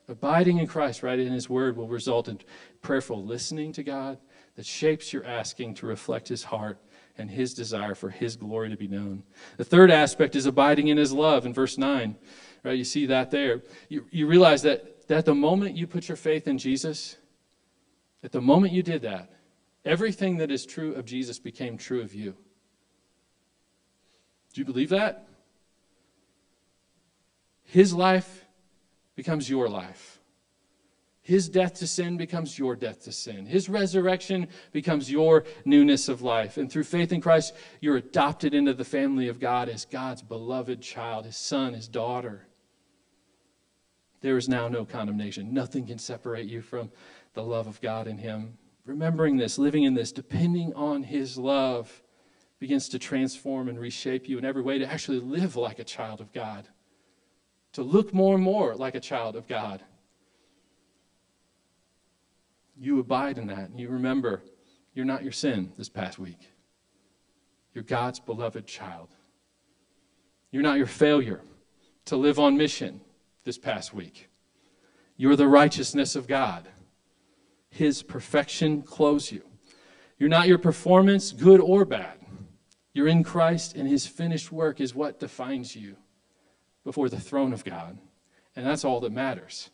Abiding 0.09 0.59
in 0.59 0.66
Christ, 0.66 1.03
right, 1.03 1.18
in 1.18 1.33
His 1.33 1.48
Word 1.48 1.77
will 1.77 1.87
result 1.87 2.29
in 2.29 2.40
prayerful 2.81 3.25
listening 3.25 3.72
to 3.75 3.85
God 3.85 4.18
that 4.57 4.66
shapes 4.66 5.12
your 5.12 5.25
asking 5.25 5.75
to 5.75 5.87
reflect 5.87 6.29
His 6.29 6.42
heart 6.42 6.79
and 7.18 7.31
His 7.31 7.55
desire 7.55 7.94
for 7.94 8.11
His 8.11 8.37
glory 8.37 8.70
to 8.70 8.77
be 8.77 8.88
known. 8.88 9.22
The 9.57 9.64
third 9.64 9.90
aspect 9.90 10.37
is 10.37 10.46
abiding 10.46 10.88
in 10.88 10.96
His 10.96 11.12
love 11.12 11.46
in 11.46 11.53
verse 11.53 11.79
9. 11.79 12.16
Right, 12.64 12.79
you 12.79 12.85
see 12.85 13.07
that 13.07 13.31
there. 13.31 13.62
You, 13.88 14.07
you 14.11 14.27
realize 14.27 14.62
that, 14.62 15.09
that 15.09 15.25
the 15.25 15.35
moment 15.35 15.77
you 15.77 15.87
put 15.87 16.09
your 16.09 16.16
faith 16.16 16.46
in 16.46 16.59
Jesus, 16.59 17.16
at 18.22 18.33
the 18.33 18.40
moment 18.40 18.72
you 18.72 18.83
did 18.83 19.03
that, 19.03 19.33
everything 19.85 20.37
that 20.37 20.51
is 20.51 20.64
true 20.64 20.94
of 20.94 21.05
Jesus 21.05 21.38
became 21.38 21.77
true 21.77 22.01
of 22.01 22.14
you. 22.14 22.35
Do 24.53 24.61
you 24.61 24.64
believe 24.64 24.90
that? 24.90 25.27
His 27.64 27.92
life 27.92 28.44
becomes 29.16 29.48
your 29.48 29.68
life. 29.68 30.20
His 31.25 31.49
death 31.49 31.75
to 31.75 31.87
sin 31.87 32.17
becomes 32.17 32.59
your 32.59 32.75
death 32.75 33.05
to 33.05 33.13
sin. 33.13 33.47
His 33.47 33.69
resurrection 33.69 34.49
becomes 34.73 35.11
your 35.11 35.45
newness 35.65 36.09
of 36.09 36.21
life. 36.21 36.57
And 36.57 36.71
through 36.71 36.83
faith 36.83 37.13
in 37.13 37.21
Christ, 37.21 37.55
you're 37.81 37.97
adopted 37.97 38.55
into 38.55 38.75
the 38.75 38.85
family 38.85 39.29
of 39.29 39.39
God 39.39 39.69
as 39.69 39.85
God's 39.85 40.21
beloved 40.21 40.83
child, 40.83 41.25
his 41.25 41.37
son, 41.37 41.75
his 41.75 41.87
daughter. 41.87 42.49
There 44.21 44.37
is 44.37 44.49
now 44.49 44.67
no 44.67 44.85
condemnation. 44.85 45.55
Nothing 45.55 45.87
can 45.87 45.99
separate 45.99 46.49
you 46.49 46.61
from 46.61 46.91
the 47.35 47.45
love 47.45 47.69
of 47.69 47.81
God 47.81 48.09
in 48.09 48.19
him. 48.19 48.59
Remembering 48.85 49.37
this, 49.37 49.59
living 49.59 49.85
in 49.85 49.95
this, 49.95 50.11
depending 50.11 50.75
on 50.75 51.05
his 51.05 51.39
love, 51.39 52.03
begins 52.59 52.89
to 52.89 52.99
transform 52.99 53.69
and 53.69 53.79
reshape 53.79 54.29
you 54.29 54.39
in 54.39 54.45
every 54.45 54.63
way 54.63 54.79
to 54.79 54.93
actually 54.93 55.21
live 55.21 55.55
like 55.55 55.79
a 55.79 55.85
child 55.85 56.21
of 56.21 56.33
God, 56.33 56.67
to 57.75 57.83
look 57.85 58.13
more 58.13 58.35
and 58.35 58.43
more 58.43 58.75
like 58.75 58.97
a 58.97 59.01
child 59.01 59.37
of 59.37 59.47
God 59.47 59.85
you 62.77 62.99
abide 62.99 63.39
in 63.39 63.47
that. 63.49 63.71
And 63.71 63.79
you 63.79 63.89
remember 63.89 64.43
you're 64.95 65.05
not 65.05 65.23
your 65.23 65.33
sin 65.33 65.73
this 65.77 65.89
past 65.89 66.19
week. 66.19 66.51
You're 67.75 67.85
God's 67.85 68.21
beloved 68.21 68.67
child. 68.67 69.09
You're 70.51 70.63
not 70.63 70.77
your 70.77 70.87
failure 70.87 71.41
to 72.07 72.17
live 72.17 72.39
on 72.39 72.57
mission 72.57 73.01
this 73.45 73.59
past 73.59 73.95
week. 73.95 74.29
You're 75.17 75.37
the 75.37 75.49
righteousness 75.49 76.17
of 76.17 76.27
God. 76.27 76.69
His 77.71 78.03
perfection 78.03 78.83
clothes 78.83 79.33
you. 79.33 79.43
You're 80.19 80.29
not 80.29 80.47
your 80.47 80.59
performance, 80.59 81.33
good 81.33 81.61
or 81.61 81.85
bad. 81.85 82.19
You're 82.93 83.09
in 83.09 83.25
Christ, 83.25 83.75
and 83.75 83.89
His 83.89 84.07
finished 84.07 84.53
work 84.53 84.81
is 84.81 84.95
what 84.95 85.19
defines 85.19 85.75
you 85.75 85.97
before 86.85 87.09
the 87.09 87.19
throne 87.19 87.53
of 87.53 87.65
God. 87.65 87.99
And 88.55 88.67
that's 88.67 88.85
all 88.85 89.01
that 89.01 89.13
matters. 89.13 89.71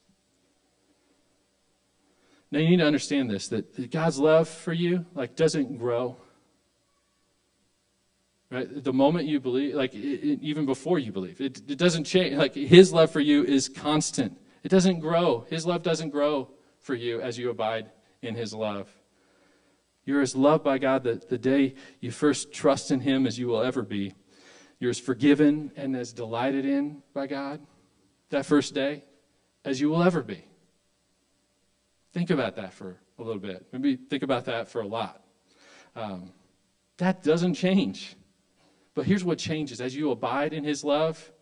Now 2.51 2.61
you 2.61 2.69
need 2.71 2.79
to 2.79 2.87
understand 2.87 3.31
this 3.31 3.49
that 3.49 3.91
God's 3.91 4.19
love 4.19 4.49
for 4.49 4.73
you 4.73 5.07
like 5.15 5.37
doesn't 5.37 5.79
grow. 5.79 6.17
Right? 8.51 8.83
The 8.83 8.95
moment 8.95 9.29
you 9.29 9.41
believe, 9.41 9.75
like 9.75 9.95
it, 9.95 9.99
it, 9.99 10.41
even 10.41 10.65
before 10.65 10.99
you 10.99 11.13
believe, 11.13 11.39
it, 11.41 11.61
it 11.69 11.77
doesn't 11.77 12.05
change. 12.05 12.35
Like 12.37 12.55
His 12.55 12.93
love 12.93 13.11
for 13.11 13.21
you 13.21 13.45
is 13.45 13.69
constant. 13.69 14.39
It 14.63 14.71
doesn't 14.71 15.01
grow. 15.01 15.47
His 15.51 15.67
love 15.67 15.83
doesn't 15.83 16.11
grow 16.11 16.49
for 16.81 16.95
you 16.95 17.21
as 17.21 17.37
you 17.37 17.51
abide 17.51 17.91
in 18.23 18.35
His 18.35 18.55
love. 18.55 18.89
You're 20.07 20.23
as 20.23 20.35
loved 20.35 20.65
by 20.65 20.79
God 20.79 21.05
the, 21.05 21.21
the 21.29 21.37
day 21.37 21.75
you 22.01 22.11
first 22.11 22.51
trust 22.51 22.91
in 22.91 23.01
Him 23.01 23.27
as 23.27 23.39
you 23.39 23.49
will 23.49 23.61
ever 23.61 23.83
be. 23.83 24.15
You're 24.79 24.91
as 24.91 24.99
forgiven 24.99 25.71
and 25.77 25.95
as 25.95 26.15
delighted 26.15 26.65
in 26.65 27.03
by 27.13 27.27
God 27.27 27.61
that 28.31 28.47
first 28.47 28.75
day 28.75 29.05
as 29.65 29.81
you 29.81 29.91
will 29.91 30.03
ever 30.03 30.23
be. 30.23 30.48
Think 32.13 32.31
about 32.31 32.57
that 32.57 32.73
for 32.73 32.97
a 33.19 33.23
little 33.23 33.41
bit. 33.41 33.67
Maybe 33.73 33.97
think 33.97 34.23
about 34.23 34.45
that 34.47 34.69
for 34.69 34.81
a 34.81 34.87
lot. 34.87 35.23
Um, 35.95 36.33
that 36.99 37.23
doesn't 37.23 37.55
change. 37.55 38.17
But 38.95 39.07
here's 39.07 39.25
what 39.25 39.39
changes 39.39 39.81
as 39.81 39.95
you 39.95 40.11
abide 40.11 40.53
in 40.53 40.65
His 40.65 40.83
love, 40.83 41.33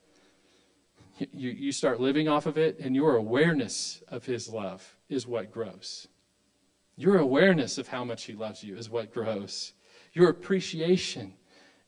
you, 1.19 1.51
you 1.51 1.73
start 1.73 2.01
living 2.01 2.29
off 2.29 2.47
of 2.47 2.59
it, 2.59 2.79
and 2.79 2.95
your 2.95 3.17
awareness 3.17 4.03
of 4.09 4.27
His 4.27 4.49
love 4.49 4.97
is 5.09 5.27
what 5.27 5.51
grows. 5.51 6.09
Your 6.97 7.19
awareness 7.19 7.79
of 7.79 7.89
how 7.89 8.05
much 8.05 8.25
He 8.25 8.35
loves 8.35 8.63
you 8.63 8.77
is 8.77 8.91
what 8.91 9.13
grows. 9.13 9.73
Your 10.13 10.29
appreciation, 10.29 11.35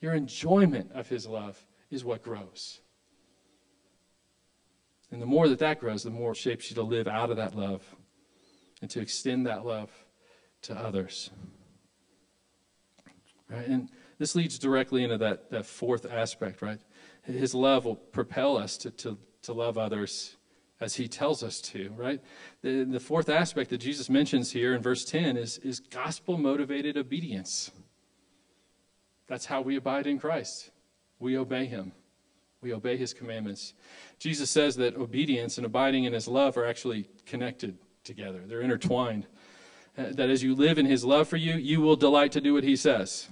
your 0.01 0.15
enjoyment 0.15 0.93
of 0.93 1.09
His 1.09 1.27
love 1.27 1.59
is 1.91 2.05
what 2.05 2.23
grows. 2.23 2.81
And 5.11 5.21
the 5.21 5.27
more 5.27 5.49
that 5.49 5.59
that 5.59 5.81
grows, 5.81 6.03
the 6.03 6.11
more 6.11 6.33
it 6.33 6.37
shapes 6.37 6.71
you 6.71 6.75
to 6.77 6.83
live 6.83 7.09
out 7.09 7.31
of 7.31 7.37
that 7.39 7.57
love 7.57 7.83
and 8.81 8.91
to 8.91 9.01
extend 9.01 9.47
that 9.47 9.65
love 9.65 9.91
to 10.63 10.75
others. 10.75 11.31
Right? 13.51 13.67
And 13.67 13.89
this 14.19 14.35
leads 14.35 14.59
directly 14.59 15.05
into 15.05 15.19
that, 15.19 15.51
that 15.51 15.67
fourth 15.67 16.05
aspect, 16.11 16.61
right? 16.61 16.81
His 17.23 17.55
love 17.55 17.85
will 17.85 17.97
propel 17.97 18.57
us 18.57 18.77
to, 18.79 18.91
to, 18.91 19.19
to 19.43 19.53
love 19.53 19.79
others 19.79 20.37
as 20.81 20.95
he 20.95 21.09
tells 21.09 21.43
us 21.43 21.61
to, 21.61 21.91
right? 21.97 22.21
The, 22.63 22.85
the 22.85 23.01
fourth 23.01 23.29
aspect 23.29 23.71
that 23.71 23.79
Jesus 23.79 24.09
mentions 24.09 24.53
here 24.53 24.75
in 24.75 24.83
verse 24.83 25.05
10 25.05 25.37
is, 25.37 25.59
is 25.59 25.81
gospel 25.81 26.39
motivated 26.39 26.97
obedience. 26.97 27.71
That's 29.27 29.47
how 29.47 29.61
we 29.61 29.77
abide 29.77 30.07
in 30.07 30.19
Christ. 30.19 30.71
We 31.19 31.37
obey 31.37 31.67
him, 31.67 31.93
we 32.61 32.73
obey 32.73 32.97
his 32.97 33.13
commandments. 33.13 33.75
Jesus 34.19 34.51
says 34.51 34.77
that 34.77 34.97
obedience 34.97 35.59
and 35.59 35.67
abiding 35.67 36.05
in 36.05 36.13
his 36.13 36.29
love 36.29 36.57
are 36.57 36.67
actually 36.67 37.09
connected 37.27 37.77
together, 38.09 38.43
they're 38.45 38.63
intertwined. 38.63 39.27
Uh, 39.97 40.07
that 40.13 40.29
as 40.29 40.43
you 40.43 40.55
live 40.55 40.79
in 40.79 40.87
his 40.87 41.05
love 41.05 41.29
for 41.29 41.37
you, 41.37 41.55
you 41.55 41.81
will 41.81 41.97
delight 41.97 42.33
to 42.33 42.41
do 42.41 42.55
what 42.55 42.65
he 42.65 42.75
says. 42.75 43.29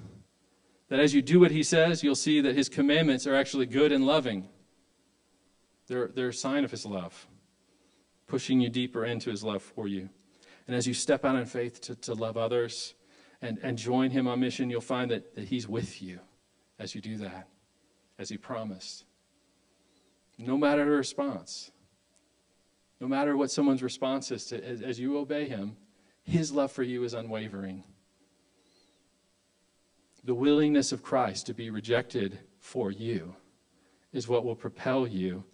That 0.88 1.00
as 1.00 1.14
you 1.14 1.22
do 1.22 1.40
what 1.40 1.50
he 1.50 1.62
says, 1.62 2.04
you'll 2.04 2.14
see 2.14 2.40
that 2.40 2.54
his 2.54 2.68
commandments 2.68 3.26
are 3.26 3.34
actually 3.34 3.66
good 3.66 3.90
and 3.90 4.06
loving. 4.06 4.48
They're, 5.88 6.08
they're 6.08 6.28
a 6.28 6.34
sign 6.34 6.64
of 6.64 6.70
his 6.70 6.84
love, 6.84 7.26
pushing 8.26 8.60
you 8.60 8.68
deeper 8.68 9.04
into 9.04 9.30
his 9.30 9.42
love 9.42 9.62
for 9.62 9.88
you. 9.88 10.08
And 10.66 10.76
as 10.76 10.86
you 10.86 10.94
step 10.94 11.24
out 11.24 11.36
in 11.36 11.46
faith 11.46 11.80
to, 11.82 11.94
to 11.94 12.14
love 12.14 12.36
others 12.36 12.94
and, 13.40 13.58
and 13.62 13.78
join 13.78 14.10
him 14.10 14.26
on 14.26 14.40
mission, 14.40 14.68
you'll 14.68 14.80
find 14.80 15.10
that, 15.10 15.34
that 15.34 15.48
he's 15.48 15.68
with 15.68 16.02
you 16.02 16.20
as 16.78 16.94
you 16.94 17.00
do 17.00 17.16
that, 17.18 17.48
as 18.18 18.28
he 18.28 18.36
promised. 18.36 19.04
No 20.38 20.58
matter 20.58 20.84
the 20.84 20.90
response, 20.90 21.70
no 23.00 23.09
matter 23.09 23.37
what 23.37 23.50
someone's 23.50 23.82
response 23.82 24.30
is 24.30 24.46
to, 24.46 24.64
as, 24.64 24.82
as 24.82 24.98
you 24.98 25.18
obey 25.18 25.48
him, 25.48 25.76
his 26.22 26.52
love 26.52 26.72
for 26.72 26.82
you 26.82 27.04
is 27.04 27.14
unwavering. 27.14 27.85
The 30.24 30.35
willingness 30.35 30.92
of 30.92 31.02
Christ 31.02 31.46
to 31.46 31.54
be 31.54 31.70
rejected 31.70 32.38
for 32.59 32.90
you 32.90 33.37
is 34.12 34.26
what 34.26 34.44
will 34.44 34.56
propel 34.56 35.06
you 35.06 35.44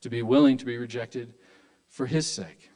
to 0.00 0.08
be 0.08 0.22
willing 0.22 0.56
to 0.56 0.64
be 0.64 0.78
rejected 0.78 1.34
for 1.88 2.06
his 2.06 2.26
sake. 2.26 2.70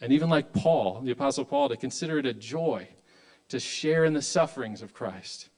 And 0.00 0.12
even 0.12 0.30
like 0.30 0.52
Paul, 0.52 1.02
the 1.02 1.10
Apostle 1.10 1.44
Paul, 1.44 1.68
to 1.68 1.76
consider 1.76 2.18
it 2.18 2.26
a 2.26 2.32
joy 2.32 2.88
to 3.48 3.60
share 3.60 4.04
in 4.04 4.14
the 4.14 4.22
sufferings 4.22 4.80
of 4.80 4.94
Christ. 4.94 5.49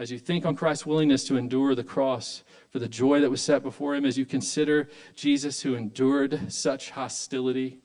As 0.00 0.10
you 0.10 0.18
think 0.18 0.46
on 0.46 0.56
Christ's 0.56 0.86
willingness 0.86 1.24
to 1.24 1.36
endure 1.36 1.74
the 1.74 1.84
cross 1.84 2.42
for 2.70 2.78
the 2.78 2.88
joy 2.88 3.20
that 3.20 3.28
was 3.28 3.42
set 3.42 3.62
before 3.62 3.94
him 3.94 4.06
as 4.06 4.16
you 4.16 4.24
consider 4.24 4.88
Jesus 5.14 5.60
who 5.60 5.74
endured 5.74 6.50
such 6.50 6.88
hostility, 6.88 7.80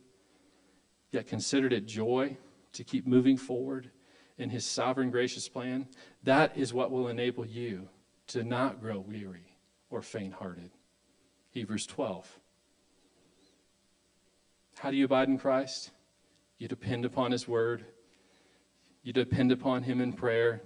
yet 1.12 1.28
considered 1.28 1.73
it 1.73 1.86
joy 1.86 2.38
to 2.71 2.86
keep 2.86 3.06
moving 3.06 3.36
forward 3.36 3.91
in 4.38 4.49
his 4.49 4.65
sovereign 4.65 5.12
gracious 5.12 5.49
plan, 5.49 5.89
that 6.23 6.58
is 6.58 6.73
what 6.73 6.89
will 6.89 7.10
enable 7.10 7.45
you 7.45 7.89
to 8.28 8.45
not 8.45 8.80
grow 8.80 9.01
weary 9.01 9.58
or 9.90 10.02
faint 10.02 10.35
hearted. 10.35 10.71
Hebrews 11.52 11.85
12. 11.85 12.40
How 14.77 14.90
do 14.90 14.96
you 14.96 15.04
abide 15.04 15.27
in 15.27 15.37
Christ? 15.37 15.92
You 16.60 16.69
depend 16.69 17.04
upon 17.04 17.33
his 17.33 17.46
word, 17.46 17.83
you 19.04 19.12
depend 19.12 19.52
upon 19.52 19.83
him 19.83 20.00
in 20.00 20.13
prayer, 20.13 20.62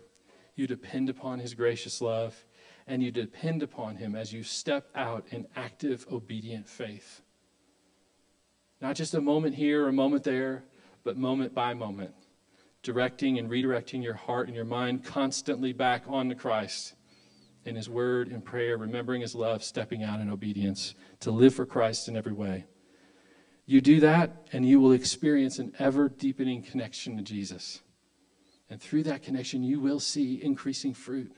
you 0.60 0.68
depend 0.68 1.10
upon 1.10 1.40
his 1.40 1.56
gracious 1.56 2.02
love 2.02 2.46
and 2.90 3.04
you 3.04 3.12
depend 3.12 3.62
upon 3.62 3.96
Him 3.96 4.16
as 4.16 4.34
you 4.34 4.44
step 4.44 4.90
out 4.96 5.28
in 5.30 5.48
active, 5.56 6.06
obedient 6.12 6.68
faith. 6.68 7.22
Not 8.82 8.96
just 8.96 9.14
a 9.14 9.22
moment 9.22 9.56
here, 9.56 9.86
or 9.86 9.90
a 9.90 9.94
moment 9.94 10.24
there, 10.24 10.64
but 11.04 11.16
moment 11.16 11.54
by 11.54 11.76
moment, 11.76 12.16
directing 12.82 13.38
and 13.38 13.50
redirecting 13.50 14.04
your 14.04 14.16
heart 14.16 14.48
and 14.48 14.56
your 14.56 14.66
mind 14.66 15.06
constantly 15.06 15.72
back 15.72 16.04
onto 16.08 16.34
Christ 16.34 16.96
in 17.64 17.76
His 17.76 17.90
Word 17.90 18.30
and 18.30 18.44
prayer, 18.44 18.76
remembering 18.78 19.22
His 19.22 19.36
love, 19.36 19.64
stepping 19.64 20.02
out 20.02 20.20
in 20.20 20.32
obedience 20.32 20.96
to 21.20 21.30
live 21.30 21.54
for 21.54 21.68
Christ 21.68 22.08
in 22.08 22.18
every 22.18 22.34
way. 22.34 22.66
You 23.68 23.82
do 23.82 24.00
that, 24.00 24.48
and 24.52 24.66
you 24.66 24.80
will 24.80 24.94
experience 24.94 25.60
an 25.60 25.74
ever 25.78 26.10
deepening 26.10 26.64
connection 26.64 27.18
to 27.18 27.22
Jesus. 27.22 27.82
And 28.70 28.82
through 28.82 29.04
that 29.04 29.24
connection, 29.24 29.64
you 29.64 29.80
will 29.80 30.00
see 30.00 30.42
increasing 30.44 30.94
fruit. 30.94 31.32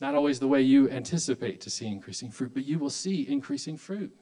Not 0.00 0.16
always 0.16 0.40
the 0.40 0.48
way 0.48 0.62
you 0.62 0.90
anticipate 0.90 1.60
to 1.60 1.70
see 1.70 1.86
increasing 1.86 2.32
fruit, 2.32 2.52
but 2.52 2.64
you 2.64 2.80
will 2.80 2.90
see 2.90 3.26
increasing 3.28 3.76
fruit. 3.76 4.12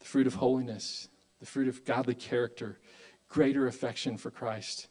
The 0.00 0.04
fruit 0.04 0.26
of 0.26 0.34
holiness, 0.34 1.08
the 1.40 1.46
fruit 1.46 1.68
of 1.68 1.86
godly 1.86 2.14
character, 2.14 2.78
greater 3.30 3.66
affection 3.66 4.18
for 4.18 4.30
Christ, 4.30 4.88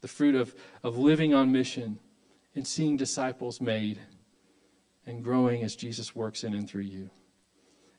the 0.00 0.06
fruit 0.06 0.36
of, 0.36 0.54
of 0.84 0.96
living 0.96 1.34
on 1.34 1.50
mission 1.50 1.98
and 2.54 2.64
seeing 2.64 2.96
disciples 2.96 3.60
made 3.60 3.98
and 5.06 5.24
growing 5.24 5.64
as 5.64 5.74
Jesus 5.74 6.14
works 6.14 6.44
in 6.44 6.54
and 6.54 6.68
through 6.68 6.82
you. 6.82 7.10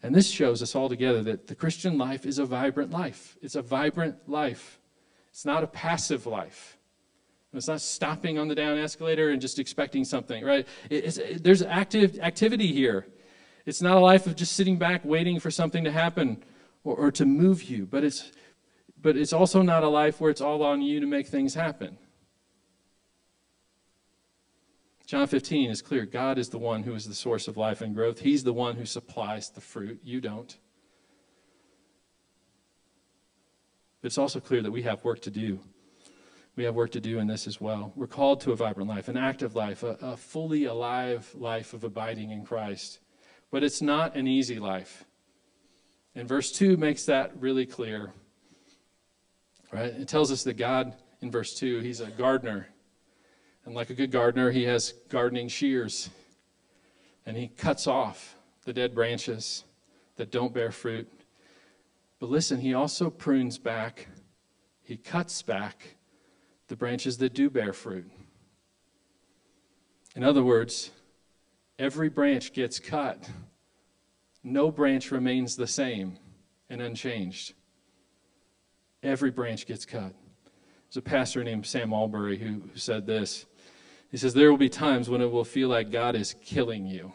And 0.01 0.15
this 0.15 0.29
shows 0.29 0.61
us 0.61 0.75
all 0.75 0.87
together 0.87 1.21
that 1.23 1.47
the 1.47 1.55
Christian 1.55 1.97
life 1.97 2.25
is 2.25 2.39
a 2.39 2.45
vibrant 2.45 2.91
life. 2.91 3.37
It's 3.41 3.55
a 3.55 3.61
vibrant 3.61 4.29
life. 4.29 4.79
It's 5.33 5.45
not 5.45 5.63
a 5.63 5.67
passive 5.67 6.27
life. 6.27 6.77
It's 7.53 7.67
not 7.67 7.81
stopping 7.81 8.37
on 8.37 8.47
the 8.47 8.53
down 8.53 8.77
escalator 8.77 9.31
and 9.31 9.41
just 9.41 9.57
expecting 9.57 10.05
something, 10.05 10.45
right? 10.45 10.67
It, 10.91 11.43
there's 11.43 11.63
active 11.63 12.19
activity 12.19 12.71
here. 12.71 13.07
It's 13.65 13.81
not 13.81 13.97
a 13.97 13.99
life 13.99 14.27
of 14.27 14.35
just 14.35 14.53
sitting 14.53 14.77
back 14.77 15.03
waiting 15.03 15.39
for 15.39 15.49
something 15.49 15.83
to 15.85 15.91
happen 15.91 16.43
or, 16.83 16.95
or 16.95 17.11
to 17.11 17.25
move 17.25 17.63
you, 17.63 17.87
but 17.87 18.03
it's, 18.03 18.31
but 19.01 19.17
it's 19.17 19.33
also 19.33 19.63
not 19.63 19.83
a 19.83 19.87
life 19.87 20.21
where 20.21 20.29
it's 20.29 20.41
all 20.41 20.61
on 20.61 20.83
you 20.83 20.99
to 20.99 21.07
make 21.07 21.25
things 21.25 21.55
happen. 21.55 21.97
John 25.07 25.25
15 25.25 25.71
is 25.71 25.81
clear. 25.81 26.05
God 26.05 26.37
is 26.37 26.49
the 26.49 26.59
one 26.59 26.83
who 26.83 26.93
is 26.93 27.07
the 27.07 27.15
source 27.15 27.47
of 27.47 27.57
life 27.57 27.81
and 27.81 27.95
growth. 27.95 28.19
He's 28.19 28.43
the 28.43 28.53
one 28.53 28.75
who 28.75 28.85
supplies 28.85 29.49
the 29.49 29.61
fruit. 29.61 29.99
You 30.03 30.21
don't. 30.21 30.55
But 34.03 34.07
it's 34.07 34.19
also 34.19 34.39
clear 34.39 34.61
that 34.61 34.69
we 34.69 34.83
have 34.83 35.03
work 35.03 35.21
to 35.21 35.31
do. 35.31 35.59
We 36.55 36.65
have 36.65 36.75
work 36.75 36.91
to 36.91 37.01
do 37.01 37.17
in 37.17 37.25
this 37.25 37.47
as 37.47 37.59
well. 37.59 37.91
We're 37.95 38.05
called 38.05 38.41
to 38.41 38.51
a 38.51 38.55
vibrant 38.55 38.87
life, 38.87 39.07
an 39.07 39.17
active 39.17 39.55
life, 39.55 39.81
a, 39.81 39.97
a 39.99 40.15
fully 40.15 40.65
alive 40.65 41.27
life 41.33 41.73
of 41.73 41.83
abiding 41.83 42.29
in 42.29 42.45
Christ. 42.45 42.99
But 43.49 43.63
it's 43.63 43.81
not 43.81 44.15
an 44.15 44.27
easy 44.27 44.59
life. 44.59 45.05
And 46.13 46.27
verse 46.27 46.51
2 46.51 46.77
makes 46.77 47.05
that 47.05 47.31
really 47.39 47.65
clear. 47.65 48.13
Right? 49.71 49.85
It 49.85 50.07
tells 50.07 50.31
us 50.31 50.43
that 50.43 50.57
God, 50.57 50.93
in 51.21 51.31
verse 51.31 51.55
2, 51.55 51.79
He's 51.79 51.99
a 51.99 52.11
gardener 52.11 52.67
and 53.65 53.73
like 53.73 53.89
a 53.89 53.93
good 53.93 54.11
gardener, 54.11 54.51
he 54.51 54.63
has 54.63 54.93
gardening 55.09 55.47
shears. 55.47 56.09
And 57.25 57.37
he 57.37 57.47
cuts 57.47 57.87
off 57.87 58.35
the 58.65 58.73
dead 58.73 58.93
branches 58.93 59.63
that 60.17 60.31
don't 60.31 60.53
bear 60.53 60.71
fruit. 60.71 61.09
But 62.23 62.29
listen, 62.29 62.61
he 62.61 62.73
also 62.73 63.09
prunes 63.09 63.57
back, 63.57 64.07
he 64.81 64.95
cuts 64.95 65.41
back 65.41 65.97
the 66.69 66.75
branches 66.77 67.17
that 67.17 67.33
do 67.33 67.49
bear 67.49 67.73
fruit. 67.73 68.09
In 70.15 70.23
other 70.23 70.41
words, 70.41 70.91
every 71.77 72.07
branch 72.07 72.53
gets 72.53 72.79
cut. 72.79 73.29
No 74.41 74.71
branch 74.71 75.11
remains 75.11 75.57
the 75.57 75.67
same 75.67 76.17
and 76.69 76.81
unchanged. 76.81 77.55
Every 79.03 79.29
branch 79.29 79.65
gets 79.65 79.85
cut. 79.85 80.13
There's 80.87 80.95
a 80.95 81.01
pastor 81.01 81.43
named 81.43 81.65
Sam 81.65 81.91
Allberry 81.91 82.37
who, 82.37 82.69
said 82.73 83.05
this. 83.05 83.45
He 84.11 84.15
says, 84.15 84.33
There 84.33 84.49
will 84.49 84.57
be 84.57 84.69
times 84.69 85.09
when 85.09 85.19
it 85.19 85.29
will 85.29 85.43
feel 85.43 85.67
like 85.67 85.91
God 85.91 86.15
is 86.15 86.35
killing 86.41 86.85
you. 86.85 87.11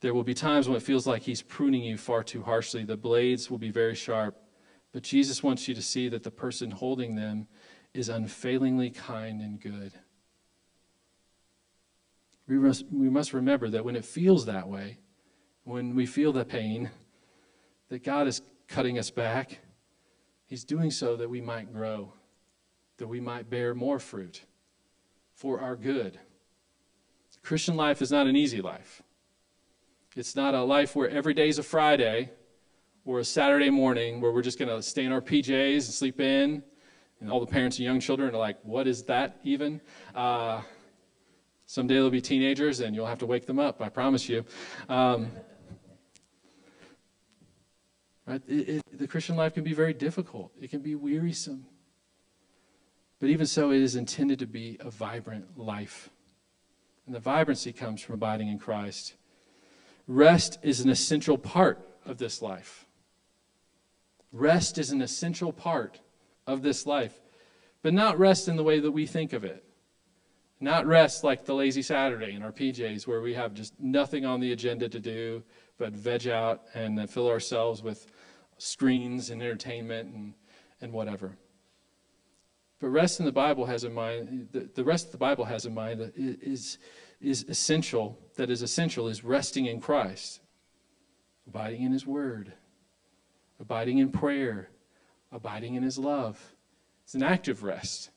There 0.00 0.14
will 0.14 0.24
be 0.24 0.34
times 0.34 0.66
when 0.66 0.76
it 0.76 0.82
feels 0.82 1.06
like 1.06 1.22
He's 1.22 1.42
pruning 1.42 1.82
you 1.82 1.96
far 1.96 2.22
too 2.22 2.42
harshly. 2.42 2.84
The 2.84 2.96
blades 2.96 3.50
will 3.50 3.58
be 3.58 3.70
very 3.70 3.94
sharp. 3.94 4.36
But 4.92 5.02
Jesus 5.02 5.42
wants 5.42 5.68
you 5.68 5.74
to 5.74 5.82
see 5.82 6.08
that 6.08 6.22
the 6.22 6.30
person 6.30 6.70
holding 6.70 7.14
them 7.14 7.46
is 7.94 8.08
unfailingly 8.08 8.90
kind 8.90 9.40
and 9.40 9.60
good. 9.60 9.92
We 12.48 12.58
must, 12.58 12.86
we 12.90 13.08
must 13.08 13.32
remember 13.32 13.68
that 13.68 13.84
when 13.84 13.94
it 13.94 14.04
feels 14.04 14.46
that 14.46 14.68
way, 14.68 14.98
when 15.64 15.94
we 15.94 16.06
feel 16.06 16.32
the 16.32 16.44
pain, 16.44 16.90
that 17.90 18.02
God 18.02 18.26
is 18.26 18.42
cutting 18.66 18.98
us 18.98 19.10
back, 19.10 19.60
He's 20.46 20.64
doing 20.64 20.90
so 20.90 21.14
that 21.16 21.30
we 21.30 21.40
might 21.40 21.72
grow, 21.72 22.12
that 22.96 23.06
we 23.06 23.20
might 23.20 23.48
bear 23.48 23.74
more 23.74 24.00
fruit 24.00 24.42
for 25.34 25.60
our 25.60 25.76
good. 25.76 26.18
Christian 27.42 27.76
life 27.76 28.02
is 28.02 28.10
not 28.10 28.26
an 28.26 28.34
easy 28.34 28.60
life. 28.60 29.02
It's 30.20 30.36
not 30.36 30.54
a 30.54 30.62
life 30.62 30.94
where 30.94 31.08
every 31.08 31.32
day 31.32 31.48
is 31.48 31.58
a 31.58 31.62
Friday 31.62 32.30
or 33.06 33.20
a 33.20 33.24
Saturday 33.24 33.70
morning 33.70 34.20
where 34.20 34.30
we're 34.32 34.42
just 34.42 34.58
going 34.58 34.68
to 34.68 34.82
stay 34.82 35.06
in 35.06 35.12
our 35.12 35.22
PJs 35.22 35.76
and 35.76 35.82
sleep 35.84 36.20
in. 36.20 36.62
And 37.20 37.32
all 37.32 37.40
the 37.40 37.46
parents 37.46 37.78
and 37.78 37.86
young 37.86 38.00
children 38.00 38.34
are 38.34 38.38
like, 38.38 38.58
what 38.62 38.86
is 38.86 39.02
that 39.04 39.40
even? 39.44 39.80
Uh, 40.14 40.60
someday 41.64 41.94
they'll 41.94 42.10
be 42.10 42.20
teenagers 42.20 42.80
and 42.80 42.94
you'll 42.94 43.06
have 43.06 43.20
to 43.20 43.24
wake 43.24 43.46
them 43.46 43.58
up, 43.58 43.80
I 43.80 43.88
promise 43.88 44.28
you. 44.28 44.44
Um, 44.90 45.30
right? 48.26 48.42
It, 48.46 48.68
it, 48.68 48.98
the 48.98 49.08
Christian 49.08 49.36
life 49.36 49.54
can 49.54 49.64
be 49.64 49.72
very 49.72 49.94
difficult, 49.94 50.52
it 50.60 50.68
can 50.68 50.82
be 50.82 50.96
wearisome. 50.96 51.64
But 53.20 53.30
even 53.30 53.46
so, 53.46 53.70
it 53.70 53.80
is 53.80 53.96
intended 53.96 54.38
to 54.40 54.46
be 54.46 54.76
a 54.80 54.90
vibrant 54.90 55.58
life. 55.58 56.10
And 57.06 57.14
the 57.14 57.20
vibrancy 57.20 57.72
comes 57.72 58.02
from 58.02 58.16
abiding 58.16 58.48
in 58.48 58.58
Christ. 58.58 59.14
Rest 60.06 60.58
is 60.62 60.80
an 60.80 60.90
essential 60.90 61.38
part 61.38 61.86
of 62.04 62.18
this 62.18 62.42
life. 62.42 62.86
Rest 64.32 64.78
is 64.78 64.90
an 64.90 65.02
essential 65.02 65.52
part 65.52 66.00
of 66.46 66.62
this 66.62 66.86
life, 66.86 67.20
but 67.82 67.92
not 67.92 68.18
rest 68.18 68.48
in 68.48 68.56
the 68.56 68.62
way 68.62 68.80
that 68.80 68.90
we 68.90 69.06
think 69.06 69.32
of 69.32 69.44
it. 69.44 69.64
Not 70.60 70.86
rest 70.86 71.24
like 71.24 71.44
the 71.44 71.54
lazy 71.54 71.82
Saturday 71.82 72.34
in 72.34 72.42
our 72.42 72.52
PJs, 72.52 73.06
where 73.06 73.22
we 73.22 73.34
have 73.34 73.54
just 73.54 73.72
nothing 73.80 74.26
on 74.26 74.40
the 74.40 74.52
agenda 74.52 74.88
to 74.88 75.00
do 75.00 75.42
but 75.78 75.94
veg 75.94 76.28
out 76.28 76.62
and 76.74 77.08
fill 77.08 77.28
ourselves 77.28 77.82
with 77.82 78.12
screens 78.58 79.30
and 79.30 79.40
entertainment 79.40 80.14
and, 80.14 80.34
and 80.82 80.92
whatever. 80.92 81.36
But 82.80 82.88
rest 82.88 83.20
in 83.20 83.26
the 83.26 83.32
Bible 83.32 83.64
has 83.66 83.84
in 83.84 83.94
mind, 83.94 84.48
the, 84.52 84.68
the 84.74 84.84
rest 84.84 85.06
of 85.06 85.12
the 85.12 85.18
Bible 85.18 85.44
has 85.46 85.64
in 85.64 85.74
mind 85.74 86.00
that 86.00 86.12
is, 86.16 86.78
is 87.20 87.44
essential, 87.48 88.18
that 88.40 88.48
is 88.48 88.62
essential, 88.62 89.06
is 89.06 89.22
resting 89.22 89.66
in 89.66 89.82
Christ, 89.82 90.40
abiding 91.46 91.82
in 91.82 91.92
His 91.92 92.06
Word, 92.06 92.54
abiding 93.60 93.98
in 93.98 94.10
prayer, 94.10 94.70
abiding 95.30 95.74
in 95.74 95.82
His 95.82 95.98
love. 95.98 96.54
It's 97.04 97.14
an 97.14 97.22
active 97.22 97.62
rest, 97.62 98.08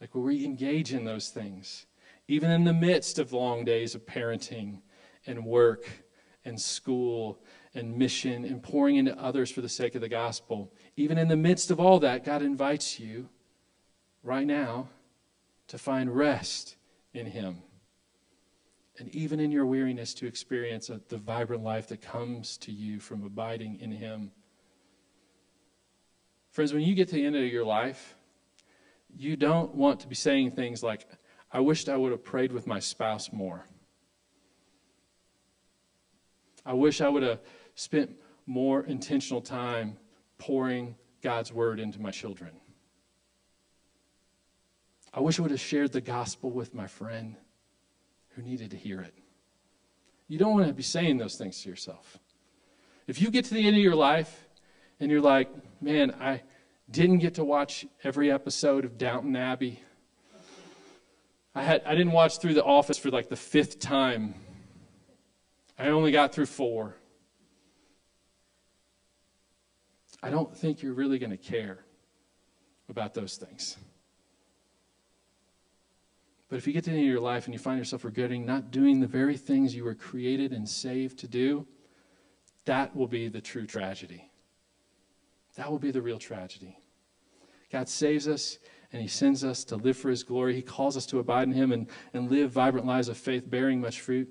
like 0.00 0.14
where 0.14 0.24
we 0.24 0.46
engage 0.46 0.94
in 0.94 1.04
those 1.04 1.28
things, 1.28 1.84
even 2.26 2.50
in 2.50 2.64
the 2.64 2.72
midst 2.72 3.18
of 3.18 3.34
long 3.34 3.66
days 3.66 3.94
of 3.94 4.06
parenting 4.06 4.80
and 5.26 5.44
work 5.44 5.84
and 6.46 6.58
school 6.58 7.38
and 7.74 7.94
mission 7.98 8.46
and 8.46 8.62
pouring 8.62 8.96
into 8.96 9.14
others 9.20 9.50
for 9.50 9.60
the 9.60 9.68
sake 9.68 9.94
of 9.94 10.00
the 10.00 10.08
gospel. 10.08 10.72
Even 10.96 11.18
in 11.18 11.28
the 11.28 11.36
midst 11.36 11.70
of 11.70 11.78
all 11.78 12.00
that, 12.00 12.24
God 12.24 12.40
invites 12.40 12.98
you 12.98 13.28
right 14.22 14.46
now 14.46 14.88
to 15.68 15.76
find 15.76 16.16
rest 16.16 16.76
in 17.12 17.26
Him. 17.26 17.58
And 19.02 19.12
even 19.16 19.40
in 19.40 19.50
your 19.50 19.66
weariness, 19.66 20.14
to 20.14 20.28
experience 20.28 20.88
a, 20.88 21.00
the 21.08 21.16
vibrant 21.16 21.64
life 21.64 21.88
that 21.88 22.00
comes 22.00 22.56
to 22.58 22.70
you 22.70 23.00
from 23.00 23.24
abiding 23.24 23.80
in 23.80 23.90
Him. 23.90 24.30
Friends, 26.52 26.72
when 26.72 26.82
you 26.82 26.94
get 26.94 27.08
to 27.08 27.16
the 27.16 27.26
end 27.26 27.34
of 27.34 27.42
your 27.42 27.64
life, 27.64 28.14
you 29.12 29.34
don't 29.34 29.74
want 29.74 29.98
to 30.00 30.06
be 30.06 30.14
saying 30.14 30.52
things 30.52 30.84
like, 30.84 31.08
I 31.50 31.58
wished 31.58 31.88
I 31.88 31.96
would 31.96 32.12
have 32.12 32.22
prayed 32.22 32.52
with 32.52 32.68
my 32.68 32.78
spouse 32.78 33.32
more. 33.32 33.66
I 36.64 36.74
wish 36.74 37.00
I 37.00 37.08
would 37.08 37.24
have 37.24 37.40
spent 37.74 38.12
more 38.46 38.84
intentional 38.84 39.40
time 39.40 39.96
pouring 40.38 40.94
God's 41.22 41.52
word 41.52 41.80
into 41.80 42.00
my 42.00 42.12
children. 42.12 42.52
I 45.12 45.18
wish 45.18 45.40
I 45.40 45.42
would 45.42 45.50
have 45.50 45.58
shared 45.58 45.90
the 45.90 46.00
gospel 46.00 46.52
with 46.52 46.72
my 46.72 46.86
friend 46.86 47.34
who 48.34 48.42
needed 48.42 48.70
to 48.70 48.76
hear 48.76 49.00
it. 49.00 49.14
You 50.28 50.38
don't 50.38 50.54
want 50.54 50.66
to 50.66 50.72
be 50.72 50.82
saying 50.82 51.18
those 51.18 51.36
things 51.36 51.62
to 51.62 51.68
yourself. 51.68 52.18
If 53.06 53.20
you 53.20 53.30
get 53.30 53.44
to 53.46 53.54
the 53.54 53.66
end 53.66 53.76
of 53.76 53.82
your 53.82 53.94
life 53.94 54.48
and 55.00 55.10
you're 55.10 55.20
like, 55.20 55.50
man, 55.80 56.14
I 56.20 56.42
didn't 56.90 57.18
get 57.18 57.34
to 57.34 57.44
watch 57.44 57.86
every 58.04 58.30
episode 58.30 58.84
of 58.84 58.96
Downton 58.98 59.36
Abbey. 59.36 59.82
I 61.54 61.62
had 61.62 61.82
I 61.84 61.94
didn't 61.94 62.12
watch 62.12 62.38
through 62.38 62.54
the 62.54 62.64
office 62.64 62.96
for 62.96 63.10
like 63.10 63.28
the 63.28 63.36
fifth 63.36 63.78
time. 63.78 64.34
I 65.78 65.88
only 65.88 66.12
got 66.12 66.32
through 66.32 66.46
four. 66.46 66.96
I 70.22 70.30
don't 70.30 70.56
think 70.56 70.82
you're 70.82 70.94
really 70.94 71.18
going 71.18 71.30
to 71.30 71.36
care 71.36 71.84
about 72.88 73.12
those 73.12 73.36
things. 73.36 73.76
But 76.52 76.58
if 76.58 76.66
you 76.66 76.74
get 76.74 76.84
to 76.84 76.90
the 76.90 76.96
end 76.96 77.06
of 77.06 77.10
your 77.10 77.18
life 77.18 77.46
and 77.46 77.54
you 77.54 77.58
find 77.58 77.78
yourself 77.78 78.04
regretting 78.04 78.44
not 78.44 78.70
doing 78.70 79.00
the 79.00 79.06
very 79.06 79.38
things 79.38 79.74
you 79.74 79.84
were 79.84 79.94
created 79.94 80.52
and 80.52 80.68
saved 80.68 81.18
to 81.20 81.26
do, 81.26 81.66
that 82.66 82.94
will 82.94 83.06
be 83.06 83.28
the 83.28 83.40
true 83.40 83.66
tragedy. 83.66 84.30
That 85.56 85.70
will 85.70 85.78
be 85.78 85.90
the 85.90 86.02
real 86.02 86.18
tragedy. 86.18 86.76
God 87.70 87.88
saves 87.88 88.28
us 88.28 88.58
and 88.92 89.00
He 89.00 89.08
sends 89.08 89.44
us 89.44 89.64
to 89.64 89.76
live 89.76 89.96
for 89.96 90.10
His 90.10 90.22
glory. 90.22 90.54
He 90.54 90.60
calls 90.60 90.94
us 90.94 91.06
to 91.06 91.20
abide 91.20 91.48
in 91.48 91.54
Him 91.54 91.72
and, 91.72 91.88
and 92.12 92.30
live 92.30 92.50
vibrant 92.50 92.86
lives 92.86 93.08
of 93.08 93.16
faith, 93.16 93.48
bearing 93.48 93.80
much 93.80 94.02
fruit. 94.02 94.28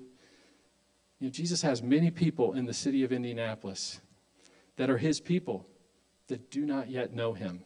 You 1.18 1.26
know, 1.26 1.32
Jesus 1.32 1.60
has 1.62 1.82
many 1.82 2.12
people 2.12 2.52
in 2.52 2.66
the 2.66 2.72
city 2.72 3.02
of 3.02 3.10
Indianapolis 3.10 4.00
that 4.76 4.88
are 4.88 4.98
His 4.98 5.18
people 5.18 5.66
that 6.28 6.52
do 6.52 6.66
not 6.66 6.88
yet 6.88 7.12
know 7.12 7.32
Him. 7.32 7.64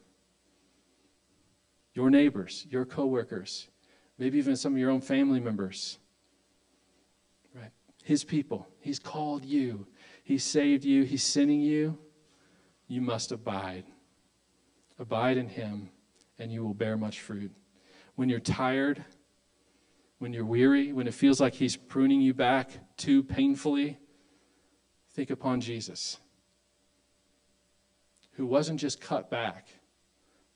Your 1.93 2.09
neighbors, 2.09 2.67
your 2.71 2.87
coworkers, 2.87 3.69
maybe 4.19 4.39
even 4.39 4.57
some 4.57 4.73
of 4.73 4.79
your 4.79 4.91
own 4.91 5.01
family 5.01 5.41
members. 5.41 5.99
Right? 7.55 7.71
His 8.03 8.25
people. 8.25 8.67
He's 8.81 8.99
called 8.99 9.45
you. 9.45 9.87
He 10.25 10.39
saved 10.39 10.85
you. 10.85 11.05
He's 11.05 11.23
sending 11.23 11.61
you. 11.61 11.99
You 12.89 13.01
must 13.01 13.33
abide. 13.33 13.85
Abide 14.99 15.37
in 15.37 15.49
Him, 15.49 15.91
and 16.39 16.53
you 16.53 16.64
will 16.64 16.75
bear 16.75 16.97
much 16.97 17.21
fruit. 17.21 17.53
When 18.14 18.29
you're 18.29 18.41
tired, 18.41 19.05
when 20.19 20.33
you're 20.33 20.45
weary, 20.45 20.93
when 20.93 21.07
it 21.07 21.14
feels 21.14 21.41
like 21.41 21.55
He's 21.55 21.77
pruning 21.77 22.21
you 22.21 22.33
back 22.33 22.71
too 22.97 23.23
painfully, 23.23 23.99
think 25.12 25.31
upon 25.31 25.61
Jesus, 25.61 26.19
who 28.33 28.47
wasn't 28.47 28.81
just 28.81 29.01
cut 29.01 29.31
back, 29.31 29.69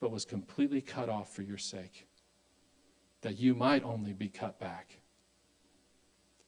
but 0.01 0.11
was 0.11 0.25
completely 0.25 0.81
cut 0.81 1.09
off 1.09 1.35
for 1.35 1.43
your 1.43 1.59
sake, 1.59 2.07
that 3.23 3.39
you 3.39 3.55
might 3.55 3.85
only 3.85 4.13
be 4.13 4.29
cut 4.29 4.59
back. 4.59 4.99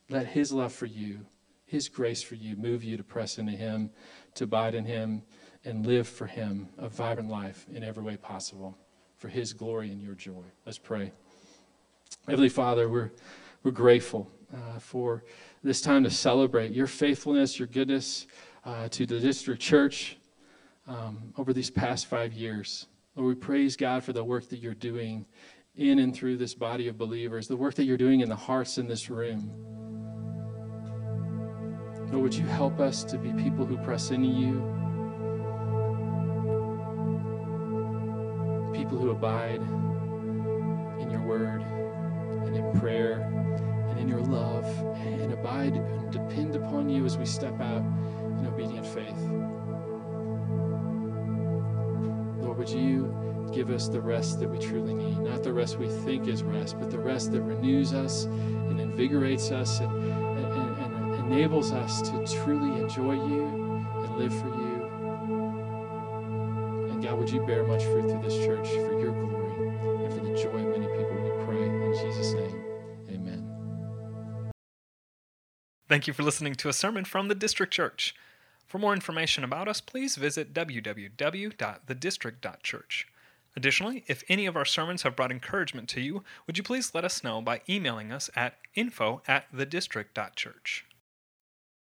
Let 0.08 0.26
His 0.26 0.52
love 0.52 0.72
for 0.72 0.86
you, 0.86 1.20
His 1.64 1.88
grace 1.88 2.22
for 2.22 2.34
you, 2.34 2.56
move 2.56 2.84
you 2.84 2.96
to 2.96 3.04
press 3.04 3.38
into 3.38 3.52
Him, 3.52 3.90
to 4.34 4.44
abide 4.44 4.74
in 4.74 4.84
Him 4.84 5.22
and 5.64 5.86
live 5.86 6.08
for 6.08 6.26
Him 6.26 6.68
a 6.78 6.88
vibrant 6.88 7.30
life 7.30 7.66
in 7.72 7.84
every 7.84 8.02
way 8.02 8.16
possible 8.16 8.76
for 9.16 9.28
His 9.28 9.52
glory 9.52 9.90
and 9.90 10.02
your 10.02 10.14
joy. 10.14 10.44
Let's 10.66 10.78
pray. 10.78 11.12
Heavenly 12.26 12.48
Father, 12.48 12.88
we're, 12.88 13.12
we're 13.62 13.70
grateful 13.70 14.30
uh, 14.52 14.78
for 14.78 15.24
this 15.62 15.80
time 15.80 16.04
to 16.04 16.10
celebrate 16.10 16.72
your 16.72 16.86
faithfulness, 16.86 17.58
your 17.58 17.68
goodness 17.68 18.26
uh, 18.64 18.88
to 18.88 19.06
the 19.06 19.18
district 19.18 19.62
church 19.62 20.18
um, 20.86 21.32
over 21.36 21.52
these 21.52 21.70
past 21.70 22.06
five 22.06 22.32
years. 22.32 22.86
Lord, 23.16 23.28
we 23.28 23.34
praise 23.34 23.76
God 23.76 24.02
for 24.02 24.12
the 24.12 24.24
work 24.24 24.48
that 24.48 24.58
you're 24.58 24.74
doing 24.74 25.26
in 25.76 25.98
and 25.98 26.14
through 26.14 26.36
this 26.36 26.54
body 26.54 26.88
of 26.88 26.98
believers, 26.98 27.48
the 27.48 27.56
work 27.56 27.74
that 27.74 27.84
you're 27.84 27.96
doing 27.96 28.20
in 28.20 28.28
the 28.28 28.36
hearts 28.36 28.78
in 28.78 28.86
this 28.86 29.08
room. 29.10 29.50
Lord, 32.10 32.22
would 32.22 32.34
you 32.34 32.46
help 32.46 32.78
us 32.78 33.04
to 33.04 33.18
be 33.18 33.32
people 33.32 33.64
who 33.64 33.76
press 33.78 34.10
into 34.10 34.28
you? 34.28 34.82
people 38.92 38.98
who 38.98 39.10
abide 39.10 39.60
in 41.00 41.08
your 41.10 41.22
word 41.22 41.62
and 42.46 42.56
in 42.56 42.80
prayer 42.80 43.20
and 43.88 43.98
in 43.98 44.08
your 44.08 44.20
love 44.20 44.64
and 44.96 45.32
abide 45.32 45.74
and 45.74 46.10
depend 46.10 46.56
upon 46.56 46.88
you 46.88 47.04
as 47.04 47.16
we 47.16 47.24
step 47.24 47.58
out 47.60 47.82
in 48.38 48.46
obedient 48.46 48.86
faith. 48.86 49.61
Would 52.62 52.70
you 52.70 53.50
give 53.52 53.70
us 53.70 53.88
the 53.88 54.00
rest 54.00 54.38
that 54.38 54.48
we 54.48 54.56
truly 54.56 54.94
need? 54.94 55.18
Not 55.18 55.42
the 55.42 55.52
rest 55.52 55.80
we 55.80 55.88
think 55.88 56.28
is 56.28 56.44
rest, 56.44 56.78
but 56.78 56.92
the 56.92 56.98
rest 56.98 57.32
that 57.32 57.42
renews 57.42 57.92
us 57.92 58.26
and 58.26 58.78
invigorates 58.78 59.50
us 59.50 59.80
and, 59.80 59.90
and, 59.90 60.78
and 60.78 61.26
enables 61.26 61.72
us 61.72 62.02
to 62.02 62.24
truly 62.44 62.80
enjoy 62.80 63.14
you 63.14 63.46
and 63.96 64.16
live 64.16 64.32
for 64.32 64.46
you. 64.46 64.76
And 66.92 67.02
God, 67.02 67.18
would 67.18 67.30
you 67.30 67.44
bear 67.44 67.66
much 67.66 67.82
fruit 67.82 68.08
through 68.08 68.22
this 68.22 68.36
church 68.46 68.68
for 68.68 68.96
your 68.96 69.10
glory 69.10 70.04
and 70.04 70.14
for 70.14 70.20
the 70.20 70.40
joy 70.40 70.64
of 70.64 70.78
many 70.78 70.86
people? 70.86 71.16
We 71.20 71.44
pray 71.44 71.64
in 71.64 71.94
Jesus' 71.94 72.32
name. 72.34 72.62
Amen. 73.10 74.52
Thank 75.88 76.06
you 76.06 76.12
for 76.12 76.22
listening 76.22 76.54
to 76.54 76.68
a 76.68 76.72
sermon 76.72 77.04
from 77.06 77.26
the 77.26 77.34
District 77.34 77.72
Church. 77.72 78.14
For 78.72 78.78
more 78.78 78.94
information 78.94 79.44
about 79.44 79.68
us, 79.68 79.82
please 79.82 80.16
visit 80.16 80.54
www.thedistrict.church. 80.54 83.06
Additionally, 83.54 84.02
if 84.06 84.24
any 84.30 84.46
of 84.46 84.56
our 84.56 84.64
sermons 84.64 85.02
have 85.02 85.14
brought 85.14 85.30
encouragement 85.30 85.90
to 85.90 86.00
you, 86.00 86.24
would 86.46 86.56
you 86.56 86.64
please 86.64 86.94
let 86.94 87.04
us 87.04 87.22
know 87.22 87.42
by 87.42 87.60
emailing 87.68 88.10
us 88.10 88.30
at 88.34 88.54
info 88.74 89.20
at 89.28 89.54
thedistrict.church. 89.54 90.86